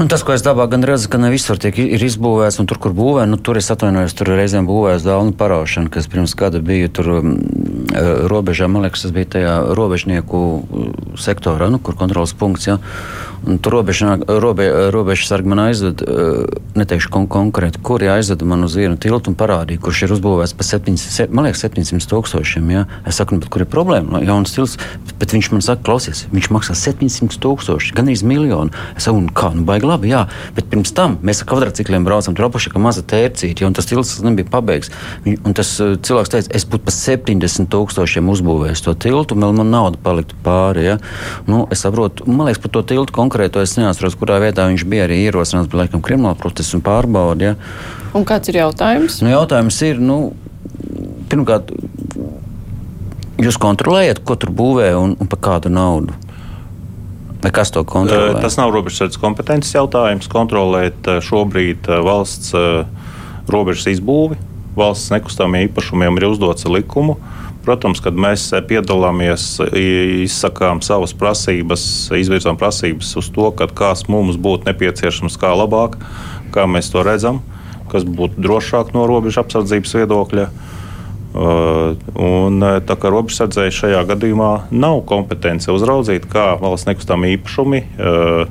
Un 0.00 0.10
tas, 0.10 0.22
ko 0.26 0.34
es 0.34 0.42
dabā 0.42 0.66
gan 0.70 0.84
redzu, 0.86 1.08
ka 1.10 1.18
ne 1.22 1.30
visur 1.32 1.58
tiek 1.60 1.76
izbūvēts, 1.78 2.60
un 2.62 2.68
tur, 2.70 2.80
kur 2.82 2.94
būvē, 2.96 3.26
nu, 3.30 3.38
tur 3.38 3.58
es 3.60 3.70
atvainojos, 3.74 4.14
tur 4.18 4.32
reizēm 4.34 4.68
būvēs 4.68 5.06
dāvanu 5.06 5.34
paraušana, 5.38 5.90
kas 5.94 6.08
pirms 6.10 6.34
gada 6.38 6.62
bija 6.64 6.90
tur 6.94 7.10
um, 7.18 7.36
eh, 7.94 8.10
robežā, 8.30 8.68
man 8.70 8.86
liekas, 8.86 9.04
tas 9.06 9.14
bija 9.14 9.30
tajā 9.36 9.54
robežnieku 9.78 10.40
uh, 10.40 10.88
sektorā, 11.20 11.70
nu, 11.70 11.78
kur 11.82 11.98
kontrols 11.98 12.34
punkts. 12.38 12.68
Ja? 12.70 12.78
Un 13.44 13.58
tur 13.60 13.76
robeža, 13.76 14.16
robe, 14.40 14.66
robeža 14.94 15.28
sargi 15.28 15.50
man 15.52 15.60
aizved, 15.66 16.00
uh, 16.02 16.44
neteikšu 16.78 17.10
kon 17.12 17.26
konkrēti, 17.30 17.82
kuri 17.84 18.08
aizved 18.14 18.42
man 18.48 18.64
uz 18.64 18.78
vienu 18.78 18.96
tiltu 19.00 19.30
un 19.30 19.38
parādīja, 19.38 19.82
kurš 19.84 20.06
ir 20.06 20.14
uzbūvēts 20.16 20.56
par 20.56 20.68
700, 20.70 21.28
man 21.34 21.48
liekas, 21.48 21.66
700 21.66 22.08
tūkstošiem. 22.10 22.70
Ja? 22.72 22.86
Es 23.06 23.20
saku, 23.20 23.36
nu, 23.36 23.46
kur 23.52 23.66
ir 23.66 23.70
problēma? 23.70 24.22
Jauns 24.24 24.54
stils, 24.54 24.78
bet 25.20 25.36
viņš 25.36 25.52
man 25.52 25.64
saka, 25.66 25.84
klausies, 25.84 26.24
viņš 26.32 26.43
maksā 26.52 26.74
700 26.76 27.38
tūkstoši, 27.40 27.94
gan 27.96 28.10
arī 28.10 28.18
miljonu. 28.26 28.74
Es 28.98 29.06
saku, 29.08 29.22
kā, 29.36 29.50
nu, 29.54 29.64
baigi 29.68 29.88
labi, 29.88 30.10
jā, 30.12 30.24
bet 30.56 30.68
pirms 30.72 30.92
tam 30.96 31.16
mēs 31.24 31.42
ar 31.42 31.48
kvadrcikliem 31.52 32.06
braucam, 32.06 32.36
tur 32.36 32.48
apakšā 32.48 32.74
maza 32.82 33.04
tērcīte, 33.06 33.64
un 33.66 33.76
tas 33.76 33.88
tilts 33.88 34.16
nebija 34.24 34.50
pabeigts. 34.50 34.92
Un 35.24 35.56
tas 35.56 35.70
uh, 35.82 35.94
cilvēks 35.96 36.34
teica, 36.34 36.52
es 36.56 36.66
būtu 36.68 36.88
par 36.88 36.96
70 36.96 37.70
tūkstošiem 37.72 38.30
uzbūvējis 38.34 38.84
to 38.86 38.96
tiltu, 39.06 39.38
un 39.38 39.60
man 39.60 39.72
nauda 39.72 40.00
paliktu 40.04 40.38
pāri. 40.44 40.88
Ja? 40.90 40.98
Nu, 41.48 41.64
es 41.72 41.84
saprotu, 41.84 42.26
man 42.28 42.48
liekas, 42.48 42.62
par 42.64 42.74
to 42.76 42.84
tiltu 42.94 43.14
konkrēto 43.14 43.62
es 43.64 43.76
neatceros, 43.78 44.18
kurā 44.20 44.40
vietā 44.42 44.66
viņš 44.70 44.86
bija 44.90 45.08
arī 45.08 45.22
ierosināts, 45.26 45.70
bet 45.70 45.84
laikam 45.84 46.04
krimināla 46.04 46.38
procesa 46.40 46.78
un 46.78 46.84
pārbauda. 46.86 47.52
Ja? 47.52 47.56
Un 48.14 48.26
kāds 48.28 48.50
ir 48.50 48.60
jautājums? 48.60 49.20
Nu, 49.24 49.32
jautājums 49.32 49.80
ir, 49.86 50.02
nu, 50.02 50.18
pirmkārt, 51.30 51.72
jūs 53.42 53.58
kontrolējat, 53.60 54.22
ko 54.26 54.36
tur 54.38 54.52
būvē 54.54 54.92
un, 54.98 55.16
un 55.20 55.30
par 55.30 55.42
kādu 55.48 55.72
naudu? 55.72 56.14
Kas 57.52 57.72
to 57.74 57.84
kontrolē? 57.84 58.40
Tas 58.40 58.56
nav 58.56 58.72
robežsardzes 58.72 59.20
kompetences 59.20 59.74
jautājums. 59.74 60.28
Kontrolēt 60.32 61.08
šobrīd 61.24 61.88
valsts 62.06 62.54
robežas 63.50 63.88
izbūvi. 63.96 64.38
Valsts 64.78 65.12
nekustamie 65.12 65.66
īpašumiem 65.68 66.20
ir 66.20 66.28
uzdots 66.30 66.66
likumu. 66.70 67.18
Protams, 67.64 68.00
kad 68.04 68.16
mēs 68.20 68.50
piedalāmies, 68.68 69.56
izsakām 70.24 70.82
savas 70.84 71.14
prasības, 71.16 71.84
izvirzām 72.12 72.58
prasības 72.60 73.14
uz 73.20 73.30
to, 73.32 73.48
kas 73.56 74.04
mums 74.12 74.36
būtu 74.36 74.68
nepieciešams, 74.68 75.38
kā 75.40 75.54
labāk, 75.56 75.96
kā 76.52 76.66
mēs 76.68 76.92
to 76.92 77.00
redzam, 77.06 77.40
kas 77.92 78.04
būtu 78.04 78.44
drošāk 78.44 78.92
no 78.92 79.06
robežu 79.08 79.40
apsardzības 79.40 79.96
viedokļa. 80.02 80.48
Uh, 80.50 80.73
un, 81.34 82.58
uh, 82.62 82.80
tā 82.86 82.96
kā 83.00 83.10
robežsardzēji 83.10 83.74
šajā 83.80 84.02
gadījumā 84.12 84.50
nav 84.74 85.02
kompetence 85.10 85.72
uzraudzīt, 85.74 86.28
kā 86.30 86.54
valsts 86.62 86.88
nekustamie 86.90 87.34
īpašumi 87.36 87.84
uh, 87.84 88.44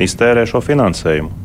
iztērē 0.00 0.44
šo 0.48 0.60
finansējumu. 0.64 1.40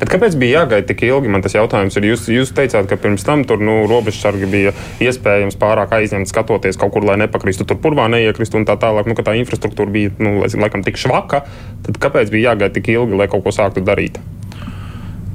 Bet 0.00 0.10
kāpēc 0.12 0.34
bija 0.40 0.60
jāgaida 0.60 0.88
tik 0.90 1.04
ilgi? 1.06 1.30
Man 1.32 1.44
tas 1.44 1.54
jautājums 1.54 1.96
ir. 1.96 2.08
Jūs, 2.10 2.26
jūs 2.32 2.52
teicāt, 2.56 2.88
ka 2.90 2.98
pirms 3.00 3.24
tam 3.26 3.44
tur 3.48 3.62
nu, 3.62 3.84
robežsargi 3.90 4.48
bija 4.50 4.74
iespējams 5.02 5.58
pārāk 5.60 5.94
aizņemti 5.96 6.32
skatoties 6.32 6.78
kaut 6.80 6.92
kur, 6.94 7.06
lai 7.06 7.16
nepakristu 7.22 7.66
tur 7.68 7.80
purvā, 7.82 8.08
neiekristu 8.12 8.60
un 8.60 8.66
tā 8.68 8.76
tālāk. 8.80 9.08
Nu, 9.08 9.16
tā 9.16 9.36
infrastruktūra 9.40 9.94
bija 9.94 10.12
nu, 10.22 10.40
laikam 10.44 10.84
tik 10.86 11.00
švaka. 11.00 11.44
Tad 11.86 12.00
kāpēc 12.02 12.32
bija 12.34 12.52
jāgaida 12.52 12.74
tik 12.76 12.92
ilgi, 12.92 13.16
lai 13.20 13.30
kaut 13.30 13.46
ko 13.46 13.54
sāktu 13.54 13.84
darīt? 13.86 14.20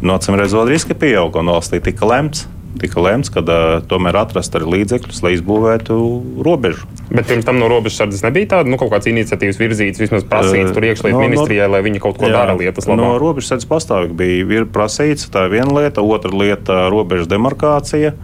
Nocīm 0.05 0.37
redzot, 0.37 0.69
riski 0.69 0.97
pieauga 0.99 1.41
un 1.41 1.55
valstī 1.55 1.79
tika 1.81 2.05
lemts 2.09 2.45
tika 2.82 3.01
lemts, 3.01 3.32
ka 3.34 3.43
tomēr 3.89 4.17
atrast 4.19 4.55
arī 4.57 4.67
līdzekļus, 4.73 5.21
lai 5.26 5.34
izbūvētu 5.38 5.97
robežu. 6.45 6.88
Bet 7.09 7.30
pirms 7.30 7.45
tam 7.47 7.59
no 7.61 7.69
robežsardzes 7.71 8.23
nebija 8.26 8.55
tāda 8.55 8.71
nu, 8.71 8.80
kaut 8.82 8.91
kādas 8.93 9.09
iniciatīvas 9.11 9.59
virzītas, 9.61 10.01
vismaz 10.01 10.26
prasīts 10.30 10.73
tur 10.76 10.88
iekšlietu 10.89 11.17
no, 11.17 11.26
ministrijai, 11.26 11.67
lai 11.71 11.82
viņi 11.86 12.01
kaut 12.03 12.19
ko 12.21 12.30
jā, 12.30 12.36
dara 12.38 12.55
lietas 12.57 12.88
labāk. 12.89 13.01
No 13.01 13.19
robežsardzes 13.21 13.69
pastāvīgi 13.69 14.17
bija 14.49 14.65
prasīts, 14.65 15.30
tā 15.32 15.47
ir 15.47 15.55
viena 15.57 15.76
lieta, 15.80 16.03
otra 16.03 16.34
lieta- 16.34 16.86
robežu 16.93 17.30
demarkācija. 17.32 18.15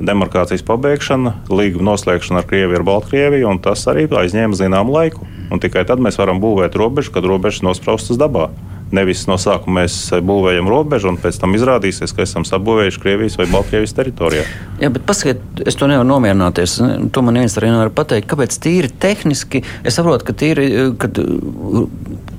Demarkācijas 0.00 0.64
pabeigšana, 0.64 1.34
līguma 1.52 1.90
noslēgšana 1.92 2.40
ar 2.40 2.46
Krieviju, 2.48 2.78
ar 2.78 2.84
Baltkrieviju, 2.88 3.50
un 3.50 3.58
tas 3.60 3.84
arī 3.84 4.06
aizņēma 4.08 4.56
zināmu 4.56 4.94
laiku. 4.96 5.26
Un 5.52 5.60
tikai 5.60 5.84
tad 5.84 6.00
mēs 6.00 6.16
varam 6.16 6.40
būvēt 6.40 6.72
robežu, 6.72 7.12
kad 7.12 7.26
robežas 7.28 7.60
nospraustas 7.66 8.16
dabā. 8.16 8.48
Nevis 8.90 9.26
no 9.30 9.36
sākuma 9.38 9.84
mēs 9.84 9.96
būvējam 10.26 10.68
robežu, 10.70 11.12
un 11.12 11.18
pēc 11.20 11.38
tam 11.42 11.54
izrādīsies, 11.54 12.14
ka 12.14 12.24
esam 12.26 12.46
sabūvējuši 12.48 13.02
Krievijas 13.02 13.38
vai 13.38 13.46
Baltkrievijas 13.52 13.94
teritorijā. 13.94 14.46
Jā, 14.82 14.90
bet 14.90 15.04
paskatiet, 15.06 15.62
es 15.68 15.78
to 15.78 15.86
nevaru 15.90 16.08
nomierināties. 16.08 16.78
To 17.14 17.22
man 17.22 17.38
viens 17.38 17.54
arī 17.60 17.70
nevar 17.70 17.92
pateikt. 17.94 18.28
Kāpēc 18.30 18.56
tīri 18.64 18.90
tehniski? 18.90 19.62
Es 19.86 19.98
saprotu, 19.98 20.26
ka 20.26 20.34
tīri, 20.42 20.66
kad 20.98 21.20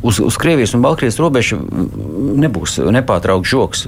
uz, 0.02 0.20
uz 0.20 0.38
Krievijas 0.42 0.74
un 0.76 0.84
Baltkrievijas 0.84 1.20
robežu 1.22 1.60
nebūs 2.42 2.80
nepārtraukts 2.94 3.52
žoks. 3.52 3.86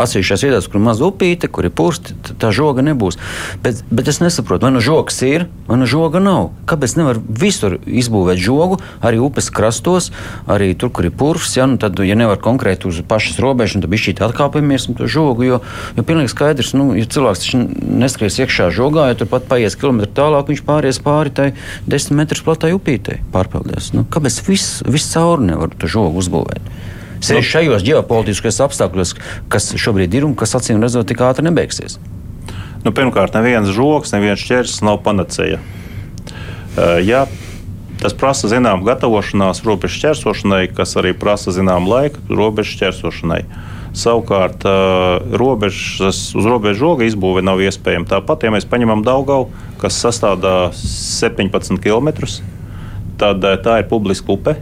Atsevišķās 0.00 0.44
vietās, 0.46 0.68
kur 0.70 0.80
ir 0.80 0.86
maza 0.86 1.06
upīte, 1.06 1.50
kur 1.52 1.68
ir 1.68 1.74
pūsti, 1.76 2.16
tā 2.40 2.50
žoga 2.54 2.84
nebūs. 2.86 3.20
Bet, 3.64 3.84
bet 3.92 4.08
es 4.10 4.20
nesaprotu, 4.22 4.66
vai 4.66 4.72
nu 4.74 4.82
žoks 4.84 5.20
ir, 5.28 5.46
vai 5.68 5.78
nu 5.80 5.88
žoga 5.90 6.22
nav. 6.22 6.50
Kāpēc 6.70 6.96
nevar 6.98 7.20
visur 7.20 7.78
izbūvēt 7.84 8.40
žogu, 8.40 8.80
arī 9.04 9.20
upes 9.22 9.50
krastos, 9.54 10.10
arī 10.50 10.72
tur, 10.78 10.92
kur 10.94 11.08
ir 11.08 11.14
purvs? 11.14 11.54
Ja, 11.58 11.68
nu 11.70 11.80
tad, 11.80 11.99
ja 12.06 12.16
nevar 12.18 12.40
konkrēti 12.42 12.88
uz 12.88 13.02
pašas 13.08 13.40
robežas, 13.42 13.82
tad 13.82 13.90
bija 13.92 14.06
šī 14.06 14.14
atkāpjamies 14.26 14.88
no 14.88 14.96
to 14.98 15.08
žogu. 15.10 15.46
Jo, 15.46 15.60
jo 15.96 16.04
pilnīgi 16.06 16.32
skaidrs, 16.32 16.72
nu, 16.78 16.92
ja 16.98 17.08
cilvēks 17.10 17.52
neskries 18.00 18.40
iekšā 18.40 18.70
žogā, 18.74 19.10
ja 19.10 19.18
turpat 19.18 19.48
paies 19.50 19.76
kilometru 19.80 20.12
tālāk, 20.16 20.52
viņš 20.52 20.64
pāries 20.66 21.02
pāri 21.04 21.34
tai 21.34 21.50
desmit 21.90 22.22
metrus 22.22 22.44
platai 22.46 22.72
upītei 22.76 23.20
pārpeldēs. 23.34 23.92
Nu, 23.96 24.06
kāpēc 24.08 24.40
viss 24.48 24.80
vis 24.88 25.10
cauri? 25.12 25.50
nevar 25.50 25.72
to 25.78 25.90
žogu 25.90 26.20
uzbūvēt. 26.20 26.70
Sevišķi 27.20 27.46
nu. 27.46 27.52
šajos 27.52 27.84
ģeopolitiskajos 27.84 28.62
apstākļos, 28.64 29.14
kas 29.52 29.68
šobrīd 29.80 30.14
ir 30.16 30.26
un 30.28 30.36
kas 30.38 30.56
acīm 30.56 30.80
redzot 30.80 31.08
tik 31.10 31.20
ātri 31.24 31.44
nebeigsies. 31.46 31.98
Nu, 32.84 32.94
pirmkārt, 32.96 33.36
neviens 33.36 33.68
žoks, 33.76 34.14
neviens 34.14 34.40
ķērslis 34.46 34.80
nav 34.86 35.02
panacēja. 35.04 35.60
Uh, 35.60 36.96
ja 37.04 37.26
tas 38.00 38.16
prasa 38.16 38.50
zināmu 38.50 38.86
gatavošanās 38.88 39.62
robežu 39.66 39.98
šķērsošanai, 39.98 40.64
kas 40.76 40.96
arī 41.00 41.12
prasa 41.16 41.54
zināmu 41.54 41.92
laiku 41.92 42.24
robežu 42.28 42.76
šķērsošanai. 42.78 43.42
Savukārt, 44.00 44.64
robežas, 45.34 46.22
uz 46.38 46.46
robežu 46.46 46.84
žoga 46.84 47.08
izbūve 47.08 47.42
nav 47.42 47.60
iespējama. 47.64 48.06
Tāpat, 48.12 48.46
ja 48.46 48.54
mēs 48.54 48.68
paņemam 48.70 49.02
Daugavu, 49.06 49.50
kas 49.82 49.98
sastāv 49.98 50.40
17 50.78 51.80
km, 51.82 52.12
tad 53.20 53.44
tā 53.64 53.80
ir 53.82 53.90
publiska 53.90 54.30
upe 54.32 54.60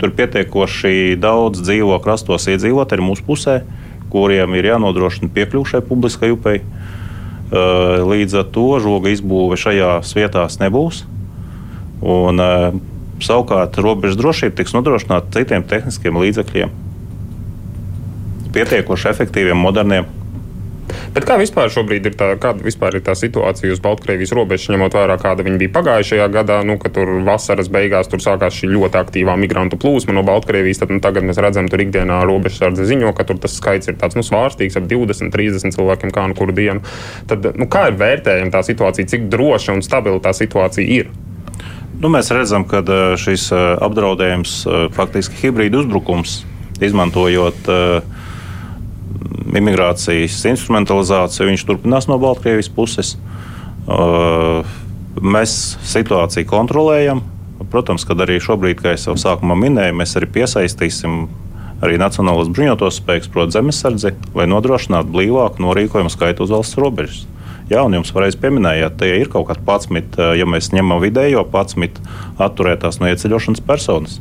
Tur 0.00 0.14
pietiekoši 0.16 1.18
daudz 1.20 1.60
dzīvo 1.60 1.98
krastos 2.00 2.46
iedzīvotāji 2.48 3.04
mūsu 3.04 3.24
pusē, 3.26 3.58
kuriem 4.08 4.54
ir 4.56 4.70
jānodrošina 4.70 5.28
piekļuve 5.34 5.82
publiskai 5.84 6.30
upei. 6.32 6.62
Līdz 7.52 8.38
ar 8.40 8.46
to 8.54 8.68
žoga 8.80 9.12
izbūve 9.12 9.58
šajās 9.60 10.14
vietās 10.16 10.56
nebūs. 10.62 11.02
Un, 12.00 12.40
savukārt, 13.20 13.76
robežas 13.82 14.16
drošība 14.20 14.56
tiks 14.60 14.72
nodrošināta 14.76 15.34
citiem 15.36 15.66
tehniskiem 15.68 16.16
līdzekļiem, 16.20 16.72
pietiekoši 18.56 19.12
efektīviem, 19.12 19.60
moderniem. 19.60 20.08
Bet 21.14 21.26
kā 21.26 21.36
vispār 21.38 21.70
šobrīd 21.70 22.06
ir 22.06 22.14
tā, 22.18 22.32
kāda 22.40 22.64
vispār 22.66 22.96
ir 22.98 23.04
tā 23.06 23.14
situācija 23.18 23.70
uz 23.74 23.80
Baltkrievijas 23.82 24.32
robežas, 24.34 24.70
ņemot 24.72 24.94
vērā, 24.94 25.16
kāda 25.22 25.44
viņa 25.46 25.60
bija 25.60 25.72
pagājušajā 25.76 26.26
gadā, 26.34 26.60
nu, 26.66 26.76
ka 26.82 26.90
tur 26.94 27.12
vasaras 27.26 27.70
beigās 27.72 28.10
tur 28.10 28.22
sākās 28.22 28.58
šī 28.58 28.72
ļoti 28.72 29.00
aktīvā 29.00 29.36
migrantu 29.38 29.78
plūsma 29.80 30.14
no 30.16 30.24
Baltkrievijas, 30.26 30.82
tad 30.82 30.94
nu, 30.94 31.00
tagad 31.02 31.26
mēs 31.26 31.38
redzam, 31.42 31.70
tur 31.70 31.82
ikdienā 31.84 32.20
robežsardze 32.26 32.86
ziņo, 32.90 33.14
ka 33.14 33.26
tur 33.28 33.38
tas 33.42 33.54
skaits 33.58 33.90
ir 33.90 33.98
tāds 34.02 34.18
nu, 34.18 34.26
svārstīgs, 34.26 34.78
ap 34.78 34.90
20, 34.90 35.30
30 35.34 35.78
cilvēkiem 35.78 36.14
kā 36.14 36.26
nu 36.30 36.38
kuru 36.38 36.54
dienu. 36.56 36.82
Tad, 37.30 37.52
nu, 37.54 37.70
kā 37.70 37.88
ir 37.90 37.98
vērtējama 38.00 38.54
tā 38.54 38.62
situācija, 38.66 39.10
cik 39.14 39.30
droša 39.30 39.78
un 39.78 39.86
stabila 39.86 40.22
tā 40.22 40.34
situācija 40.36 40.86
ir? 41.00 41.10
Nu, 42.00 42.08
mēs 42.08 42.30
redzam, 42.32 42.64
ka 42.64 42.80
šis 43.20 43.50
apdraudējums 43.52 44.62
faktiski 44.96 45.36
hibrīda 45.42 45.82
uzbrukums, 45.82 46.38
izmantojot 46.80 47.68
imigrācijas 49.50 50.38
instrumentalizāciju, 50.48 51.50
viņš 51.50 51.64
turpinās 51.68 52.08
no 52.08 52.16
Baltkrievijas 52.22 52.70
puses. 52.72 53.16
Mēs 55.20 55.56
situāciju 55.92 56.48
kontrolējam. 56.48 57.20
Protams, 57.70 58.06
kad 58.08 58.22
arī 58.24 58.38
šobrīd, 58.40 58.80
kā 58.80 58.94
jau 58.96 59.18
sākumā 59.20 59.54
minēju, 59.60 59.98
mēs 60.00 60.16
arī 60.16 60.30
piesaistīsim 60.38 61.26
arī 61.84 61.98
Nacionālās 62.00 62.48
bruņotos 62.52 62.96
spēkus, 63.02 63.28
proti, 63.32 63.58
zemesardzi, 63.58 64.14
lai 64.36 64.48
nodrošinātu 64.48 65.12
blīvāku 65.12 65.62
norīkojumu 65.64 66.12
skaitu 66.12 66.46
uz 66.46 66.54
valsts 66.56 66.80
robežas. 66.80 67.26
Jā, 67.70 67.84
un 67.86 67.94
jums 67.94 68.10
pareizi 68.10 68.40
pieminējāt, 68.42 68.96
tie 68.98 69.12
ir 69.20 69.28
kaut 69.30 69.46
kādi 69.46 69.62
11, 69.62 70.18
ja 70.40 70.46
mēs 70.48 70.72
ņemam 70.74 70.98
vidējo 71.04 71.44
11 71.46 72.00
atturētās 72.42 72.98
no 72.98 73.06
ieceļošanas 73.12 73.62
personas. 73.62 74.18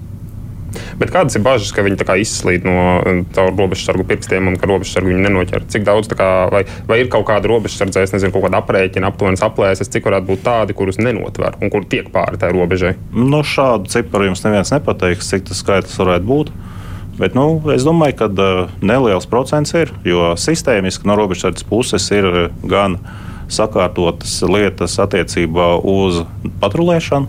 Bet 1.01 1.09
kādas 1.13 1.33
ir 1.37 1.41
bažas, 1.41 1.71
ka 1.73 1.81
viņi 1.85 2.05
izslīd 2.21 2.65
no 2.67 3.01
caur 3.33 3.53
robežsargu 3.57 4.05
pirkstiem 4.09 4.51
un 4.51 4.57
ka 4.59 4.67
robežsargu 4.69 5.09
viņi 5.09 5.23
nenoķer? 5.25 5.65
Cik 5.73 5.85
daudz, 5.87 6.11
kā, 6.13 6.27
vai, 6.53 6.61
vai 6.85 6.99
ir 7.01 7.09
kaut 7.09 7.25
kāda 7.29 7.49
robežsardze, 7.49 8.03
es 8.05 8.13
nezinu, 8.13 8.33
kaut 8.35 8.45
kāda 8.45 8.61
aprēķina, 8.61 9.09
aptuvenas 9.09 9.41
aplēses, 9.45 9.89
cik 9.89 10.05
varētu 10.05 10.29
būt 10.29 10.43
tādi, 10.45 10.75
kurus 10.77 10.99
nenotver 11.01 11.57
un 11.57 11.73
kur 11.73 11.87
tiek 11.89 12.11
pāri 12.13 12.37
tai 12.41 12.51
robežai? 12.53 12.93
Nu, 13.15 13.41
šādu 13.41 13.89
ciparu 13.89 14.29
jums 14.29 14.45
neviens 14.45 14.73
nepateiks, 14.75 15.31
cik 15.31 15.49
tas 15.49 15.63
skaitlis 15.63 15.97
varētu 15.97 16.29
būt. 16.29 16.53
Bet, 17.19 17.33
nu, 17.35 17.47
es 17.73 17.83
domāju, 17.83 18.15
ka 18.21 18.29
uh, 18.29 18.69
neliels 18.85 19.25
procents 19.27 19.73
ir, 19.75 19.89
jo 20.07 20.35
sistēmiski 20.39 21.09
no 21.09 21.17
robežsardzes 21.19 21.65
puses 21.67 22.05
ir 22.15 22.29
gan 22.63 22.99
sakārtotas 23.49 24.39
lietas 24.45 24.95
attiecībā 25.01 25.71
uz 25.83 26.23
patrulēšanu, 26.61 27.27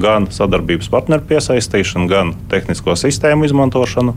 gan 0.00 0.28
sadarbības 0.30 0.90
partneru 0.92 1.26
piesaistīšanu, 1.30 2.08
gan 2.10 2.34
tehnisko 2.50 2.94
sistēmu 2.98 3.48
izmantošanu, 3.48 4.14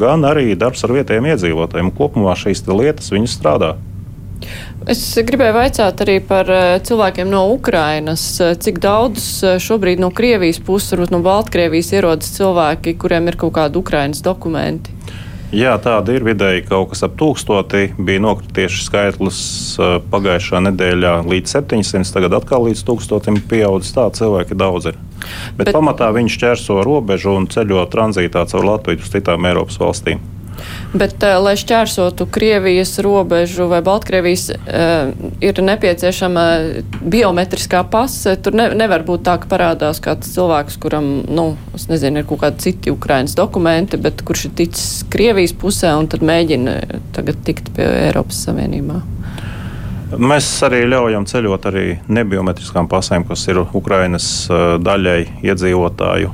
gan 0.00 0.24
arī 0.24 0.54
darbs 0.58 0.84
ar 0.86 0.94
vietējiem 0.96 1.28
iedzīvotājiem. 1.34 1.92
Kopumā 1.94 2.34
šīs 2.38 2.64
lietas 2.68 3.12
strādā. 3.28 3.76
Es 4.88 5.02
gribēju 5.26 5.52
vaicāt 5.52 6.00
arī 6.00 6.16
par 6.24 6.48
cilvēkiem 6.86 7.28
no 7.28 7.42
Ukrainas. 7.52 8.22
Cik 8.38 8.78
daudz 8.80 9.26
šobrīd 9.60 10.00
no 10.00 10.08
Krievijas 10.14 10.62
puses, 10.64 10.94
varbūt 10.94 11.12
no 11.12 11.20
Baltkrievijas 11.26 11.90
ierodas 11.98 12.30
cilvēki, 12.38 12.94
kuriem 13.02 13.28
ir 13.28 13.36
kaut 13.36 13.56
kādi 13.58 13.82
Ukrainas 13.82 14.22
dokumenti? 14.24 14.94
Jā, 15.48 15.78
tāda 15.80 16.12
ir 16.12 16.26
vidēji 16.26 16.66
kaut 16.68 16.90
kas 16.90 17.06
ap 17.06 17.14
tūkstoti. 17.16 17.94
Bija 17.96 18.20
nokritieši 18.20 18.82
skaitlis 18.84 19.40
pagājušā 20.12 20.60
nedēļā 20.66 21.14
līdz 21.24 21.54
700, 21.56 22.12
tagad 22.12 22.36
atkal 22.36 22.66
līdz 22.66 22.84
tūkstotim 22.84 23.40
pieaudzis. 23.48 23.94
Tā 23.96 24.10
cilvēki 24.18 24.58
daudz 24.60 24.90
ir. 24.92 24.98
Bet, 25.56 25.70
Bet 25.70 25.72
pamatā 25.78 26.10
viņi 26.12 26.34
šķērso 26.36 26.82
robežu 26.84 27.32
un 27.32 27.48
ceļo 27.48 27.86
tranzītā 27.88 28.44
caur 28.50 28.68
Latviju 28.74 29.00
uz 29.00 29.14
citām 29.14 29.48
Eiropas 29.48 29.80
valstīm. 29.80 30.20
Bet, 30.92 31.18
uh, 31.22 31.36
lai 31.42 31.54
šķērsotu 31.60 32.26
Krievijas 32.32 32.96
robežu 33.04 33.68
vai 33.68 33.80
Baltkrievijas, 33.84 34.48
uh, 34.50 35.10
ir 35.44 35.60
nepieciešama 35.62 36.44
biometriskā 37.00 37.82
pase. 37.90 38.36
Tur 38.42 38.56
ne, 38.56 38.70
nevar 38.78 39.04
būt 39.08 39.26
tā, 39.28 39.36
ka 39.42 39.50
parādās 39.50 40.00
kāds 40.04 40.32
cilvēks, 40.34 40.78
kuram, 40.82 41.10
nu, 41.28 41.50
es 41.76 41.88
nezinu, 41.90 42.22
ir 42.22 42.28
kaut 42.28 42.42
kādi 42.44 42.68
citi 42.68 42.94
Ukrainas 42.94 43.36
dokumenti, 43.38 44.00
bet 44.00 44.24
kurš 44.24 44.48
ir 44.48 44.56
ticis 44.62 45.04
Krievijas 45.12 45.54
pusē 45.58 45.92
un 45.98 46.08
tad 46.10 46.24
mēģina 46.26 46.78
tagad 47.16 47.44
tikt 47.44 47.72
pie 47.76 47.86
Eiropas 48.08 48.40
Savienībā. 48.48 49.02
Mēs 50.16 50.46
arī 50.64 50.86
ļaujam 50.88 51.26
ceļot 51.28 51.66
arī 51.68 51.84
nebiometriskām 52.08 52.88
pasēm, 52.88 53.26
kas 53.28 53.44
ir 53.50 53.60
Ukrainas 53.60 54.48
daļai 54.48 55.20
iedzīvotāju 55.44 56.32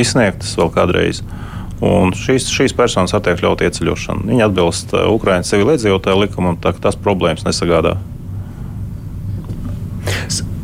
izsniegtas 0.00 0.54
vēl 0.56 0.70
kādreiz. 0.72 1.20
Uh, 1.20 1.39
Un 1.80 2.12
šīs, 2.12 2.50
šīs 2.52 2.74
personas 2.76 3.14
attiek 3.16 3.40
ļaut 3.40 3.62
ieceļošanu. 3.64 4.26
Viņi 4.28 4.44
atbilst 4.44 4.92
uh, 4.92 5.06
Ukraiņas 5.14 5.48
civiliedzīvotāju 5.54 6.24
likumam, 6.26 6.58
tā 6.60 6.74
ka 6.76 6.90
tas 6.90 6.98
problēmas 7.00 7.46
nesagādā. 7.46 7.94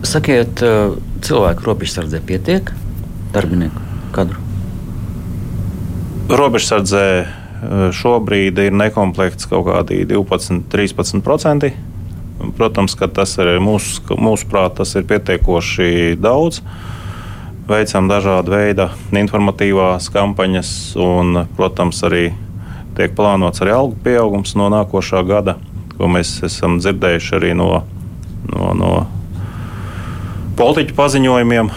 Sakiet, 0.04 0.60
uh, 0.60 0.98
cilvēku 1.24 1.64
robežsardzē 1.64 2.20
pietiek 2.20 2.68
darbinieku 3.32 3.80
kadru? 4.12 4.44
Robežsardzē 6.28 7.06
uh, 7.24 7.30
šobrīd 7.96 8.60
ir 8.66 8.76
nekomplekts 8.76 9.48
kaut 9.48 9.70
kādi 9.70 10.02
12, 10.04 10.66
13%. 10.72 11.72
Protams, 12.60 12.92
ka 12.92 13.08
tas 13.08 13.32
ir 13.40 13.54
mūsu, 13.64 14.04
mūsu 14.20 14.50
prāt, 14.52 14.76
tas 14.82 14.92
ir 15.00 15.08
pietiekoši 15.08 16.20
daudz. 16.20 16.60
Uh, 16.60 16.92
veicam 17.68 18.08
dažādu 18.10 18.54
veidu 18.54 18.88
informatīvās 19.16 20.08
kampaņas, 20.14 20.70
un, 21.02 21.42
protams, 21.58 22.02
arī 22.06 22.30
tiek 22.96 23.14
plānots 23.16 23.62
arī 23.64 23.74
algu 23.74 23.98
pieaugums 24.04 24.54
no 24.58 24.70
nākošā 24.72 25.22
gada, 25.26 25.56
ko 25.96 26.08
mēs 26.12 26.38
esam 26.46 26.78
dzirdējuši 26.80 27.36
arī 27.38 27.52
no, 27.58 27.82
no, 28.52 28.72
no 28.78 28.92
politiķu 30.56 30.96
paziņojumiem. 30.96 31.70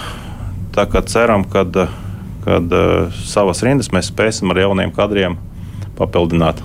Tā 0.76 0.86
kā 0.88 1.02
ceram, 1.10 1.44
ka 1.50 1.66
savas 3.26 3.64
rindas 3.66 3.92
mēs 3.92 4.14
spēsim 4.14 4.54
ar 4.54 4.62
jauniem 4.64 4.94
kadriem 4.96 5.38
papildināt. 6.00 6.62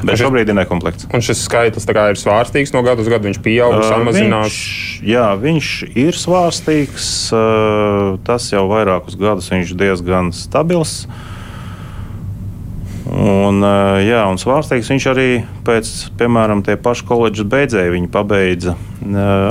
Bet 0.00 0.16
šis, 0.16 0.22
šobrīd 0.24 0.50
ir 0.50 0.56
nekomplekts. 0.58 1.08
Un 1.12 1.24
šis 1.24 1.42
skaitlis 1.44 1.86
ir 1.88 2.20
svārstīgs 2.20 2.72
no 2.74 2.82
gada 2.86 3.02
uz 3.02 3.10
gadu. 3.10 3.28
Viņš 3.28 3.40
pieaug, 3.44 3.76
uh, 3.76 3.88
samazinās. 3.88 4.54
Viņš, 4.54 5.10
jā, 5.10 5.26
viņš 5.40 5.72
ir 5.98 6.18
svārstīgs. 6.18 7.10
Uh, 7.34 8.16
tas 8.26 8.48
jau 8.52 8.64
vairākus 8.70 9.18
gadus 9.20 9.50
viņš 9.52 9.74
ir 9.74 9.82
diezgan 9.84 10.32
stabils. 10.36 11.04
Un, 13.10 13.58
uh, 13.64 13.98
jā, 14.04 14.22
un 14.30 14.38
svārstīgs 14.40 14.90
viņš 14.92 15.06
arī 15.10 15.28
pēc, 15.66 15.92
piemēram, 16.20 16.64
tie 16.66 16.78
paši 16.80 17.06
koledžas 17.08 17.48
beidzēji. 17.50 17.94
Viņi 17.98 18.12
pabeidza 18.14 18.76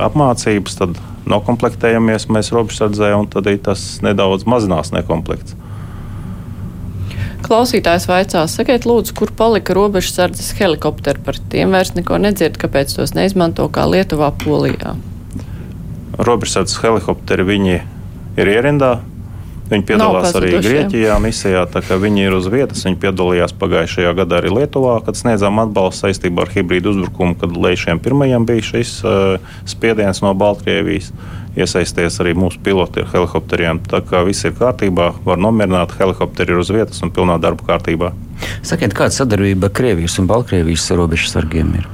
apmācības, 0.06 0.78
tad 0.80 1.00
nokomplektējamies 1.30 2.30
mēs 2.32 2.54
robežsardzē, 2.56 3.14
un 3.18 3.28
tad 3.32 3.50
tas 3.66 3.90
nedaudz 4.06 4.48
mazinās 4.50 4.94
nekomplekts. 4.96 5.58
Klausītājs 7.46 8.06
vaicās, 8.10 8.56
sakiet, 8.60 8.86
lūdzu, 8.90 9.14
kur 9.18 9.32
palika 9.36 9.74
robežsardzes 9.78 10.52
helikopteri? 10.60 11.22
Par 11.26 11.40
tiem 11.52 11.72
vairs 11.76 11.94
neko 11.96 12.20
nedzird, 12.22 12.60
kāpēc 12.62 12.92
tos 12.98 13.16
neizmanto 13.16 13.68
kā 13.74 13.86
Lietuvā, 13.90 14.32
Polijā. 14.44 14.96
Robežsardzes 16.20 16.82
helikopteri 16.84 17.48
viņi 17.48 17.78
ir 18.40 18.52
ierindā. 18.54 18.98
Viņi 19.70 19.86
piedalās 19.86 20.34
arī 20.34 20.56
Grieķijā 20.64 21.16
misijā, 21.22 21.62
tā 21.70 21.84
kā 21.86 22.00
viņi 22.02 22.24
ir 22.26 22.34
uz 22.34 22.48
vietas. 22.50 22.82
Viņi 22.88 22.98
piedalījās 23.04 23.54
pagājušajā 23.62 24.14
gadā 24.18 24.40
arī 24.40 24.54
Lietuvā, 24.56 24.96
kad 25.06 25.20
sniedzām 25.20 25.62
atbalstu 25.62 26.08
saistībā 26.08 26.48
ar 26.48 26.54
hibrīdu 26.56 26.96
uzbrukumu, 26.96 27.38
kad 27.38 27.54
lejšiem 27.54 28.02
pirmajiem 28.02 28.48
bija 28.50 28.66
šis 28.66 28.96
uh, 29.06 29.52
spiediens 29.70 30.24
no 30.26 30.34
Baltkrievijas. 30.38 31.12
Iesaisties 31.60 32.18
arī 32.24 32.34
mūsu 32.38 32.62
piloti 32.66 33.04
ar 33.04 33.12
helikopteriem. 33.14 33.84
Tā 33.90 34.02
kā 34.06 34.24
viss 34.26 34.48
ir 34.48 34.56
kārtībā, 34.58 35.12
var 35.26 35.42
nomierināt, 35.42 35.94
helikopteri 36.02 36.56
ir 36.56 36.64
uz 36.64 36.74
vietas 36.74 37.06
un 37.06 37.14
pilnā 37.14 37.38
darba 37.42 37.70
kārtībā. 37.70 38.12
Sakiet, 38.66 38.96
kāda 38.98 39.14
sadarbība 39.14 39.70
Krievijas 39.70 40.18
un 40.22 40.30
Baltkrievijas 40.30 40.88
robežsargiem 40.98 41.74
ir? 41.82 41.88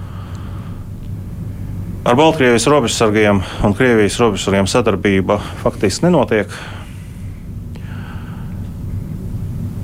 Ar 2.06 2.16
Baltkrievijas 2.20 2.68
robežsargiem 2.70 3.44
un 3.66 3.76
Krievijas 3.76 4.20
robežsargiem 4.22 4.68
sadarbība 4.70 5.40
faktiski 5.64 6.06
nenotiek. 6.06 6.52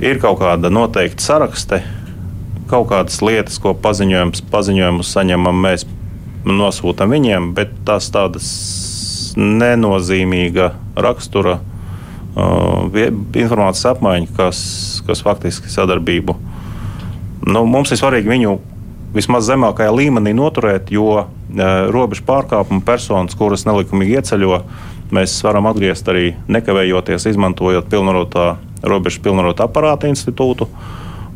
Ir 0.01 0.17
kaut 0.17 0.39
kāda 0.41 0.71
noteikta 0.73 1.21
sarakste, 1.21 1.77
kaut 2.71 2.87
kādas 2.89 3.19
lietas, 3.21 3.59
ko 3.61 3.75
paziņojumus, 3.77 4.41
paziņojumus 4.49 5.11
saņemam, 5.13 5.59
mēs 5.61 5.83
nosūtām 6.49 7.13
viņiem, 7.13 7.51
bet 7.53 7.75
tās 7.85 8.07
tādas 8.09 8.47
nenozīmīga 9.37 10.71
rakstura 11.05 11.59
uh, 11.61 12.97
informācijas 13.37 13.91
apmaiņa, 13.91 14.31
kas, 14.39 14.63
kas 15.05 15.21
faktiski 15.21 15.69
sadarbību. 15.69 16.33
Nu, 17.45 17.61
mums 17.69 17.93
ir 17.93 18.01
svarīgi 18.01 18.33
viņu 18.33 18.55
vismaz 19.13 19.45
zemākajā 19.51 19.93
līmenī 19.93 20.33
noturēt, 20.33 20.89
jo 20.97 21.11
uh, 21.19 21.29
robežu 21.93 22.25
pārkāpuma 22.25 22.81
personas, 22.89 23.37
kuras 23.37 23.67
nelikumīgi 23.69 24.17
ieceļo, 24.17 24.63
mēs 25.13 25.37
varam 25.45 25.69
atgriezt 25.69 26.09
arī 26.09 26.31
nekavējoties, 26.49 27.29
izmantojot 27.35 27.93
pilnvarotā 27.93 28.49
robežu 28.83 29.21
pilnvarotā 29.25 29.67
aparāta 29.69 30.09
institūtu. 30.11 30.67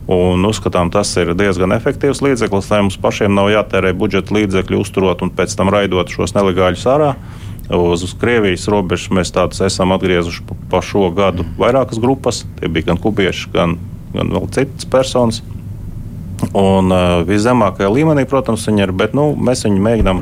Un 0.05 0.45
uzskatām, 0.45 0.91
tas 0.93 1.09
ir 1.17 1.31
diezgan 1.33 1.73
efektīvs 1.73 2.21
līdzeklis, 2.21 2.67
lai 2.69 2.83
mums 2.85 2.99
pašiem 3.01 3.33
nav 3.33 3.49
jātērē 3.49 3.95
budžeta 3.97 4.35
līdzekļi, 4.37 4.77
uzturot 4.77 5.23
un 5.25 5.31
pēc 5.33 5.55
tam 5.57 5.71
raidot 5.73 6.13
šos 6.13 6.35
nelegāļus 6.37 6.85
ārā. 6.93 7.15
Uh, 7.15 7.45
Uz 7.69 8.11
Krievijas 8.21 8.67
robežas 8.69 9.09
mēs 9.09 9.31
tādus 9.33 9.63
esam 9.65 9.89
atgriezuši 9.95 10.43
pa, 10.45 10.55
pa 10.69 10.81
šo 10.85 11.07
gadu 11.15 11.47
vairākas 11.57 11.97
grupas. 12.01 12.43
Tie 12.59 12.69
bija 12.69 12.91
gan 12.91 12.99
kubieši, 13.01 13.49
gan, 13.53 13.77
gan 14.13 14.29
vēl 14.35 14.45
citas 14.53 14.85
personas. 14.85 15.41
Un 16.53 16.93
uh, 16.93 17.23
viszemākajā 17.25 17.89
līmenī, 17.89 18.27
protams, 18.29 18.67
viņi 18.69 18.85
ir, 18.85 18.93
bet 18.93 19.15
nu, 19.17 19.31
mēs 19.33 19.65
viņu 19.65 19.81
mēģinām 19.81 20.21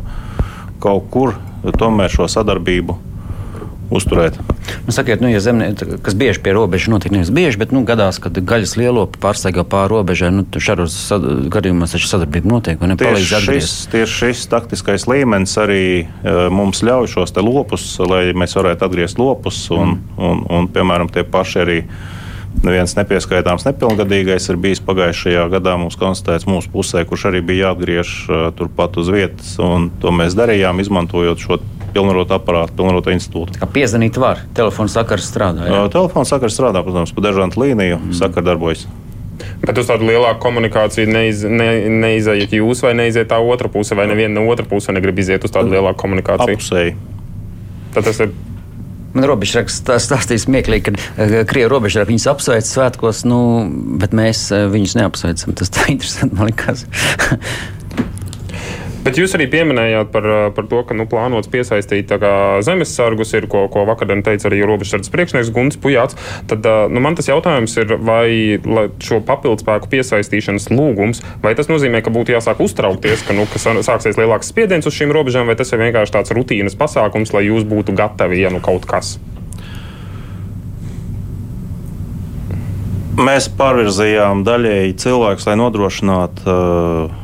kaut 0.83 1.09
kur 1.11 1.35
tomēr 1.79 2.11
šo 2.13 2.29
sadarbību 2.31 2.95
uzturēt. 3.95 4.37
Nu, 4.87 4.93
sakiet, 4.95 5.21
nu, 5.23 5.29
ja 5.31 5.41
zemnieki, 5.43 5.97
kas 6.03 6.15
bieži 6.17 6.41
pie 6.43 6.53
robežas 6.55 6.91
notiek, 6.91 7.13
nevis 7.15 7.31
bieži, 7.33 7.59
bet 7.61 7.73
nu, 7.75 7.83
gadās, 7.87 8.19
kad 8.23 8.37
gaļas 8.37 8.75
lielopi 8.79 9.21
pārsteigā 9.23 9.65
pāri 9.67 9.93
robežai, 9.93 10.31
nu, 10.35 10.45
šādos 10.53 10.95
gadījumos 11.53 11.95
taču 11.95 12.09
sadarbība 12.11 12.51
notiek 12.55 12.83
atgriezties. 12.83 13.47
Šis, 13.47 13.75
tieši 13.93 14.19
šis 14.19 14.47
taktiskais 14.51 15.07
līmenis 15.09 15.55
arī 15.61 15.85
uh, 16.03 16.47
mums 16.53 16.83
ļauj 16.85 17.11
šos 17.15 17.35
lopus, 17.43 17.87
lai 18.03 18.25
mēs 18.37 18.57
varētu 18.57 18.87
atgriezt 18.87 19.21
lopus 19.21 19.65
un, 19.73 19.97
mm. 19.97 20.17
un, 20.17 20.43
un, 20.43 20.45
un 20.59 20.69
piemēram, 20.73 21.11
tie 21.13 21.25
paši 21.27 21.63
arī. 21.65 21.79
Neviens 22.63 22.93
nepieskaitāms 22.95 23.65
nepilngadīgais 23.67 24.45
ir 24.47 24.57
bijis 24.63 24.79
pagājušajā 24.87 25.49
gadā 25.51 25.73
mums 25.79 25.97
konstatēts 25.99 26.47
mūsu 26.47 26.71
pusē, 26.71 27.01
kurš 27.07 27.25
arī 27.33 27.41
bija 27.43 27.69
jāatgriež 27.69 28.11
uh, 28.29 28.43
turpat 28.55 28.95
uz 29.01 29.11
vietas. 29.11 29.57
To 29.59 30.13
mēs 30.15 30.37
darījām, 30.39 30.79
izmantojot 30.79 31.43
šo 31.43 31.59
pilnvarotu 31.93 32.37
aparātu, 32.37 32.77
pilnvarotu 32.77 33.11
institūtu. 33.13 33.59
Kā 33.59 33.67
piezvanīt 33.69 34.15
var? 34.21 34.45
Telefons 34.55 34.95
sakars 34.95 35.27
strādā. 35.27 35.67
Jā? 35.67 35.81
Telefons 35.93 36.31
sakars 36.31 36.55
strādā, 36.55 36.85
protams, 36.85 37.11
pa 37.11 37.25
dažādu 37.27 37.59
līniju 37.65 37.99
mm. 37.99 38.15
sakar 38.21 38.47
darbojas. 38.47 38.87
Bet 39.63 39.77
uz 39.79 39.89
tādu 39.89 40.07
lielāku 40.07 40.39
komunikāciju 40.43 41.09
neiz, 41.09 41.43
ne, 41.43 41.67
neiziet 41.91 42.53
jūs 42.55 42.83
vai 42.85 42.93
neiziet 42.95 43.27
tā 43.31 43.39
otra 43.43 43.67
puse, 43.71 43.95
vai 43.97 44.07
neviena 44.07 44.37
no 44.37 44.47
otra 44.51 44.65
puse 44.69 44.95
negrib 44.95 45.19
iziet 45.19 45.43
uz 45.43 45.51
tādu 45.51 45.73
lielāku 45.73 45.99
komunikāciju? 46.05 46.57
Apusēji. 46.57 46.95
Tad 47.95 48.07
tas 48.07 48.23
ir 48.23 48.31
Man 49.13 49.27
robežraksts 49.29 49.83
stāstīja 50.07 50.41
smieklīgi, 50.45 50.87
ka 50.87 50.93
uh, 50.95 51.35
Krievija 51.49 51.69
robežraksts 51.71 52.11
viņus 52.11 52.29
apsveic 52.31 52.69
svētkos, 52.69 53.23
nu, 53.29 53.39
bet 54.01 54.15
mēs 54.17 54.47
uh, 54.53 54.65
viņus 54.73 54.97
neapsveicam. 54.99 55.55
Tas 55.59 55.73
tā 55.73 55.87
interesanti 55.93 56.39
man 56.39 56.49
likās. 56.49 56.85
Bet 59.03 59.17
jūs 59.19 59.33
arī 59.35 59.49
pieminējāt 59.51 60.13
par, 60.13 60.25
par 60.55 60.67
to, 60.71 60.79
ka 60.87 60.95
nu, 60.95 61.03
plānots 61.11 61.49
piesaistīt 61.51 62.11
zemesargus, 62.63 63.33
ir, 63.35 63.49
ko, 63.51 63.65
ko 63.71 63.83
vakar 63.89 64.13
teica 64.23 64.47
arī 64.47 64.61
robežsardzes 64.63 65.11
priekšnieks 65.11 65.51
Gunts 65.51 65.79
Pujāts. 65.83 66.15
Tad 66.47 66.63
nu, 66.93 67.01
man 67.03 67.17
tas 67.19 67.27
jautājums 67.27 67.75
ir, 67.81 67.97
vai 67.99 68.55
šo 69.03 69.19
papildspēku 69.27 69.91
piesaistīšanas 69.91 70.69
lūgums, 70.71 71.19
vai 71.43 71.51
tas 71.57 71.67
nozīmē, 71.67 71.99
ka 71.99 72.13
būtu 72.15 72.37
jāsāk 72.37 72.63
uztraukties, 72.63 73.25
ka, 73.27 73.35
nu, 73.35 73.43
ka 73.51 73.59
sāksies 73.59 74.19
lielāks 74.19 74.53
spiediens 74.53 74.87
uz 74.87 74.95
šīm 74.95 75.11
robežām, 75.15 75.51
vai 75.51 75.57
tas 75.59 75.75
ir 75.75 75.83
vienkārši 75.83 76.15
tāds 76.15 76.31
rutīnas 76.35 76.79
pasākums, 76.79 77.35
lai 77.35 77.43
jūs 77.49 77.67
būtu 77.67 77.95
gatavi, 77.99 78.39
ja 78.39 78.53
nu 78.55 78.63
kaut 78.63 78.87
kas? 78.87 79.17
Mēs 83.19 83.45
pārvirzījām 83.59 84.41
daļēji 84.47 84.95
cilvēkus, 85.03 85.45
lai 85.45 85.59
nodrošinātu 85.59 86.47
uh, 86.49 87.19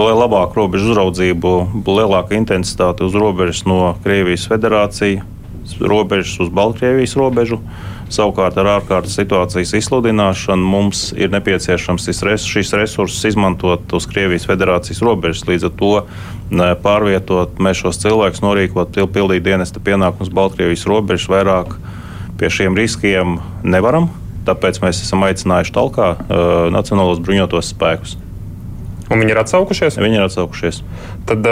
lai 0.00 0.14
labāku 0.16 0.62
robežu 0.62 0.92
uzraudzību, 0.92 1.52
lielāka 1.84 2.36
intensitāte 2.38 3.04
uz 3.04 3.16
robežas 3.18 3.66
no 3.68 3.94
Krievijas 4.04 4.48
federācijas 4.48 5.28
robežas 5.80 6.40
uz 6.40 6.48
Baltkrievijas 6.48 7.16
robežu. 7.16 7.58
Savukārt 8.12 8.58
ar 8.60 8.68
ārkārtas 8.74 9.14
situācijas 9.16 9.72
izsludināšanu 9.78 10.68
mums 10.68 11.04
ir 11.16 11.30
nepieciešams 11.32 12.10
šis 12.44 12.74
resursus 12.76 13.24
izmantot 13.30 13.92
uz 13.96 14.06
Krievijas 14.10 14.44
federācijas 14.48 15.00
robežas. 15.04 15.46
Līdz 15.48 15.68
ar 15.68 15.76
to 15.78 15.92
pārvietot 16.84 17.62
mēs 17.62 17.80
šos 17.80 18.02
cilvēkus, 18.02 18.42
norīkot, 18.44 18.98
pildīt 19.14 19.46
dienesta 19.46 19.80
pienākumus 19.80 20.32
Baltkrievijas 20.34 20.84
robežas 20.90 21.30
vairāk 21.32 21.78
pie 22.40 22.50
šiem 22.52 22.76
riskiem 22.76 23.38
nevaram. 23.64 24.10
Tāpēc 24.44 24.82
mēs 24.82 25.04
esam 25.04 25.22
aicinājuši 25.22 25.72
talkā 25.72 26.12
uh, 26.12 26.44
Nacionālos 26.74 27.22
bruņotos 27.22 27.72
spēkus. 27.72 28.18
Un 29.12 29.20
viņi 29.20 29.34
ir 29.34 29.40
atsaukušies? 29.42 29.98
Viņi 30.00 30.16
ir 30.16 30.24
atsaukušies. 30.24 30.78
Tad, 31.28 31.48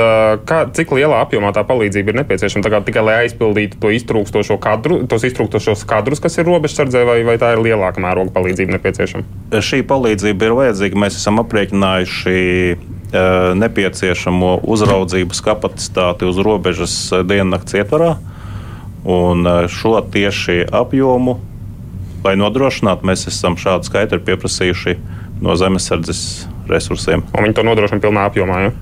kā, 0.49 0.61
cik 0.77 0.95
lielā 0.97 1.19
apjomā 1.27 1.53
tā 1.53 1.61
palīdzība 1.69 2.15
ir 2.15 2.21
nepieciešama? 2.23 2.65
Tā 2.65 2.81
tikai 2.87 3.03
lai 3.05 3.17
aizpildītu 3.27 3.77
to 3.83 3.91
iztrūkstošo 3.93 4.57
kadru, 4.63 5.03
tos 5.11 5.27
iztrūkstošos 5.29 5.85
kadrus, 5.89 6.23
kas 6.25 6.41
ir 6.41 6.49
robežsardzē, 6.49 7.05
vai, 7.09 7.19
vai 7.29 7.37
tā 7.43 7.53
ir 7.53 7.61
lielāka 7.67 8.01
mēroga 8.01 8.33
palīdzība 8.39 8.79
nepieciešama? 8.79 9.61
Šī 9.61 9.83
palīdzība 9.91 10.49
ir 10.49 10.57
vajadzīga. 10.57 11.05
Mēs 11.05 11.21
esam 11.21 11.43
aprēķinājuši 11.45 12.39
nepieciešamo 13.61 14.61
uzraudzības 14.71 15.41
kapacitāti 15.43 16.29
uz 16.29 16.39
robežas 16.39 16.95
diennakts 17.27 17.75
ietvarā. 17.75 18.17
Un 19.05 19.49
šo 19.73 19.99
tieši 20.13 20.63
apjomu, 20.77 21.39
lai 22.25 22.37
nodrošinātu, 22.39 23.07
mēs 23.09 23.27
esam 23.31 23.57
šādu 23.59 23.89
skaitli 23.89 24.21
pieprasījuši 24.23 24.97
no 25.41 25.57
zemesardzes 25.57 26.23
resursiem. 26.73 27.27
Un 27.35 27.47
viņi 27.47 27.59
to 27.59 27.67
nodrošina 27.67 28.03
pilnā 28.03 28.27
apjomā. 28.31 28.65
Ja? 28.65 28.73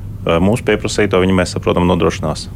Mūsu 0.44 0.64
pieprasīto 0.66 1.20
viņi, 1.22 1.34
mēs 1.36 1.54
saprotam, 1.56 1.86
nodrošinās. 1.88 2.48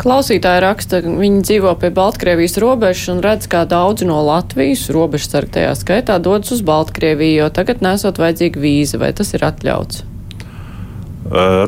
Klausītāji 0.00 0.60
raksta, 0.62 0.98
ka 1.04 1.12
viņi 1.16 1.40
dzīvo 1.46 1.70
pie 1.80 1.88
Baltkrievijas 1.94 2.58
robežas 2.60 3.08
un 3.14 3.22
redz, 3.24 3.46
kā 3.50 3.62
daudzi 3.68 4.04
no 4.08 4.18
Latvijas 4.26 4.84
robežsargu 4.92 5.54
tajā 5.54 5.72
skaitā 5.78 6.18
dodas 6.22 6.52
uz 6.52 6.60
Baltkrieviju, 6.66 7.38
jo 7.40 7.48
tagad 7.54 7.80
nesot 7.84 8.20
vajadzīga 8.20 8.60
vīza. 8.60 9.00
Vai 9.00 9.12
tas 9.16 9.32
ir 9.36 9.46
atļauts? 9.46 10.02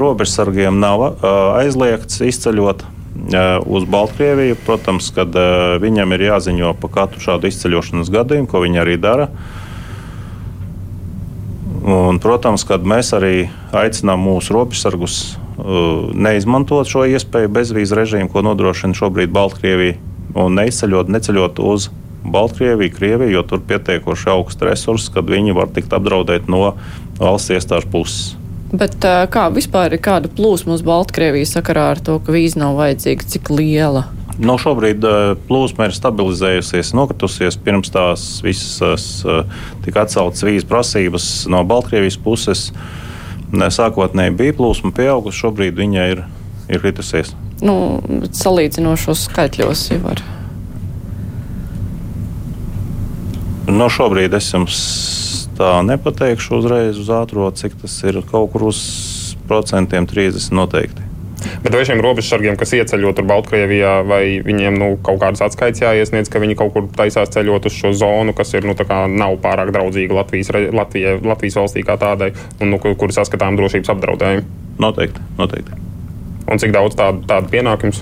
Robežsargiem 0.03 0.79
nav 0.83 1.07
aizliegts 1.59 2.21
izceļot 2.29 2.85
uz 3.67 3.89
Baltkrieviju. 3.91 4.59
Protams, 4.67 5.09
kad 5.15 5.35
viņam 5.83 6.13
ir 6.15 6.29
jāziņo 6.29 6.75
par 6.83 6.95
katru 7.01 7.25
šādu 7.25 7.51
izceļošanas 7.51 8.13
gadījumu, 8.15 8.51
ko 8.51 8.63
viņi 8.67 8.85
arī 8.85 8.99
dara. 9.01 9.31
Un, 11.89 12.19
protams, 12.21 12.67
kad 12.69 12.85
mēs 12.85 13.15
arī 13.17 13.47
aicinām 13.73 14.21
mūsu 14.21 14.53
robežsargus 14.53 15.15
uh, 15.33 16.11
neizmantot 16.13 16.89
šo 16.91 17.07
iespēju 17.09 17.49
bezvīzu 17.55 17.97
režīmu, 17.97 18.29
ko 18.33 18.43
nodrošina 18.45 18.97
šobrīd 18.99 19.33
Baltkrievija, 19.33 19.97
un 20.37 20.59
neizceļot, 20.59 21.09
neceļot 21.15 21.63
uz 21.65 21.89
Baltkrieviju, 22.29 22.93
Krieviju, 22.93 23.33
jo 23.39 23.45
tur 23.49 23.63
pietiekoši 23.65 24.29
augsts 24.35 24.67
resurss, 24.69 25.09
kad 25.15 25.31
viņi 25.33 25.57
var 25.57 25.73
tikt 25.73 25.95
apdraudēti 25.97 26.53
no 26.53 26.75
valsts 27.17 27.55
iestāžu 27.57 27.89
puses. 27.95 28.37
Bet 28.69 29.01
uh, 29.09 29.25
kā 29.33 29.47
vispār 29.55 29.97
ir 29.97 30.05
kāda 30.05 30.29
plūsma 30.29 30.77
uz 30.77 30.85
Baltkrieviju 30.85 31.49
sakarā 31.49 31.89
ar 31.95 32.05
to, 32.05 32.19
ka 32.21 32.37
vīza 32.37 32.61
nav 32.61 32.77
vajadzīga, 32.83 33.33
cik 33.33 33.49
liela? 33.55 34.05
No 34.39 34.55
šobrīd 34.61 35.03
eh, 35.03 35.33
plūsma 35.49 35.89
ir 35.89 35.97
stabilizējusies, 35.97 36.93
nokritusies. 36.95 37.59
Pirms 37.59 37.91
tās 37.91 38.27
visas 38.45 39.09
eh, 39.27 39.43
tika 39.83 40.05
atceltas 40.07 40.45
vīzas 40.47 40.69
prasības 40.69 41.29
no 41.51 41.65
Baltkrievijas 41.67 42.19
puses. 42.23 42.69
Sākotnēji 43.49 44.37
bija 44.39 44.55
plūsma 44.59 44.93
pieaugusi, 44.95 45.41
šobrīd 45.41 45.79
viņa 45.81 46.09
ir, 46.13 46.25
ir 46.69 46.83
kritusies. 46.83 47.33
Nu, 47.65 47.99
salīdzinošos 48.37 49.25
skaitļos 49.27 49.87
jau 49.91 50.03
var. 50.05 50.23
No 53.69 53.89
šobrīd 53.93 54.37
es 54.39 54.53
jums 54.55 54.79
tā 55.59 55.81
nepateikšu 55.85 56.61
uzreiz 56.61 57.01
uz 57.01 57.11
ātrā, 57.13 57.51
cik 57.59 57.75
tas 57.83 57.99
ir 58.07 58.23
kaut 58.31 58.53
kur 58.55 58.69
uz 58.71 58.79
procentiem 59.49 60.07
30 60.07 60.55
noteikti. 60.55 61.08
Bet 61.63 61.75
vai 61.75 61.85
šiem 61.87 62.01
robežsargiem, 62.03 62.57
kas 62.59 62.73
ieceļo 62.75 63.13
tur 63.15 63.27
Baltkrievijā, 63.29 63.93
vai 64.09 64.23
viņiem 64.45 64.79
nu, 64.79 64.89
kaut 65.07 65.21
kādas 65.23 65.43
atskaites 65.47 65.83
jāiesniedz, 65.85 66.31
ka 66.33 66.43
viņi 66.43 66.57
kaut 66.59 66.73
kur 66.75 66.89
taisās 66.99 67.31
ceļot 67.35 67.69
uz 67.71 67.77
šo 67.79 67.93
zonu, 67.95 68.35
kas 68.37 68.55
ir, 68.59 68.67
nu, 68.67 68.75
nav 69.15 69.39
pārāk 69.45 69.71
draudzīga 69.75 70.19
Latvijas, 70.19 70.51
Latvijai, 70.75 71.19
Latvijas 71.23 71.61
valstī 71.61 71.85
kā 71.87 71.99
tādai, 72.01 72.33
un 72.59 72.75
nu, 72.75 72.81
kur 72.83 73.15
saskatām 73.15 73.59
drošības 73.61 73.95
apdraudējumu? 73.95 74.49
Noteikti. 74.83 75.23
noteikti. 75.39 75.79
Un 76.49 76.61
cik 76.63 76.75
daudz 76.75 76.97
tādu, 76.99 77.23
tādu 77.29 77.51
pienākumu? 77.53 77.93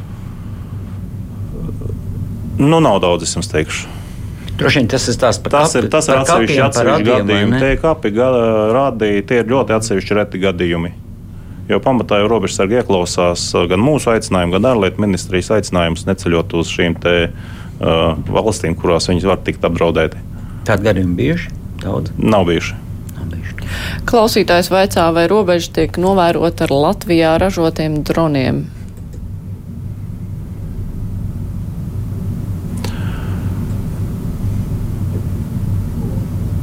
Nu, 2.61 2.81
nav 2.81 3.01
daudz, 3.05 3.27
es 3.27 3.37
jums 3.37 3.49
teikšu. 3.53 3.97
Droši 4.57 4.81
vien 4.81 4.87
tas 4.89 5.05
ir 5.13 5.17
tās 5.21 5.39
par 5.45 5.53
tas 5.53 5.75
ir, 5.77 5.89
tas 5.93 6.07
ir 6.09 6.17
atsevišķi, 6.17 6.61
atsevišķi 6.65 7.09
gadījumi. 7.11 7.59
Tie 7.61 7.75
kapi 7.83 8.13
rādīja, 8.17 9.25
tie 9.29 9.43
ir 9.43 9.51
ļoti 9.51 9.77
atsevišķi 9.77 10.17
reti 10.17 10.41
gadījumi. 10.41 10.93
Jo 11.67 11.81
pamatā 11.83 12.21
jau 12.21 12.29
robežsargi 12.31 12.79
ieklausās 12.79 13.49
uh, 13.57 13.67
gan 13.71 13.83
mūsu 13.83 14.13
aicinājumu, 14.15 14.55
gan 14.57 14.71
ārlietu 14.71 15.03
ministrijas 15.03 15.51
aicinājumus 15.59 16.07
neceļot 16.07 16.55
uz 16.61 16.71
šīm 16.71 16.95
te, 17.03 17.15
uh, 17.29 18.15
valstīm, 18.31 18.79
kurās 18.79 19.11
viņi 19.11 19.27
var 19.27 19.43
tikt 19.47 19.67
apdraudēti. 19.67 20.23
Tādi 20.67 20.87
gadījumi 20.87 21.19
bieži? 21.19 21.51
Daudz? 21.83 22.15
Nav 22.19 22.47
bijuši. 22.49 22.83
Klausītājs 24.07 24.71
vaicā, 24.71 25.09
vai 25.11 25.27
robeža 25.31 25.73
tiek 25.81 25.99
novērota 25.99 26.69
ar 26.69 26.75
Latvijā 26.75 27.35
ražotiem 27.43 28.01
droniem? 28.07 28.65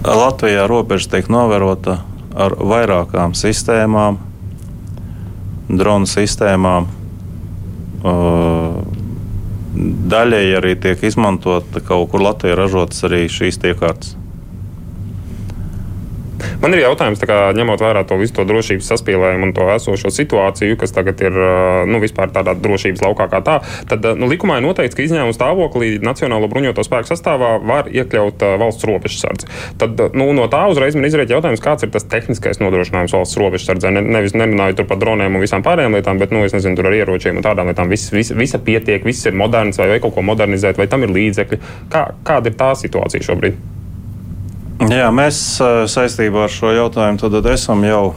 Latvijā 0.03 0.63
robeža 0.67 1.15
tiek 1.15 1.29
novērota 1.31 2.01
ar 2.35 2.55
vairākām 2.59 3.35
sistēmām, 3.37 4.19
dronu 5.70 6.09
sistēmām. 6.09 6.89
Daļēji 10.14 10.57
arī 10.59 10.74
tiek 10.80 11.05
izmantota 11.07 11.82
kaut 11.84 12.11
kur 12.11 12.24
Latvijā 12.26 12.57
ražotas 12.59 13.05
arī 13.07 13.26
šīs 13.32 13.61
iekārtas. 13.64 14.18
Man 16.63 16.75
ir 16.75 16.83
jautājums, 16.83 17.21
kā, 17.27 17.39
ņemot 17.57 17.81
vērā 17.83 18.03
to 18.07 18.17
visu 18.19 18.35
to 18.37 18.45
drošības 18.47 18.89
saspīlējumu 18.93 19.49
un 19.49 19.53
to 19.55 19.67
esošo 19.73 20.11
situāciju, 20.13 20.77
kas 20.79 20.95
tagad 20.95 21.21
ir 21.23 21.37
nu, 21.89 22.01
vispār 22.03 22.31
tādā 22.33 22.55
drošības 22.57 23.03
laukā 23.03 23.27
kā 23.31 23.41
tā, 23.45 23.59
tad 23.89 24.05
nu, 24.19 24.29
likumā 24.31 24.59
ir 24.59 24.67
noteikts, 24.67 24.97
ka 24.97 25.05
izņēmuma 25.05 25.35
stāvoklī 25.35 25.95
Nacionālo 26.03 26.49
bruņoto 26.51 26.85
spēku 26.85 27.09
sastāvā 27.11 27.55
var 27.63 27.89
iekļaut 27.91 28.43
valsts 28.61 28.87
robežsardzi. 28.87 29.49
Tad 29.81 30.01
nu, 30.17 30.29
no 30.35 30.47
tā 30.51 30.63
uzreiz 30.71 30.97
man 30.97 31.07
izriet 31.09 31.33
jautājums, 31.33 31.63
kāds 31.63 31.85
ir 31.85 31.93
tas 31.93 32.07
tehniskais 32.09 32.61
nodrošinājums 32.63 33.15
valsts 33.15 33.39
robežsardzē. 33.39 33.93
Ne, 33.93 34.03
nevis 34.17 34.35
nerunājot 34.37 34.85
par 34.89 35.01
droniem 35.01 35.37
un 35.37 35.43
visām 35.43 35.65
pārējām 35.65 35.97
lietām, 35.97 36.21
bet 36.21 36.33
nu, 36.35 36.43
nezinu, 36.45 36.77
tur 36.79 36.89
ar 36.89 36.97
ieročiem 36.97 37.39
un 37.39 37.45
tādām 37.45 37.71
lietām. 37.71 37.91
Viss, 37.91 38.11
vis, 38.15 38.33
visa 38.37 38.61
pietiek, 38.63 39.05
viss 39.05 39.29
ir 39.29 39.37
moderns 39.37 39.81
vai, 39.81 39.91
vai 39.95 40.01
kaut 40.03 40.15
ko 40.17 40.25
modernizēt, 40.25 40.79
vai 40.81 40.89
tam 40.91 41.05
ir 41.05 41.15
līdzekļi. 41.15 41.61
Kā, 41.93 42.09
kāda 42.27 42.51
ir 42.51 42.59
tā 42.59 42.73
situācija 42.79 43.31
šobrīd? 43.31 43.82
Jā, 44.84 45.07
mēs 45.15 45.38
saistībā 45.88 46.43
ar 46.43 46.51
šo 46.51 46.73
jautājumu 46.75 47.39
esam 47.53 47.84
jau 47.88 48.13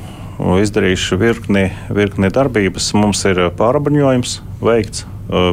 izdarījuši 0.61 1.19
virkni, 1.21 1.69
virkni 1.95 2.31
darbības. 2.33 2.89
Mums 2.99 3.23
ir 3.29 3.39
pārabruņojums 3.57 4.33
veikts. 4.61 5.05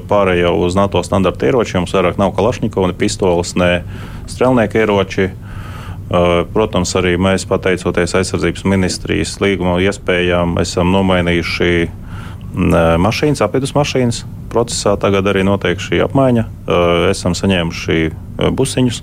Pārējie 0.10 0.50
uz 0.50 0.76
NATO 0.78 1.02
standarta 1.06 1.48
ieročiem 1.50 1.84
mums 1.84 1.94
vairāk 1.94 2.18
nav 2.22 2.34
kalašņikovi, 2.38 2.90
ne 2.92 2.98
pistoles, 2.98 3.54
ne 3.58 3.84
strelnieku 4.30 4.82
ieroči. 4.82 5.28
Protams, 6.54 6.96
arī 6.98 7.14
mēs, 7.22 7.46
pateicoties 7.50 8.14
aizsardzības 8.20 8.66
ministrijas 8.70 9.38
līguma 9.42 9.78
iespējām, 9.86 10.58
esam 10.62 10.92
nomainījuši 10.94 11.72
mašīnas, 13.02 13.42
apvidus 13.46 13.74
mašīnas. 13.78 14.24
Procesā 14.54 14.98
tagad 15.02 15.30
arī 15.30 15.46
notiek 15.46 15.82
šī 15.82 16.04
apmaiņa. 16.06 16.50
Esam 17.14 17.38
saņēmuši 17.38 18.04
busiņus. 18.58 19.02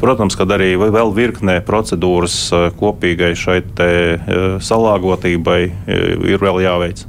Protams, 0.00 0.32
ka 0.38 0.46
arī 0.48 0.72
vēl 0.80 1.10
virknē 1.12 1.58
procedūras 1.66 2.36
kopīgai 2.80 3.34
šai 3.36 3.58
salāgotībai 4.64 5.60
ir 6.32 6.40
vēl 6.40 6.62
jāveic. 6.64 7.04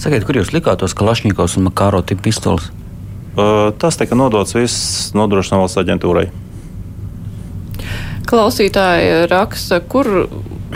Sakiet, 0.00 0.24
kur 0.24 0.38
jūs 0.40 0.54
likāt 0.56 0.80
tos 0.80 0.96
kalašņikos 0.96 1.58
un 1.60 1.68
makāro 1.68 2.00
tipu 2.00 2.30
pistoles? 2.30 2.70
Tas 3.36 4.00
tika 4.00 4.16
nodots 4.16 4.56
viss 4.56 5.12
nodrošināšanas 5.16 5.76
aģentūrai. 5.82 6.30
Klausītāji 8.26 9.26
raksta, 9.30 9.78
kur 9.86 10.08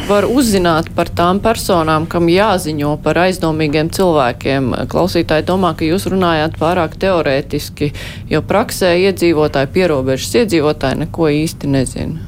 var 0.06 0.26
uzzināt 0.30 0.90
par 0.94 1.08
tām 1.10 1.40
personām, 1.42 2.06
kam 2.10 2.28
jāziņo 2.30 2.92
par 3.02 3.18
aizdomīgiem 3.24 3.90
cilvēkiem. 3.94 4.70
Klausītāji 4.90 5.46
domā, 5.48 5.72
ka 5.74 5.88
jūs 5.88 6.06
runājāt 6.12 6.54
pārāk 6.60 6.94
teorētiski, 7.02 7.90
jo 8.30 8.42
praksē 8.46 8.94
iedzīvotāji, 9.08 9.72
pierobežas 9.74 10.36
iedzīvotāji 10.44 11.02
neko 11.04 11.30
īsti 11.40 11.72
nezina. 11.74 12.26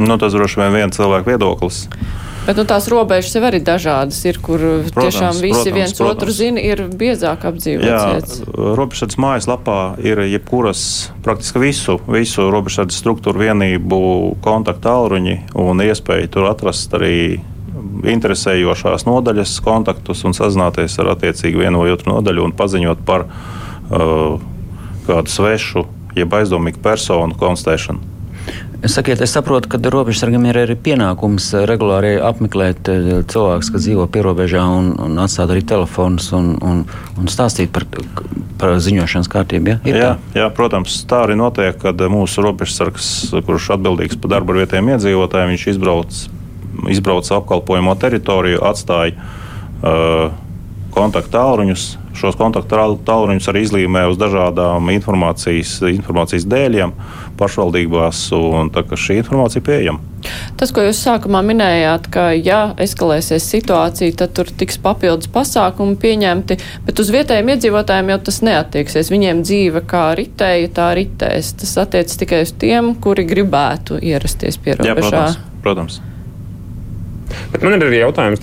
Nu, 0.00 0.16
tas 0.18 0.32
droši 0.34 0.62
vien 0.62 0.72
viens 0.74 0.96
cilvēks 0.96 1.28
viedoklis. 1.28 1.84
Bet 2.44 2.58
nu, 2.60 2.66
tās 2.68 2.84
robežas 2.92 3.32
jau 3.32 3.40
arī 3.48 3.58
dažādas 3.64 4.18
ir, 4.28 4.36
kur 4.44 4.60
protams, 4.60 4.98
tiešām 4.98 5.38
visi 5.40 5.54
protams, 5.54 5.76
viens 5.78 5.94
protams. 5.96 6.16
otru 6.18 6.34
zina, 6.36 6.60
ir 6.60 6.82
biezāk 6.92 7.46
apdzīvots. 7.48 8.42
Robežsardzes 8.52 9.20
mājaslapā 9.24 9.78
ir 10.04 10.20
jebkuras, 10.28 10.84
praktiski 11.24 11.62
visu, 11.62 11.96
visu 12.04 12.50
robežsardzes 12.52 13.00
struktūru 13.00 13.46
vienību 13.46 13.98
kontaktu 14.44 14.84
tālruņi 14.84 15.38
un 15.64 15.84
iespēja 15.86 16.28
tur 16.36 16.50
atrast 16.50 16.92
arī 17.00 17.40
interesējošās 18.04 19.06
nodaļas, 19.08 19.58
kontaktus 19.64 20.24
un 20.28 20.36
sazināties 20.36 20.98
ar 21.00 21.14
attiecīgi 21.14 21.64
vienu 21.64 21.80
vai 21.80 21.94
otru 21.96 22.12
nodaļu 22.12 22.48
un 22.50 22.56
paziņot 22.56 23.04
par 23.08 23.24
uh, 23.24 24.36
kādu 25.08 25.32
svešu, 25.32 25.86
jeb 26.18 26.36
aizdomīgu 26.36 26.84
personu 26.84 27.40
konstatēšanu. 27.40 28.13
Sakiet, 28.84 29.22
es 29.24 29.32
saprotu, 29.32 29.70
ka 29.72 29.78
robežsargam 29.80 30.44
ir 30.44 30.58
arī 30.60 30.74
pienākums 30.76 31.46
regulāri 31.68 32.18
apmeklēt 32.20 32.90
eh, 32.92 33.06
cilvēkus, 33.32 33.70
kas 33.72 33.86
dzīvo 33.86 34.04
pierobežā, 34.12 34.60
un, 34.60 34.90
un 35.00 35.22
atstāt 35.22 35.54
arī 35.54 35.62
telefonus 35.64 36.28
un, 36.36 36.50
un, 36.60 36.82
un 37.16 37.30
stāstīt 37.32 37.72
par, 37.72 37.86
par 38.60 38.76
ziņošanas 38.84 39.30
kārtību. 39.32 39.72
Ja? 39.72 39.78
Ir 39.88 39.96
jā, 39.96 40.10
tā? 40.12 40.42
jā, 40.42 40.50
protams, 40.58 40.98
tā 41.08 41.22
arī 41.24 41.38
notiek, 41.40 41.78
kad 41.80 42.04
mūsu 42.12 42.44
robežsargs, 42.44 43.08
kurš 43.46 43.70
atbildīgs 43.78 44.20
par 44.20 44.36
darbu 44.36 44.52
ar 44.52 44.62
vietējiem 44.64 44.92
iedzīvotājiem, 44.98 45.54
viņš 45.54 45.66
izbrauc, 45.72 46.20
izbrauc 46.92 47.32
apkalpojamo 47.38 47.96
teritoriju, 48.04 48.60
atstāja 48.68 49.16
uh, 49.16 50.28
kontaktu 50.92 51.32
tālruņus. 51.38 51.88
Šos 52.14 52.38
kontaktu 52.38 52.78
tālruņus 53.06 53.50
arī 53.50 53.64
izlīmē 53.66 54.04
uz 54.10 54.18
dažādām 54.20 54.90
informācijas, 54.94 55.80
informācijas 55.90 56.46
dēļiem 56.50 56.94
pašvaldībās, 57.38 58.26
un 58.38 58.70
tā, 58.74 58.84
šī 58.86 59.18
informācija 59.22 59.62
ir 59.62 59.66
pieejama. 59.66 60.10
Tas, 60.56 60.70
ko 60.72 60.84
jūs 60.86 61.02
sākumā 61.04 61.42
minējāt, 61.44 62.08
ka, 62.14 62.28
ja 62.36 62.60
eskalēsies 62.80 63.44
situācija, 63.56 64.14
tad 64.22 64.32
tur 64.38 64.48
tiks 64.62 64.78
papildus 64.80 65.28
pasākumi 65.34 65.98
pieņemti, 66.00 66.58
bet 66.86 67.02
uz 67.02 67.12
vietējiem 67.12 67.52
iedzīvotājiem 67.56 68.14
jau 68.14 68.20
tas 68.30 68.40
neatieksies. 68.46 69.12
Viņiem 69.12 69.44
dzīve 69.44 69.84
kā 69.90 70.06
ritēja, 70.16 70.72
tā 70.78 70.88
ritēs. 70.96 71.52
Tas 71.60 71.76
attiec 71.84 72.16
tikai 72.24 72.44
uz 72.46 72.54
tiem, 72.56 72.94
kuri 73.04 73.26
gribētu 73.28 74.00
ierasties 74.00 74.60
pie 74.62 74.78
robežā. 74.80 74.94
Jā, 74.94 75.10
protams. 75.10 75.40
protams. 75.66 76.02
Bet 77.52 77.64
man 77.64 77.76
ir 77.76 77.86
arī 77.86 78.00
jautājums 78.02 78.42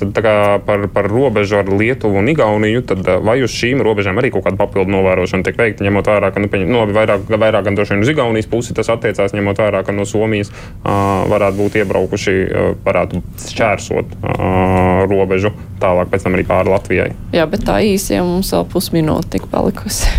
par, 0.66 0.88
par 0.94 1.10
robežu 1.12 1.60
ar 1.62 1.70
Lietuvu 1.72 2.22
un 2.22 2.32
Igauniju. 2.32 2.84
Tad, 2.92 3.08
vai 3.26 3.38
uz 3.46 3.54
šīm 3.56 3.84
robežām 3.86 4.20
arī 4.22 4.32
kaut 4.34 4.46
kāda 4.48 4.60
papildu 4.60 4.94
novērošana 4.94 5.48
tiek 5.48 5.60
veikta, 5.60 5.86
ņemot 5.88 6.10
vērā, 6.12 6.32
ka 6.34 6.44
nu, 6.44 6.50
pieņem, 6.52 6.72
no, 6.72 6.86
vairāk, 6.96 7.28
vairāk 7.30 7.68
gan 7.68 7.78
droši 7.78 7.96
vien 7.96 8.06
uz 8.06 8.12
Igaunijas 8.14 8.50
pusi 8.52 8.76
tas 8.78 8.92
attiecās, 8.94 9.36
ņemot 9.38 9.62
vērā, 9.62 9.84
ka 9.88 9.96
no 9.96 10.08
Somijas 10.10 10.52
uh, 10.52 11.24
varētu 11.32 11.60
būt 11.62 11.80
iebraukuši, 11.84 12.36
uh, 12.48 12.74
varētu 12.86 13.24
šķērsot 13.52 14.18
uh, 14.18 15.06
robežu 15.12 15.54
tālāk 15.82 16.12
pēc 16.12 16.28
tam 16.28 16.38
arī 16.38 16.48
pāri 16.48 16.74
Latvijai. 16.74 17.10
Jā, 17.36 17.48
bet 17.50 17.66
tā 17.68 17.80
īsi 17.86 18.18
jau 18.18 18.28
mums 18.28 18.52
vēl 18.54 18.68
pusminūte 18.74 19.38
tik 19.38 19.50
palikusi. 19.52 20.12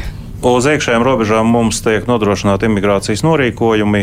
Uz 0.42 0.66
iekšējām 0.66 1.04
robežām 1.06 1.46
mums 1.46 1.78
tiek 1.84 2.08
nodrošināti 2.10 2.66
imigrācijas 2.66 3.20
norīkojumi, 3.22 4.00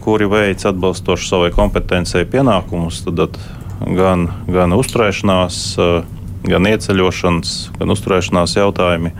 kuri 0.00 0.28
veic 0.32 0.62
atbilstoši 0.64 1.28
savai 1.28 1.50
kompetencijai 1.52 2.24
pienākumus. 2.32 3.02
Tad 3.04 3.36
gan, 3.84 4.28
gan 4.48 4.74
uzturēšanās, 4.76 5.60
eh, 5.78 6.02
gan 6.48 6.68
ieceļošanas, 6.70 7.54
gan 7.78 7.94
uzturēšanās 7.94 8.56
jautājumi. 8.58 9.12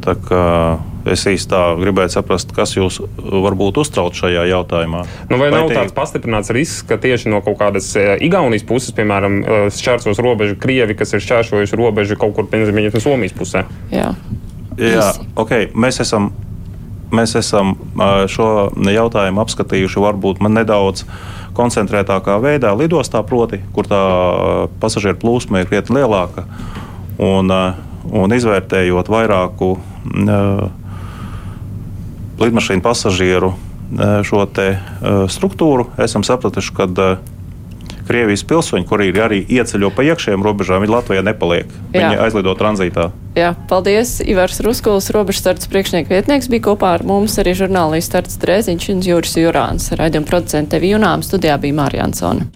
Tā 0.00 0.14
kā 0.16 0.44
es 1.08 1.24
īstenībā 1.28 1.76
gribēju 1.80 2.12
saprast, 2.12 2.52
kas 2.56 2.74
jūs 2.76 3.00
varbūt 3.16 3.80
uztrauc 3.82 4.16
šajā 4.16 4.46
jautājumā. 4.50 5.04
Nu, 5.30 5.38
vai, 5.40 5.48
vai 5.48 5.60
nav 5.60 5.70
tie... 5.70 5.78
tāds 5.78 5.96
pastiprināts 5.96 6.52
risks, 6.56 6.84
ka 6.88 6.96
tieši 7.00 7.32
no 7.32 7.40
kaut 7.44 7.58
kādas 7.60 7.88
eh, 8.00 8.14
Igaunijas 8.26 8.66
puses, 8.68 8.94
piemēram, 8.96 9.40
eh, 9.40 9.64
šķērsos 9.76 10.20
robežu 10.24 10.58
Krievi, 10.60 10.96
kas 10.98 11.16
ir 11.16 11.24
šķērsojuši 11.24 11.80
robežu 11.80 12.20
kaut 12.20 12.36
kur 12.36 12.48
no 12.50 13.02
Somijas 13.02 13.36
pusē? 13.36 13.64
Jā, 13.92 14.12
Jā 14.80 15.10
okay. 15.36 15.68
mēs 15.74 16.00
esam. 16.04 16.32
Mēs 17.10 17.34
esam 17.38 17.74
šo 18.30 18.70
jautājumu 18.86 19.42
apskatījuši 19.42 20.02
varbūt 20.02 20.42
nedaudz 20.46 21.04
koncentrētākā 21.56 22.36
veidā 22.42 22.70
lidostā, 22.78 23.22
proti, 23.26 23.58
kur 23.74 23.88
tā 23.90 24.02
pasažieru 24.82 25.18
plūsma 25.22 25.62
ir 25.62 25.70
krietni 25.70 25.98
lielāka. 25.98 26.46
Un, 27.20 27.50
un 27.50 28.36
izvērtējot 28.36 29.10
vairāku 29.10 29.72
lidmašīnu 32.40 32.84
pasažieru 32.84 33.52
šo 34.24 34.46
struktūru, 35.28 35.90
esam 35.98 36.24
sapratuši, 36.24 36.74
ka 36.76 36.86
Krievijas 38.10 38.42
pilsoņi, 38.50 38.86
kuri 38.90 39.10
ir 39.12 39.22
arī 39.22 39.40
ieceļo 39.46 39.92
pa 39.94 40.04
iekšējām 40.10 40.42
robežām, 40.42 40.82
viņi 40.82 40.94
Latvijā 40.96 41.24
nepaliek. 41.26 41.70
Jā. 41.94 42.10
Viņi 42.10 42.22
aizlido 42.26 42.54
tranzītā. 42.58 43.10
Jā, 43.38 43.54
paldies. 43.70 44.18
Ivars 44.26 44.58
Ruskuls, 44.66 45.12
robežstarts 45.14 45.70
priekšnieks 45.70 46.10
vietnieks, 46.10 46.50
bija 46.50 46.66
kopā 46.72 46.96
ar 46.98 47.06
mums 47.06 47.38
arī 47.38 47.54
žurnālists 47.54 48.10
Starts 48.10 48.40
Drēziņš 48.42 48.88
un 48.96 49.04
Jūras 49.06 49.36
Jurāns. 49.38 49.92
Raidījuma 49.94 50.26
producente 50.26 50.82
Vijunām 50.82 51.22
studijā 51.22 51.60
bija 51.62 51.78
Mārija 51.84 52.10
Ansona. 52.10 52.50